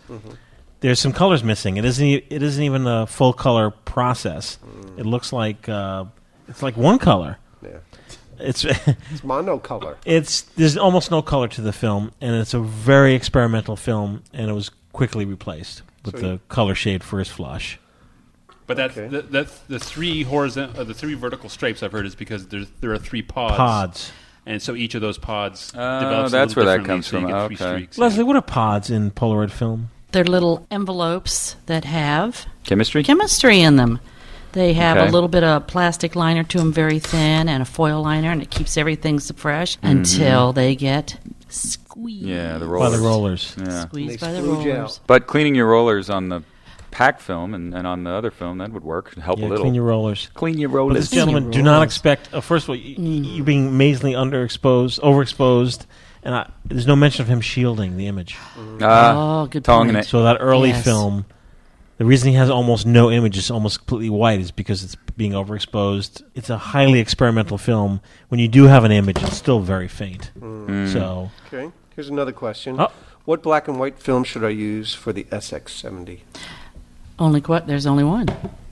[0.81, 1.79] there's some colors missing.
[1.79, 2.07] It isn't.
[2.07, 4.59] e- It isn't even a full color process.
[4.99, 6.05] It looks like uh,
[6.47, 7.39] it's like one color.
[7.63, 7.79] Yeah.
[8.39, 8.65] It's
[9.13, 9.97] It's monocolor.
[10.05, 14.51] it's there's almost no color to the film, and it's a very experimental film, and
[14.51, 17.79] it was quickly replaced with So the you- color shade first flush.
[18.67, 19.09] But that's Okay.
[19.09, 22.69] the, that's the three horizontal, uh, the three vertical stripes I've heard is because there's
[22.81, 23.57] there are three pods.
[23.57, 24.13] Pods.
[24.51, 26.33] And so each of those pods Oh, develops.
[26.33, 27.33] that's little where that comes so from.
[27.33, 27.55] Okay.
[27.55, 27.99] streaks.
[27.99, 29.91] Leslie, what are pods in Polaroid film?
[30.13, 33.05] They're little envelopes that have Chemistry?
[33.05, 34.01] chemistry in them.
[34.53, 35.07] They have Okay.
[35.09, 38.43] a little bit of plastic liner to them, very thin, and a foil liner, and
[38.43, 39.87] it keeps everything fresh Mm-hmm.
[39.87, 41.17] until they get
[41.49, 42.27] squeezed.
[42.27, 42.91] Yeah, the rollers.
[42.91, 43.55] By the rollers.
[43.57, 43.81] Yeah.
[43.83, 44.77] Squeezed by the splooge out.
[44.79, 45.01] rollers.
[45.07, 46.43] But cleaning your rollers on the
[46.91, 49.15] pack film and, and on the other film, that would work.
[49.17, 49.65] Help Yeah, a little.
[49.65, 50.29] clean your rollers.
[50.35, 50.97] Clean your But rollers.
[50.97, 52.33] this gentleman, do not expect.
[52.33, 53.35] Uh, first of all, y- Mm.
[53.37, 55.87] you being amazingly underexposed, overexposed,
[56.23, 58.37] and I, there's no mention of him shielding the image.
[58.83, 60.07] Ah, Oh, good tonguing point.
[60.07, 60.09] it.
[60.09, 60.85] So that early Yes.
[60.85, 61.25] film,
[61.99, 65.33] the reason he has almost no image, is almost completely white, is because it's being
[65.33, 66.23] overexposed.
[66.35, 68.01] It's a highly experimental film.
[68.29, 70.31] When you do have an image, it's still very faint.
[70.41, 70.93] Mm.
[70.93, 71.71] So Okay.
[71.95, 72.77] Here's another question.
[72.81, 72.91] Oh.
[73.27, 76.21] What black and white film should I use for the SX70?
[77.21, 78.27] Only qu- there's only one.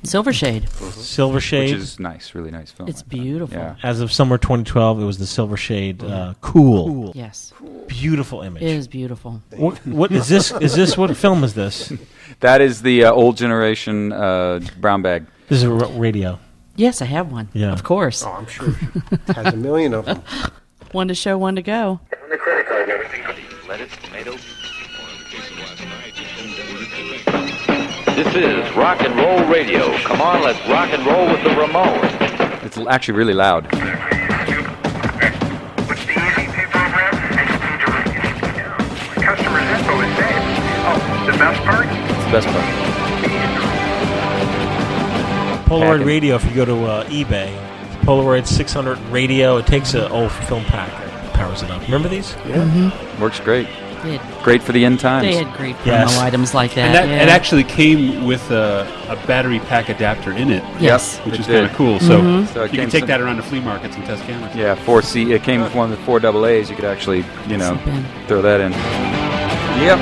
[0.04, 0.70] Silver Shade.
[0.70, 1.72] Silver Shade.
[1.72, 2.88] Which is nice, really nice film.
[2.88, 3.58] It's beautiful.
[3.58, 3.76] Yeah.
[3.82, 6.02] As of summer 2012, it was the Silver Shade.
[6.02, 7.12] Uh, cool.
[7.14, 7.52] Yes.
[7.88, 8.62] Beautiful image.
[8.62, 9.42] It is beautiful.
[9.56, 10.50] What, what is this?
[10.52, 11.92] Is this what film is this?
[12.40, 15.26] That is the uh, old generation uh, brown bag.
[15.48, 16.38] This is a radio.
[16.76, 17.48] Yes, I have one.
[17.52, 17.72] Yeah.
[17.72, 18.22] Of course.
[18.22, 18.68] Oh, I'm sure
[19.10, 20.22] it has a million of them.
[20.92, 22.00] One to show, one to go.
[22.22, 23.22] On the credit card and everything.
[28.18, 29.96] This is rock and roll radio.
[29.98, 32.64] Come on, let's rock and roll with the Ramones.
[32.64, 33.68] It's actually really loud.
[39.20, 40.44] Customer's info is saved.
[40.84, 41.86] Oh, the best part?
[41.86, 42.64] It's the best part.
[45.68, 46.06] Polaroid Packing.
[46.06, 46.34] radio.
[46.36, 47.56] If you go to uh, eBay,
[48.02, 49.58] Polaroid 600 radio.
[49.58, 50.90] It takes an old film pack
[51.34, 51.82] powers it up.
[51.82, 52.32] Remember these?
[52.44, 53.20] Mhm.
[53.20, 53.68] Works great.
[54.02, 54.20] Did.
[54.42, 55.24] Great for the end times.
[55.26, 56.18] They had great promo Yes.
[56.18, 56.86] items like that.
[56.86, 57.22] And that yeah.
[57.24, 60.62] it actually came with a, a battery pack adapter in it.
[60.80, 61.18] Yes.
[61.20, 61.54] which It is did.
[61.54, 61.98] kind of cool.
[62.00, 62.52] So, Mhm.
[62.54, 64.54] So it you can take that around to flea markets and test cameras.
[64.54, 65.32] Yeah, four C.
[65.32, 66.70] It came with one of the four double A's.
[66.70, 67.78] You could actually, you know,
[68.26, 68.72] throw that in.
[69.82, 69.98] Yep.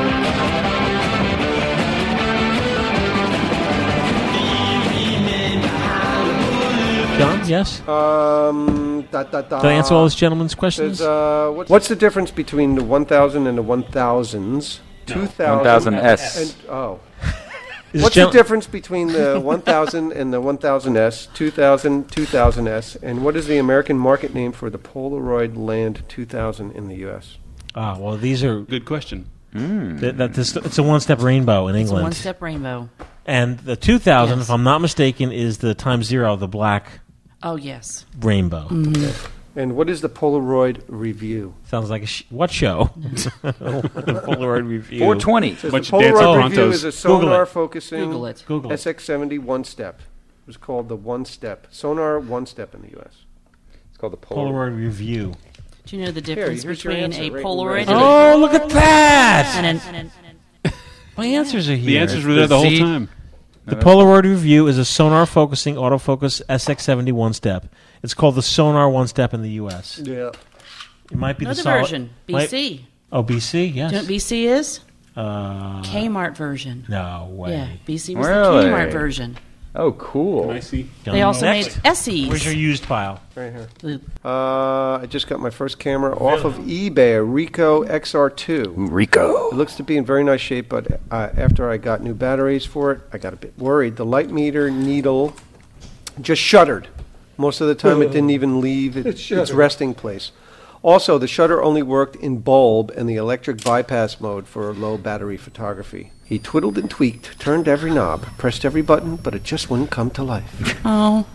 [7.18, 7.80] John, yes.
[7.88, 9.62] Um, dot, dot, dot.
[9.62, 10.98] Did I answer all this gentleman's questions?
[10.98, 14.80] There's, uh, what's, what's the difference between the 1000 and the 1000s?
[15.06, 16.40] 2000 1000S.
[16.42, 17.00] And, oh.
[17.92, 23.36] Is What's gen- the difference between the 1000 and the 1000S, 2000, 2000S, and what
[23.36, 27.38] is the American market name for the Polaroid Land 2000 in the U.S.?
[27.74, 29.30] Ah, well, these are Good question.
[29.52, 32.02] That, that this, it's a one-step rainbow in It's a England.
[32.02, 32.90] one-step rainbow.
[33.24, 34.46] And the 2000, Yes.
[34.48, 37.00] if I'm not mistaken, is the time zero, the black
[37.46, 38.04] Oh yes.
[38.20, 38.66] rainbow.
[38.68, 39.28] Mhm.
[39.54, 41.54] And what is the Polaroid Review?
[41.64, 42.90] Sounds like a sh- what show?
[42.96, 43.32] the
[44.26, 44.98] Polaroid review.
[44.98, 45.54] 420.
[45.56, 46.72] Says Bunch the of dance Polaroid Review Torontos.
[46.72, 47.46] is a Google sonar it.
[47.46, 48.44] focusing Google it.
[48.46, 48.74] Google it.
[48.74, 50.00] SX70 one step.
[50.00, 51.68] It was called the one step.
[51.70, 53.24] Sonar one step in the U.S.
[53.88, 54.50] It's called the Polaroid.
[54.72, 55.34] Polaroid review.
[55.86, 57.88] Do you know the difference here's your between answer, a right in Polaroid red.
[57.88, 59.54] and a Oh, look at that!
[59.64, 60.72] and an,
[61.16, 61.86] My answers are here.
[61.86, 63.08] The answers were there the whole Z- time.
[63.66, 67.66] The Polaroid Review is a sonar focusing autofocus SX70 one step.
[68.02, 70.00] It's called the Sonar one step in the U.S.
[70.04, 70.30] Yeah.
[71.10, 72.10] It might be another the solid- version.
[72.28, 72.80] might- BC.
[73.12, 73.90] oh, BC, yes.
[73.90, 74.80] Do you know what BC is?
[75.16, 76.84] Uh, Kmart version.
[76.88, 77.52] no way.
[77.52, 78.64] Yeah, BC was Really?
[78.66, 79.36] the Kmart version.
[79.76, 80.42] Oh, cool.
[80.42, 80.88] Can I see?
[81.04, 81.82] They also Next.
[81.84, 82.28] made SEs.
[82.28, 83.20] Where's your used pile?
[83.34, 84.00] Right here.
[84.24, 88.72] Uh, I just got my first camera off of eBay, a Ricoh XR2.
[88.90, 89.50] Rico.
[89.50, 92.64] It looks to be in very nice shape, but uh, after I got new batteries
[92.64, 93.96] for it, I got a bit worried.
[93.96, 95.34] The light meter needle
[96.22, 96.88] just shuttered.
[97.36, 100.32] Most of the time, it didn't even leave it, its resting place.
[100.82, 105.36] Also, the shutter only worked in bulb and the electric bypass mode for low battery
[105.36, 106.12] photography.
[106.26, 110.10] He twiddled and tweaked, turned every knob, pressed every button, but it just wouldn't come
[110.10, 110.80] to life.
[110.84, 111.26] Oh,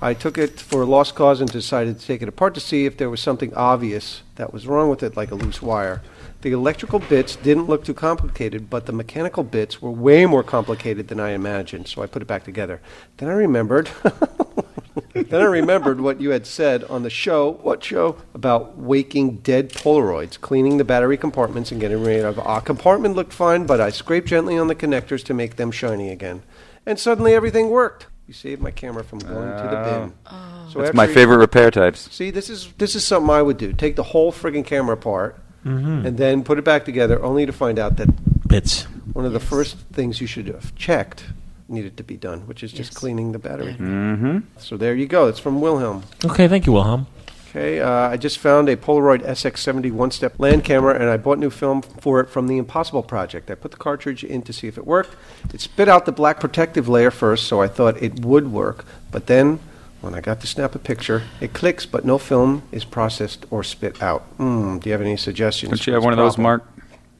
[0.00, 2.84] I took it for a lost cause and decided to take it apart to see
[2.84, 6.02] if there was something obvious that was wrong with it, like a loose wire.
[6.42, 11.08] The electrical bits didn't look too complicated, but the mechanical bits were way more complicated
[11.08, 12.80] than I imagined, so I put it back together.
[13.16, 13.90] Then I remembered.
[15.12, 17.52] then I remembered what you had said on the show.
[17.62, 18.16] What show?
[18.34, 22.38] About waking dead Polaroids, cleaning the battery compartments and getting rid of.
[22.38, 26.10] A compartment looked fine, but I scraped gently on the connectors to make them shiny
[26.10, 26.42] again.
[26.84, 28.06] And suddenly everything worked.
[28.26, 30.14] You saved my camera from going to the bin.
[30.26, 30.68] Ah.
[30.70, 32.12] So That's after my you- favorite repair types.
[32.12, 33.72] See, this is this is something I would do.
[33.72, 36.06] Take the whole friggin' camera apart mm-hmm.
[36.06, 38.08] and then put it back together, only to find out that
[38.48, 38.84] Bits.
[39.12, 41.24] one of the first things you should have checked
[41.68, 42.98] needed to be done, which is just Yes.
[42.98, 43.74] cleaning the battery.
[43.78, 44.38] Mm-hmm.
[44.58, 45.26] So there you go.
[45.28, 46.04] It's from Wilhelm.
[46.24, 47.06] Okay, thank you, Wilhelm.
[47.50, 51.48] Okay, uh, I just found a Polaroid SX70 one-step land camera, and I bought new
[51.50, 53.50] film for it from the Impossible Project.
[53.50, 55.16] I put the cartridge in to see if it worked.
[55.54, 58.84] It spit out the black protective layer first, so I thought it would work.
[59.10, 59.58] But then,
[60.02, 63.64] when I got to snap a picture, it clicks, but no film is processed or
[63.64, 64.22] spit out.
[64.36, 65.70] Hmm, do you have any suggestions?
[65.70, 66.36] Don't you have this one of those.
[66.36, 66.62] Mark?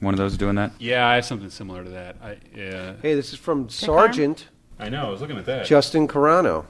[0.00, 0.72] One of those doing that?
[0.78, 2.16] Yeah, I have something similar to that.
[2.22, 2.94] I, yeah.
[3.00, 4.48] Hey, this is from Sergeant
[4.78, 5.06] I know.
[5.06, 5.66] I was looking at that.
[5.66, 6.66] Justin Carano.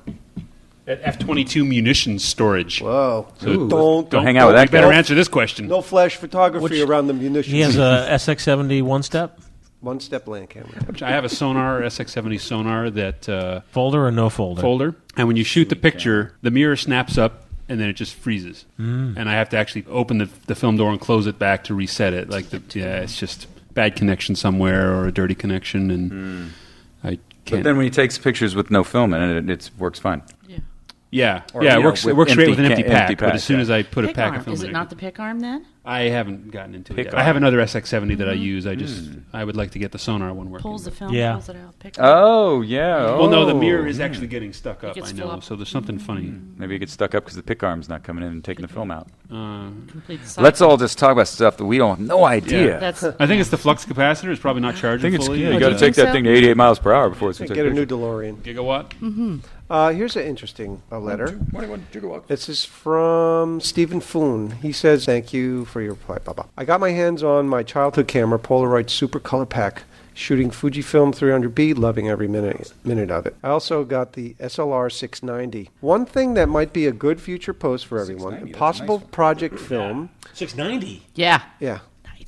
[0.86, 2.80] At F twenty two munitions storage.
[2.80, 3.26] Whoa!
[3.38, 3.68] So Ooh.
[3.68, 5.66] don't, Don't- hang out with You that better answer this question.
[5.66, 7.52] No flash photography Which- around the munitions.
[7.52, 9.40] He has a SX70 one step
[9.80, 10.70] one-step land camera.
[11.02, 14.62] I have a sonar SX70 sonar that uh, folder or no folder.
[14.62, 18.14] folder, and when you shoot the picture, the mirror snaps up and then it just
[18.14, 19.16] freezes, Mm.
[19.16, 21.74] and I have to actually open the, the film door and close it back to
[21.74, 22.28] reset it.
[22.30, 26.52] Like the, yeah, it's just bad connection somewhere or a dirty connection, and
[27.04, 27.62] I can't.
[27.62, 30.22] But then when he takes pictures with no film in it, it, it works fine.
[30.48, 30.58] Yeah.
[31.10, 32.04] Yeah, Or, yeah, you it know, works.
[32.04, 33.00] with it works great empty with an empty ca- pack.
[33.02, 33.62] empty but pack, as soon yeah.
[33.62, 34.38] as I put a Pick pack arm.
[34.38, 35.64] of film, Is in it not the pick arm then?
[35.84, 37.12] I haven't gotten into Pick it.
[37.12, 37.18] Yet.
[37.18, 38.40] I have another SX70 that I Mhm.
[38.40, 38.66] use.
[38.66, 39.18] I just Hmm.
[39.32, 40.62] I would like to get the sonar one working.
[40.64, 41.34] Pulls the film, Yeah.
[41.34, 41.78] pulls it out.
[41.78, 42.08] Pick arm.
[42.12, 43.04] Oh yeah.
[43.04, 43.58] Well, no, the Oh.
[43.60, 44.02] mirror is Hmm.
[44.02, 44.96] actually getting stuck up.
[44.96, 45.26] gets I know.
[45.26, 45.44] flopped.
[45.44, 46.34] So there's something funny.
[46.58, 48.72] Maybe it gets stuck up because the pick arm's not coming in and taking the
[48.72, 49.06] film out.
[49.32, 52.66] Uh, Complete the Let's all just talk about stuff that we don't have no idea.
[52.66, 52.78] Yeah.
[52.78, 54.30] That's- I think it's the flux capacitor.
[54.32, 55.42] It's probably not I charging think it's fully.
[55.42, 56.12] yeah, Oh, you got to you take think that so?
[56.12, 58.36] thing to 88 miles per hour before it's Get going a new DeLorean.
[58.42, 59.40] Gigawatt.
[59.68, 61.38] Uh, here's an interesting uh, letter.
[61.50, 62.28] 21 gigawatts.
[62.28, 64.52] This is from Stephen Foon.
[64.52, 66.46] He says, "Thank you for your reply, Baba.
[66.56, 69.82] I got my hands on my childhood camera, Polaroid Super Color Pack,
[70.14, 73.36] shooting Fujifilm 300B, loving every minute minute of it.
[73.42, 75.70] I also got the SLR 690.
[75.80, 80.10] One thing that might be a good future post for everyone: a possible project film.
[80.34, 81.02] 690.
[81.16, 81.42] Yeah.
[81.58, 81.80] Yeah.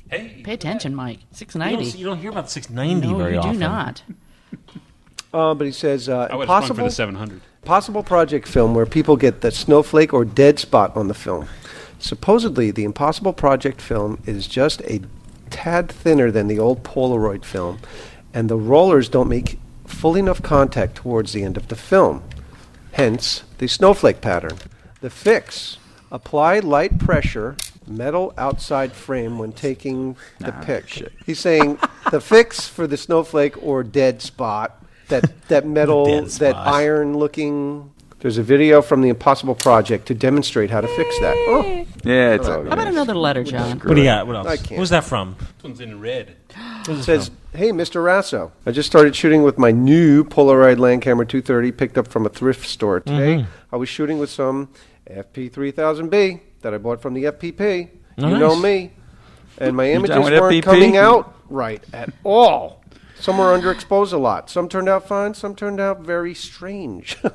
[0.09, 1.19] Hey, Pay attention, Mike.
[1.31, 1.85] 690.
[1.85, 3.53] You don't, you don't hear about the 690 no, very you often.
[3.53, 4.03] do not.
[5.33, 7.41] Uh, but he says, uh, I would have gone for possible the 700.
[7.65, 11.47] Possible project film where people get the snowflake or dead spot on the film.
[11.99, 15.01] Supposedly, the Impossible Project film is just a
[15.49, 17.79] tad thinner than the old Polaroid film,
[18.33, 22.23] and the rollers don't make full enough contact towards the end of the film.
[22.93, 24.57] Hence, the snowflake pattern.
[25.01, 25.77] The fix
[26.11, 30.87] apply light pressure metal outside frame when taking the Nah, pic.
[30.87, 31.11] shit.
[31.25, 31.79] He's saying
[32.11, 36.67] the fix for the snowflake or dead spot, that, that metal, that spot.
[36.67, 37.91] iron looking.
[38.21, 41.35] There's a video from the Impossible Project to demonstrate how to fix that.
[41.37, 43.79] Oh, Yeah, it's all How about another letter, John?
[43.79, 44.27] What do you got?
[44.27, 44.47] What else?
[44.47, 44.77] I can't.
[44.79, 45.37] Who's that from?
[45.39, 46.35] This one's in red.
[46.89, 48.03] it says, "Hey, Mr.
[48.03, 52.25] Raso, I just started shooting with my new Polaroid Land Camera 230 picked up from
[52.25, 53.37] a thrift store today.
[53.43, 53.45] Mhm.
[53.71, 54.67] I was shooting with some
[55.09, 57.89] FP3000B that I bought from the FPP.
[58.17, 58.61] Oh, you know nice.
[58.63, 58.91] me,
[59.59, 60.61] and my You down images with weren't FPP?
[60.63, 62.78] coming out right at all."
[63.19, 64.49] Some were underexposed a lot.
[64.49, 65.33] Some turned out fine.
[65.33, 67.17] Some turned out very strange.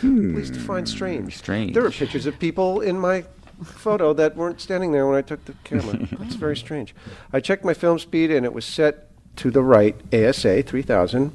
[0.00, 0.34] Hmm.
[0.34, 1.36] Please define strange.
[1.38, 1.72] Strange.
[1.72, 3.24] There were pictures of people in my
[3.64, 6.06] photo that weren't standing there when I took the camera.
[6.20, 6.94] It's very strange.
[7.32, 11.32] I checked my film speed and it was set to the right, ASA 3000.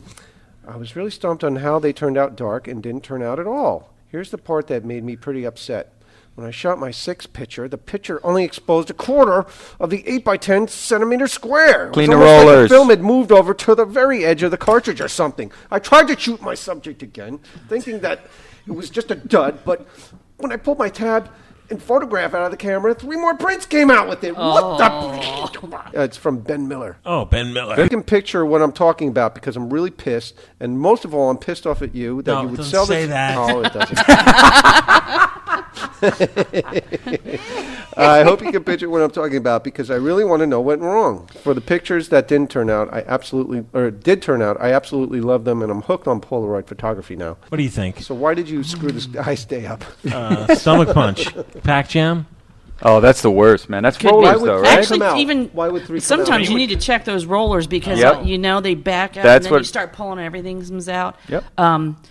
[0.68, 3.48] I was really stumped on how they turned out dark and didn't turn out at
[3.48, 3.90] all.
[4.08, 5.92] Here's the part that made me pretty upset.
[6.36, 9.46] When I shot my six picture, the picture only exposed a quarter
[9.80, 11.92] of the 8 by 10 centimeter square.
[11.92, 12.70] Clean the almost like rollers.
[12.70, 15.52] the film had moved over to the very edge of the cartridge or something.
[15.70, 17.40] I tried to shoot my subject again,
[17.70, 18.22] thinking that
[18.66, 19.86] it was just a dud, but
[20.38, 21.30] when I pulled my tab
[21.70, 24.36] and photograph out of the camera, three more prints came out with it.
[24.36, 25.68] What the?
[25.68, 26.98] Uh, it's from Ben Miller.
[27.06, 27.82] Oh, Ben Miller.
[27.82, 31.30] You can picture what I'm talking about because I'm really pissed, and most of all,
[31.30, 33.10] I'm pissed off at you that No, you would don't sell say this.
[33.10, 33.38] that.
[33.38, 35.40] Oh, it doesn't.
[37.96, 40.60] I hope you can picture what I'm talking about because I really want to know
[40.60, 41.28] what went wrong.
[41.44, 45.22] For the pictures that didn't turn out, I absolutely or did turn out, I absolutely
[45.22, 47.38] love them, and I'm hooked on Polaroid photography now.
[47.50, 48.02] What do you think?
[48.02, 49.84] So why did you screw this guy stay up?
[50.12, 51.28] Uh, stomach punch.
[51.64, 52.28] Pack jam.
[52.82, 53.84] Oh, that's the worst, man.
[53.84, 54.12] That's Could be.
[54.14, 54.88] rollers, though, three right?
[54.88, 55.18] come Actually, out?
[55.20, 58.16] even Why would three sometimes you need to check those rollers because Yep.
[58.16, 60.90] uh, you know they back up That's and then what- you start pulling everything comes
[60.90, 61.16] out.
[61.30, 61.44] Yep.
[61.58, 62.02] Um,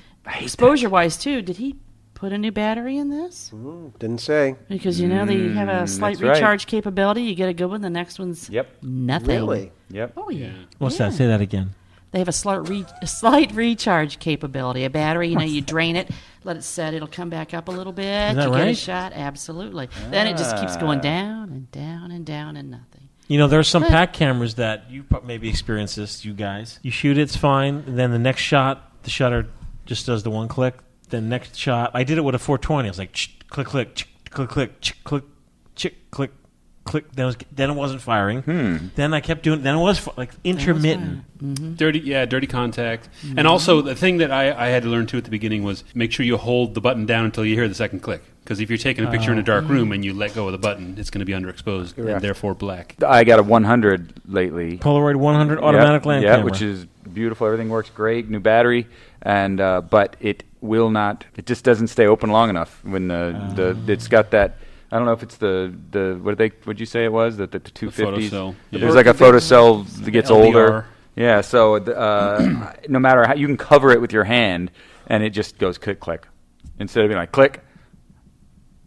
[0.40, 1.74] exposure wise too, did he
[2.22, 3.50] put a new battery in this?
[3.52, 4.54] Mm, didn't say.
[4.68, 6.34] Because you know they have a Mm, slight that's right.
[6.34, 7.22] recharge capability.
[7.24, 7.80] You get a good one.
[7.80, 8.68] The next one's Yep.
[8.80, 9.26] nothing.
[9.28, 9.72] Really?
[9.90, 10.12] Yep.
[10.16, 10.52] Oh yeah.
[10.78, 11.08] What's Yeah.
[11.08, 11.14] that?
[11.16, 11.70] Say that again.
[12.12, 14.84] They have a slight, re- a slight recharge capability.
[14.84, 16.10] A battery, you know, you drain it,
[16.44, 18.04] let it set, it'll come back up a little bit.
[18.04, 18.76] Is that you get a right?
[18.76, 19.88] shot, absolutely.
[20.10, 21.02] Then it just keeps going Ah.
[21.02, 23.08] down and down and down and nothing.
[23.26, 26.78] You know, there's some But- pack cameras that you maybe experienced this, you guys.
[26.82, 27.82] You shoot it's fine.
[27.86, 29.46] And then the next shot, the shutter
[29.86, 30.76] just does the one click.
[31.12, 32.88] Then next shot, I did it with a 420.
[32.88, 35.24] I was like, ch- click, click, ch- click, click, ch- click,
[35.76, 36.30] chick, click,
[36.84, 37.12] click.
[37.12, 38.40] Then it, was, then it wasn't firing.
[38.40, 38.76] Hmm.
[38.94, 39.62] Then I kept doing.
[39.62, 41.24] Then it was like intermittent.
[41.36, 41.74] Mm-hmm.
[41.74, 43.10] Dirty, yeah, dirty contact.
[43.36, 45.84] And also, the thing that I, I had to learn too at the beginning was
[45.94, 48.22] make sure you hold the button down until you hear the second click.
[48.42, 50.52] Because if you're taking a picture in a dark room and you let go of
[50.52, 52.08] the button, it's going to be underexposed Correct.
[52.14, 52.96] and therefore black.
[53.06, 54.78] I got a 100 lately.
[54.78, 56.44] Polaroid 100 automatic Yep, land yeah, camera.
[56.46, 57.46] which is beautiful.
[57.46, 58.28] Everything works great.
[58.30, 58.88] New battery,
[59.20, 61.26] and uh, but it will not.
[61.36, 64.56] It just doesn't stay open long enough when the the it's got that.
[64.90, 67.36] I don't know if it's the the what did they what you say it was
[67.38, 68.30] that the, the two fifties.
[68.30, 68.54] photocell.
[68.70, 68.80] Yeah.
[68.80, 70.44] There's like a photocell that gets LDR.
[70.44, 70.86] older.
[71.16, 74.70] Yeah, so uh, no matter how you can cover it with your hand,
[75.06, 76.26] and it just goes click click
[76.78, 77.62] instead of being like click.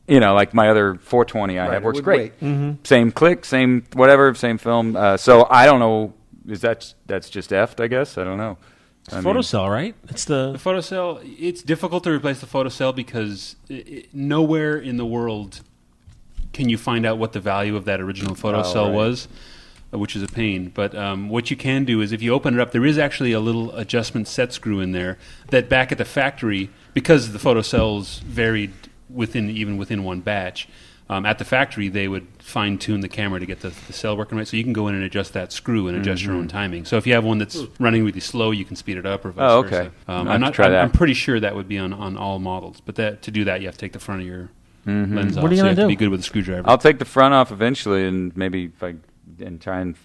[0.08, 2.34] You know, like my other 420 I Right, have works great.
[2.40, 2.40] wait.
[2.42, 2.86] Mhm.
[2.86, 4.96] Same click, same whatever, same film.
[4.96, 6.14] Uh, so I don't know.
[6.48, 7.80] Is that that's just effed?
[7.84, 8.58] I guess I don't know.
[9.12, 9.96] I mean- photocell, right?
[10.10, 10.58] It's The the.
[10.60, 15.62] photocell, it's difficult to replace the photocell because i i nowhere in the world
[16.54, 18.96] can you find out what the value of that original photocell Oh, right.
[18.96, 19.28] was,
[19.94, 20.72] uh, which is a pain.
[20.74, 23.34] But um, what you can do is if you open it up, there is actually
[23.34, 25.18] a little adjustment set screw in there
[25.50, 28.72] that back at the factory because the photocells varied
[29.10, 30.68] within even within one batch.
[31.08, 34.18] Um, at the factory, they would fine tune the camera to get the, the cell
[34.18, 34.48] working right.
[34.48, 36.40] So you can go in and adjust that screw and adjust your Mhm.
[36.40, 36.86] own timing.
[36.86, 39.30] So if you have one that's running really slow, you can speed it up or
[39.32, 39.76] vice Oh, versa.
[39.82, 39.86] okay.
[40.08, 40.54] Um, I'll I'm not.
[40.56, 40.84] try I'm, that.
[40.84, 42.82] I'm pretty sure that would be on, on all models.
[42.84, 44.50] But that to do that, you have to take the front of your
[44.88, 45.16] Mhm.
[45.16, 45.44] lens off.
[45.44, 45.88] What are you so gonna have to do?
[45.90, 46.68] be good with a screwdriver.
[46.68, 48.96] I'll take the front off eventually, and maybe if I
[49.44, 49.96] and try and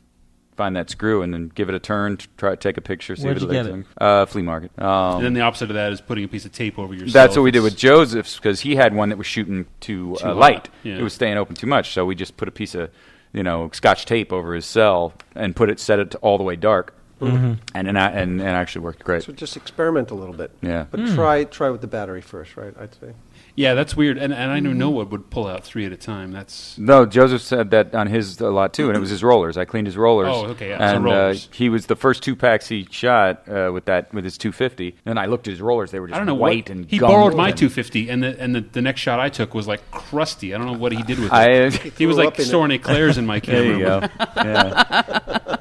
[0.60, 3.16] find that screw, and then give it a turn, t- try to take a picture,
[3.16, 4.70] see Where'd if you get looks like- Uh, flea market.
[4.78, 7.06] Um, and then the opposite of that is putting a piece of tape over your.
[7.06, 10.26] That's what we did with Joseph's because he had one that was shooting too, Too
[10.28, 10.68] uh, light.
[10.82, 10.98] yeah.
[10.98, 12.90] It was staying open too much, so we just put a piece of,
[13.32, 16.44] you know, scotch tape over his cell and put it, set it to all the
[16.44, 16.92] way dark,
[17.22, 17.56] Mhm.
[17.74, 19.22] and and, I- and and actually worked great.
[19.22, 20.50] So just experiment a little bit.
[20.60, 20.84] Yeah.
[20.90, 21.14] But Hmm.
[21.14, 22.74] try try with the battery first, right?
[22.78, 23.14] I'd say.
[23.56, 25.96] Yeah, that's weird, and and I don't know what would pull out three at a
[25.96, 26.32] time.
[26.32, 29.56] That's No, Joseph said that on his a lot too, and it was his rollers.
[29.56, 30.28] I cleaned his rollers.
[30.30, 31.46] Oh, okay, yeah, so And rollers.
[31.46, 34.94] Uh, he was the first two packs he shot uh, with that with his 250.
[35.04, 36.86] And I looked at his rollers; they were just I don't know white what and
[36.90, 39.66] he borrowed my and- 250, and the and the, the next shot I took was
[39.68, 40.54] like crusty.
[40.54, 41.32] I don't know what he did with it.
[41.32, 41.68] I-
[41.98, 42.48] he was like up in it.
[42.48, 43.78] storing eclairs in my There camera.
[43.78, 44.00] you go.
[44.50, 45.02] Yeah.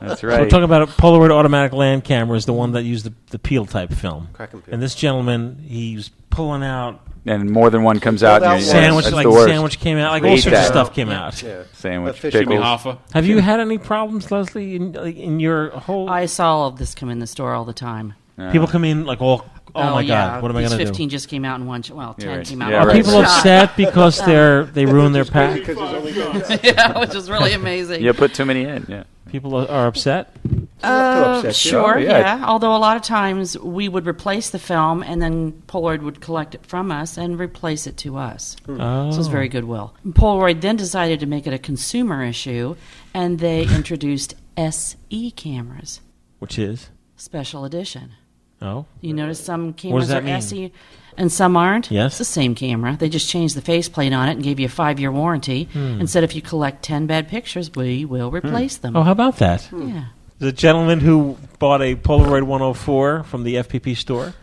[0.01, 0.35] That's right.
[0.35, 3.13] So we're talking about a Polaroid automatic land camera is the one that used the,
[3.31, 4.29] the peel type film.
[4.33, 4.73] Crack and peel.
[4.73, 8.43] And this gentleman, he's pulling out and more than one comes out.
[8.43, 9.47] and you- sandwich, that's like the worst.
[9.49, 10.67] sandwich came out, like We all hate sorts of that.
[10.67, 11.41] stuff came out.
[11.43, 11.63] Yeah.
[11.73, 12.59] Sandwich, A fishing pickles.
[12.61, 12.97] Hoffa.
[13.13, 16.09] Have you had any problems, Leslie, in, like, in your whole?
[16.09, 18.13] I saw all of this come in the store all the time.
[18.53, 19.45] People come in like all.
[19.75, 20.27] Oh, my yeah.
[20.27, 20.41] God!
[20.43, 20.89] What am I These going to do?
[20.89, 21.81] Fifteen just came out in one.
[21.83, 22.47] Sh- well, Yeah, ten right.
[22.47, 22.71] came out.
[22.71, 23.37] Yeah, in Are one people shot.
[23.37, 25.67] upset because they're they ruin their pack?
[26.63, 28.03] yeah, which is really amazing.
[28.03, 28.85] You put too many in.
[28.87, 29.03] Yeah.
[29.27, 30.35] People are, are upset.
[30.81, 32.37] Uh, upset, sure, yeah.
[32.39, 32.45] yeah.
[32.47, 36.55] Although a lot of times we would replace the film, and then Polaroid would collect
[36.55, 38.55] it from us and replace it to us.
[38.67, 39.11] Oh.
[39.11, 39.93] So it's very goodwill.
[40.07, 42.75] Polaroid then decided to make it a consumer issue,
[43.13, 46.01] and they introduced SE cameras,
[46.39, 48.13] Which is special edition.
[48.61, 50.33] Oh You notice some What does cameras that are mean?
[50.35, 50.71] SE
[51.17, 51.91] and some aren't?
[51.91, 52.13] Yes.
[52.13, 52.95] It's the same camera.
[52.97, 55.65] They just changed the faceplate on it and gave you a five year warranty.
[55.73, 55.99] Hmm.
[55.99, 58.95] And said if you collect 10 bad pictures, we will replace them.
[58.95, 59.67] oh how about that?
[59.71, 60.05] Yeah.
[60.39, 64.33] The gentleman who bought a Polaroid 104 from the FPP store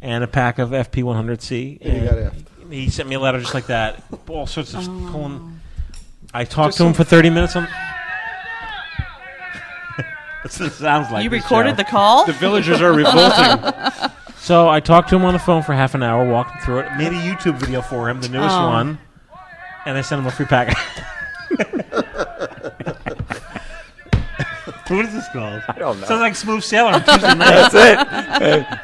[0.00, 1.78] and a pack of FP 100C.
[1.80, 2.72] And he got effed.
[2.72, 4.04] He sent me a letter just like that.
[4.28, 5.08] All sorts of Oh.
[5.10, 5.60] pulling.
[6.32, 7.56] I talked Just to him for 30 minutes.
[7.56, 7.66] On
[10.42, 11.22] That's what it sounds like.
[11.24, 11.76] you this recorded show.
[11.76, 12.26] the call?
[12.26, 13.72] The villagers are revolting.
[14.42, 16.78] So I talked to him on the phone for half an hour, walked him through
[16.80, 18.68] it, made a YouTube video for him, the newest Oh.
[18.68, 18.98] one,
[19.84, 20.74] and I sent him a free pack.
[24.88, 25.62] what is this called?
[25.68, 26.06] I don't know.
[26.06, 27.70] Sounds like Smooth Sailor on Tuesday night.
[27.70, 28.80] That's it.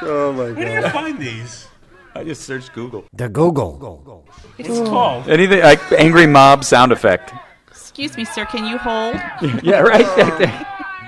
[0.00, 0.92] Oh my Where do you god.
[0.92, 1.66] find these?
[2.14, 3.04] I just searched Google.
[3.12, 4.24] The Google.
[4.56, 5.28] What's it called?
[5.28, 7.32] Anything like angry mob sound effect.
[7.68, 9.14] Excuse me, sir, can you hold?
[9.62, 10.04] yeah, right.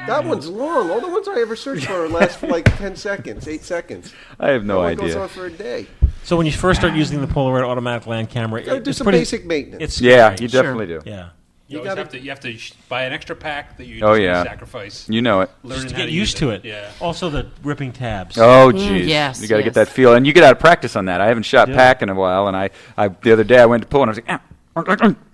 [0.06, 0.90] That one's long.
[0.90, 4.12] All the ones I ever searched for last for like ten seconds, eight seconds.
[4.38, 5.22] I have no That one goes idea.
[5.22, 5.86] on for a day.
[6.24, 9.04] So when you first start using the Polaroid automatic land camera, Gotta do it's some
[9.04, 9.82] pretty, basic maintenance.
[9.82, 10.42] It's Yeah, scary.
[10.42, 11.00] you definitely do.
[11.04, 11.30] Yeah.
[11.70, 14.14] You, always have to you have to sh- buy an extra pack that you Oh,
[14.14, 14.42] yeah.
[14.42, 15.08] sacrifice.
[15.08, 15.50] You know it.
[15.62, 16.64] Learning Just to get use used to it.
[16.64, 16.90] Yeah.
[17.00, 18.36] Also the ripping tabs.
[18.36, 19.06] Oh, Mm, jeez.
[19.06, 19.66] yes, you got to yes.
[19.66, 21.20] get that feel, and you get out of practice on that.
[21.20, 21.76] I haven't shot Yeah.
[21.76, 24.08] pack in a while, and I, I the other day I went to pull, and
[24.08, 24.40] I was like,
[24.76, 25.24] ah,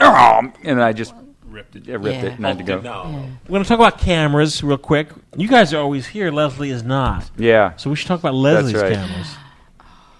[0.00, 1.14] ah, and I just
[1.48, 1.86] ripped it.
[1.86, 2.30] Yeah, ripped Yeah.
[2.30, 2.76] it, and I had to go.
[2.78, 5.08] We're going to talk about cameras real quick.
[5.36, 6.30] You guys are always here.
[6.30, 7.30] Leslie is not.
[7.38, 7.74] Yeah.
[7.76, 8.92] So we should talk about Leslie's right.
[8.92, 9.34] cameras.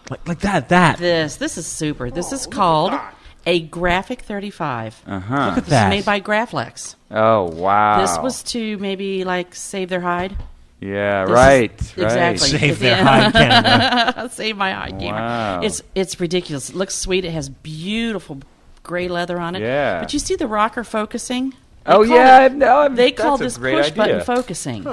[0.09, 0.98] Like, like that, that.
[0.98, 2.11] This this is super.
[2.11, 2.93] This is called
[3.47, 5.02] a Graphic 35.
[5.06, 5.35] Uh huh.
[5.36, 5.86] Look at This that.
[5.93, 6.97] is made by Graflex.
[7.10, 8.01] Oh wow.
[8.01, 10.36] This was to maybe like save their hide.
[10.81, 11.24] Yeah.
[11.24, 11.70] This is- right.
[11.97, 12.05] right.
[12.05, 12.48] Exactly.
[12.59, 14.28] Save At their hide camera.
[14.31, 15.20] Save my hide camera.
[15.20, 15.60] Wow.
[15.62, 16.70] It's it's ridiculous.
[16.70, 17.24] It looks sweet.
[17.24, 18.40] It has beautiful
[18.82, 19.62] gray leather on it.
[19.62, 20.01] Yeah.
[20.01, 21.51] But you see the rocker focusing?
[21.51, 24.24] They Oh, yeah, it- I've- no, I've- they call this great push button idea.
[24.24, 24.85] focusing.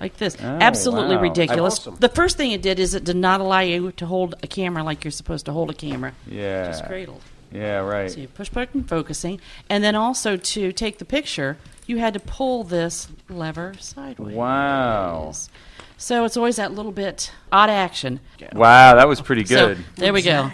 [0.00, 0.36] Like this.
[0.40, 1.22] Oh, Absolutely wow.
[1.22, 1.78] ridiculous.
[1.80, 1.96] Awesome.
[2.00, 4.82] The first thing it did is it did not allow you to hold a camera
[4.82, 6.12] like you're supposed to hold a camera.
[6.26, 6.66] Yeah.
[6.68, 7.20] Just cradled.
[7.52, 7.78] Yeah.
[7.78, 8.10] Right.
[8.10, 11.56] So you push button focusing, and then also to take the picture,
[11.86, 14.34] you had to pull this lever sideways.
[14.36, 15.32] Wow.
[15.96, 18.20] So it's always that little bit odd action.
[18.52, 18.94] Wow.
[18.94, 19.84] That was pretty So, good.
[19.96, 20.50] there we go.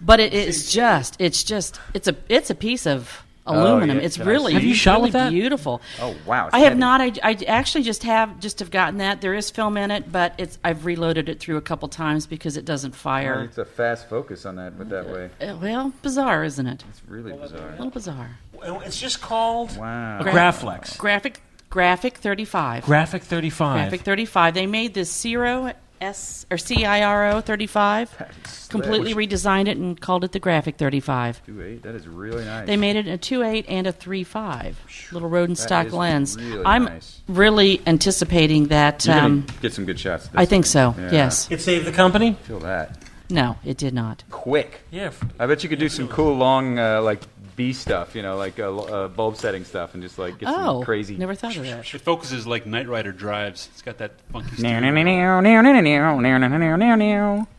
[0.00, 3.96] But it is just, it's just, it's a, it's a piece of aluminum.
[3.98, 4.06] Oh, yeah.
[4.06, 4.52] It's Can really.
[4.54, 5.30] Have you shot really with that?
[5.30, 5.80] beautiful.
[6.00, 6.46] Oh wow.
[6.46, 6.80] it's I have heavy.
[6.80, 7.00] not.
[7.00, 9.20] I, I actually just have just have gotten that.
[9.20, 12.56] There is film in it, but it's I've reloaded it through a couple times because
[12.56, 13.44] it doesn't Oh, fire.
[13.44, 15.30] It's a fast focus on that, but that way.
[15.40, 16.84] Uh, well, bizarre, isn't it?
[16.88, 17.44] It's really bizarre.
[17.46, 17.70] A bizarre.
[17.72, 18.38] little bizarre.
[18.86, 20.20] It's just called Wow.
[20.20, 20.98] a Graflex.
[20.98, 21.40] Graphic
[21.70, 22.84] Graphic 35.
[22.84, 23.76] Graphic 35.
[23.76, 24.54] Graphic 35.
[24.54, 28.66] They made this zero S or CIRO 35.
[28.70, 31.44] Completely redesigned it and called it the Graphic 35.
[31.44, 31.82] Two eight.
[31.82, 32.66] That is really nice.
[32.66, 34.74] They made it a 2.8 and a 3.5
[35.12, 36.36] little Roden That stock is lens.
[36.40, 37.20] really I'm nice.
[37.28, 39.04] really anticipating that.
[39.04, 40.26] You're gonna Um, get some good shots.
[40.26, 40.94] of I this think so.
[40.98, 41.10] Yeah.
[41.12, 41.50] Yes.
[41.50, 42.36] It saved the company.
[42.44, 42.96] Feel that.
[43.28, 44.24] No, it did not.
[44.30, 44.80] Quick.
[44.90, 45.10] Yeah.
[45.38, 47.20] I bet you could do some cool long uh, like
[47.56, 48.14] B stuff.
[48.14, 51.16] You know, like uh, uh, bulb setting stuff, and just like get Oh, some crazy.
[51.16, 51.94] never thought of that.
[51.94, 53.68] It focuses like Knight Rider drives.
[53.72, 54.62] It's got that funky.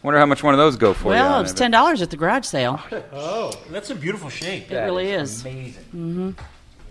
[0.03, 1.09] Wonder how much one of those go for.
[1.09, 1.57] Well, on it's it.
[1.57, 2.79] ten dollars at the garage sale.
[3.13, 4.71] Oh, that's a beautiful shape.
[4.71, 5.41] It really is.
[5.45, 5.83] amazing.
[5.91, 6.31] hmm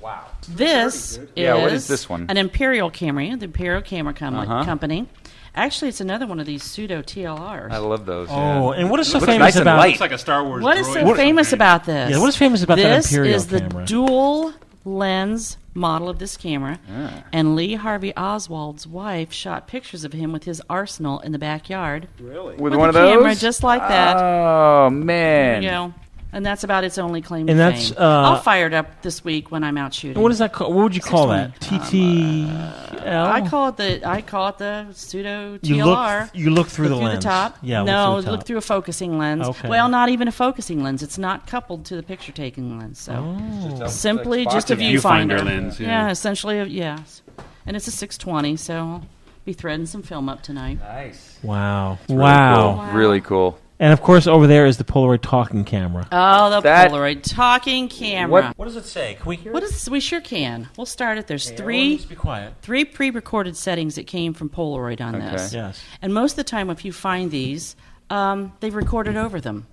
[0.02, 0.24] Wow.
[0.48, 2.24] This is Yeah, what is this one?
[2.30, 4.64] An Imperial camera, the Imperial Camera com- Uh-huh.
[4.64, 5.06] Company.
[5.54, 7.72] Actually, it's another one of these pseudo TLRs.
[7.72, 8.28] I love those.
[8.30, 8.80] Oh, yeah.
[8.80, 9.88] and what is so Looks famous nice and about- light.
[9.88, 11.16] Looks like a Star Wars What is so droid.
[11.16, 12.10] famous about this?
[12.10, 13.84] Yeah, what is famous about that this Imperial is the camera?
[13.84, 14.52] dual
[14.84, 17.10] lens model of this camera, Yeah.
[17.32, 22.08] and Lee Harvey Oswald's wife shot pictures of him with his arsenal in the backyard.
[22.20, 22.54] Really?
[22.54, 23.14] With, With one a of those?
[23.16, 24.16] camera just like that.
[24.16, 25.62] Oh man.
[25.62, 25.94] you go.
[26.32, 27.98] And that's about its only claim to that's, fame.
[27.98, 30.22] uh, I'll fire it up this week when I'm out shooting.
[30.22, 30.52] What is that?
[30.52, 31.58] Call, what would you call that?
[31.60, 33.26] TTL.
[33.26, 35.66] I call it the I call it the pseudo TLR.
[35.68, 37.24] You look- you look through the lens.
[37.24, 37.58] top.
[37.62, 39.46] Yeah, look no, through the look through a focusing lens.
[39.48, 39.68] Okay.
[39.68, 41.02] Well, not even a focusing lens.
[41.02, 42.98] It's not coupled to the picture taking lens.
[43.00, 43.36] So
[43.82, 43.86] Oh.
[43.88, 46.10] simply Like just a viewfinder viewfinder lens, yeah.
[46.10, 46.58] essentially.
[46.58, 47.22] A, yes,
[47.66, 48.56] and it's a 620.
[48.56, 49.06] So I'll
[49.44, 50.78] be threading some film up tonight.
[50.80, 51.38] Nice.
[51.42, 51.98] Wow.
[52.08, 52.84] Really wow.
[52.86, 52.98] cool.
[52.98, 53.58] Really cool.
[53.82, 56.06] And of course, over there is the Polaroid talking camera.
[56.12, 58.30] Oh, the That- Polaroid talking camera.
[58.48, 59.14] What, what does it say?
[59.14, 59.70] Can we hear What it?
[59.70, 59.88] is?
[59.88, 60.68] We sure can.
[60.76, 61.26] We'll start it.
[61.26, 61.76] There's Hey, three.
[61.76, 62.52] everyone needs be quiet.
[62.60, 65.30] Three pre-recorded settings that came from Polaroid on Okay.
[65.30, 65.54] this.
[65.54, 65.82] Yes.
[66.02, 67.74] And most of the time, if you find these,
[68.10, 69.66] um, they've recorded over them.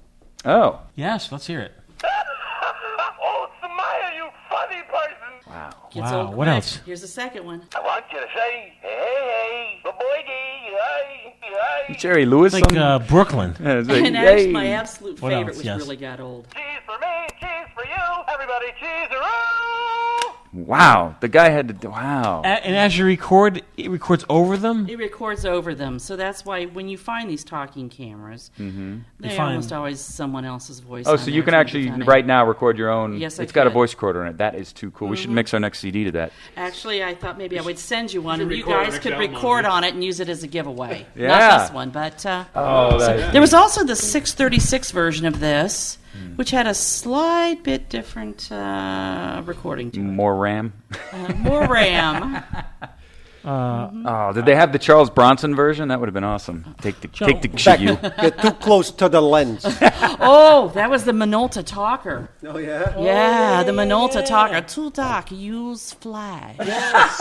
[0.45, 0.79] Oh.
[0.95, 1.73] Yes, let's hear it.
[2.03, 5.73] Oh, Samaya, you funny person.
[6.01, 6.11] Wow.
[6.11, 6.55] Wow, old what quick.
[6.55, 6.79] else?
[6.85, 7.61] Here's the second one.
[7.75, 11.35] I want you to say, hey, hey, the boy, hey,
[11.87, 11.95] hey.
[11.97, 12.53] Jerry Lewis.
[12.53, 13.55] Like on- uh, Brooklyn.
[13.61, 15.57] Yeah, like, and actually, my absolute What favorite else?
[15.57, 15.79] was Yes.
[15.79, 16.47] really got old.
[16.53, 18.23] Cheese for me, cheese for you.
[18.33, 19.07] Everybody cheese
[20.53, 21.15] Wow.
[21.19, 21.89] The guy had to.
[21.89, 22.41] Wow.
[22.43, 24.87] A- and as you record, it records over them.
[24.89, 29.01] It records over them, so that's why when you find these talking cameras, Mhm.
[29.19, 31.05] they're find- almost always someone else's voice.
[31.07, 33.17] Oh, so you can to make it actually right now record your own.
[33.17, 34.37] Yes, I It's got a voice recorder in it.
[34.37, 35.07] That is too cool.
[35.09, 35.33] We should Mhm.
[35.33, 36.31] mix our next CD to that.
[36.55, 39.65] Actually, I thought maybe I would send you one, should and you guys could record
[39.65, 39.71] yeah.
[39.71, 41.05] on it and use it as a giveaway.
[41.15, 41.27] Yeah.
[41.37, 45.39] Not this one, but uh, Oh, so- that- there was also the 636 version of
[45.39, 46.35] this, Hmm.
[46.35, 50.03] which had a slight bit different uh, recording to it.
[50.03, 50.73] More RAM.
[51.13, 52.43] Uh, more RAM.
[53.45, 55.87] Uh, Oh, did they have the Charles Bronson version?
[55.87, 56.75] That would have been awesome.
[56.81, 57.95] Take the take the shit, you.
[58.21, 59.61] Get too close to the lens.
[60.19, 62.29] oh, that was the Minolta talker.
[62.45, 62.99] Oh yeah.
[62.99, 64.59] Yeah, the Minolta talker.
[64.59, 66.57] Too dark, use flash.
[66.59, 67.17] Yes.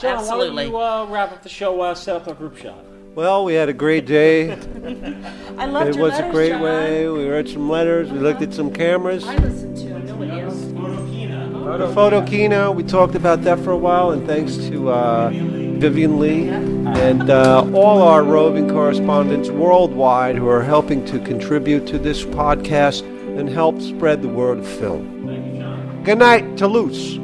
[0.00, 0.68] John, Absolutely.
[0.70, 2.78] why don't you uh, wrap up the show, uh, set up a group shot?
[3.14, 4.50] Well, we had a great day.
[5.56, 6.62] I loved it your was a great John.
[6.62, 7.08] way.
[7.08, 8.10] We read some letters.
[8.10, 9.24] We looked at some cameras.
[9.24, 10.06] I listened to him.
[10.06, 10.60] Nobody else.
[10.60, 16.48] The Photokina, we talked about that for a while, and thanks to uh, Vivian Lee
[16.48, 23.02] and uh, all our roving correspondents worldwide who are helping to contribute to this podcast
[23.38, 26.02] and help spread the word of film.
[26.04, 27.18] Good night, Toulouse.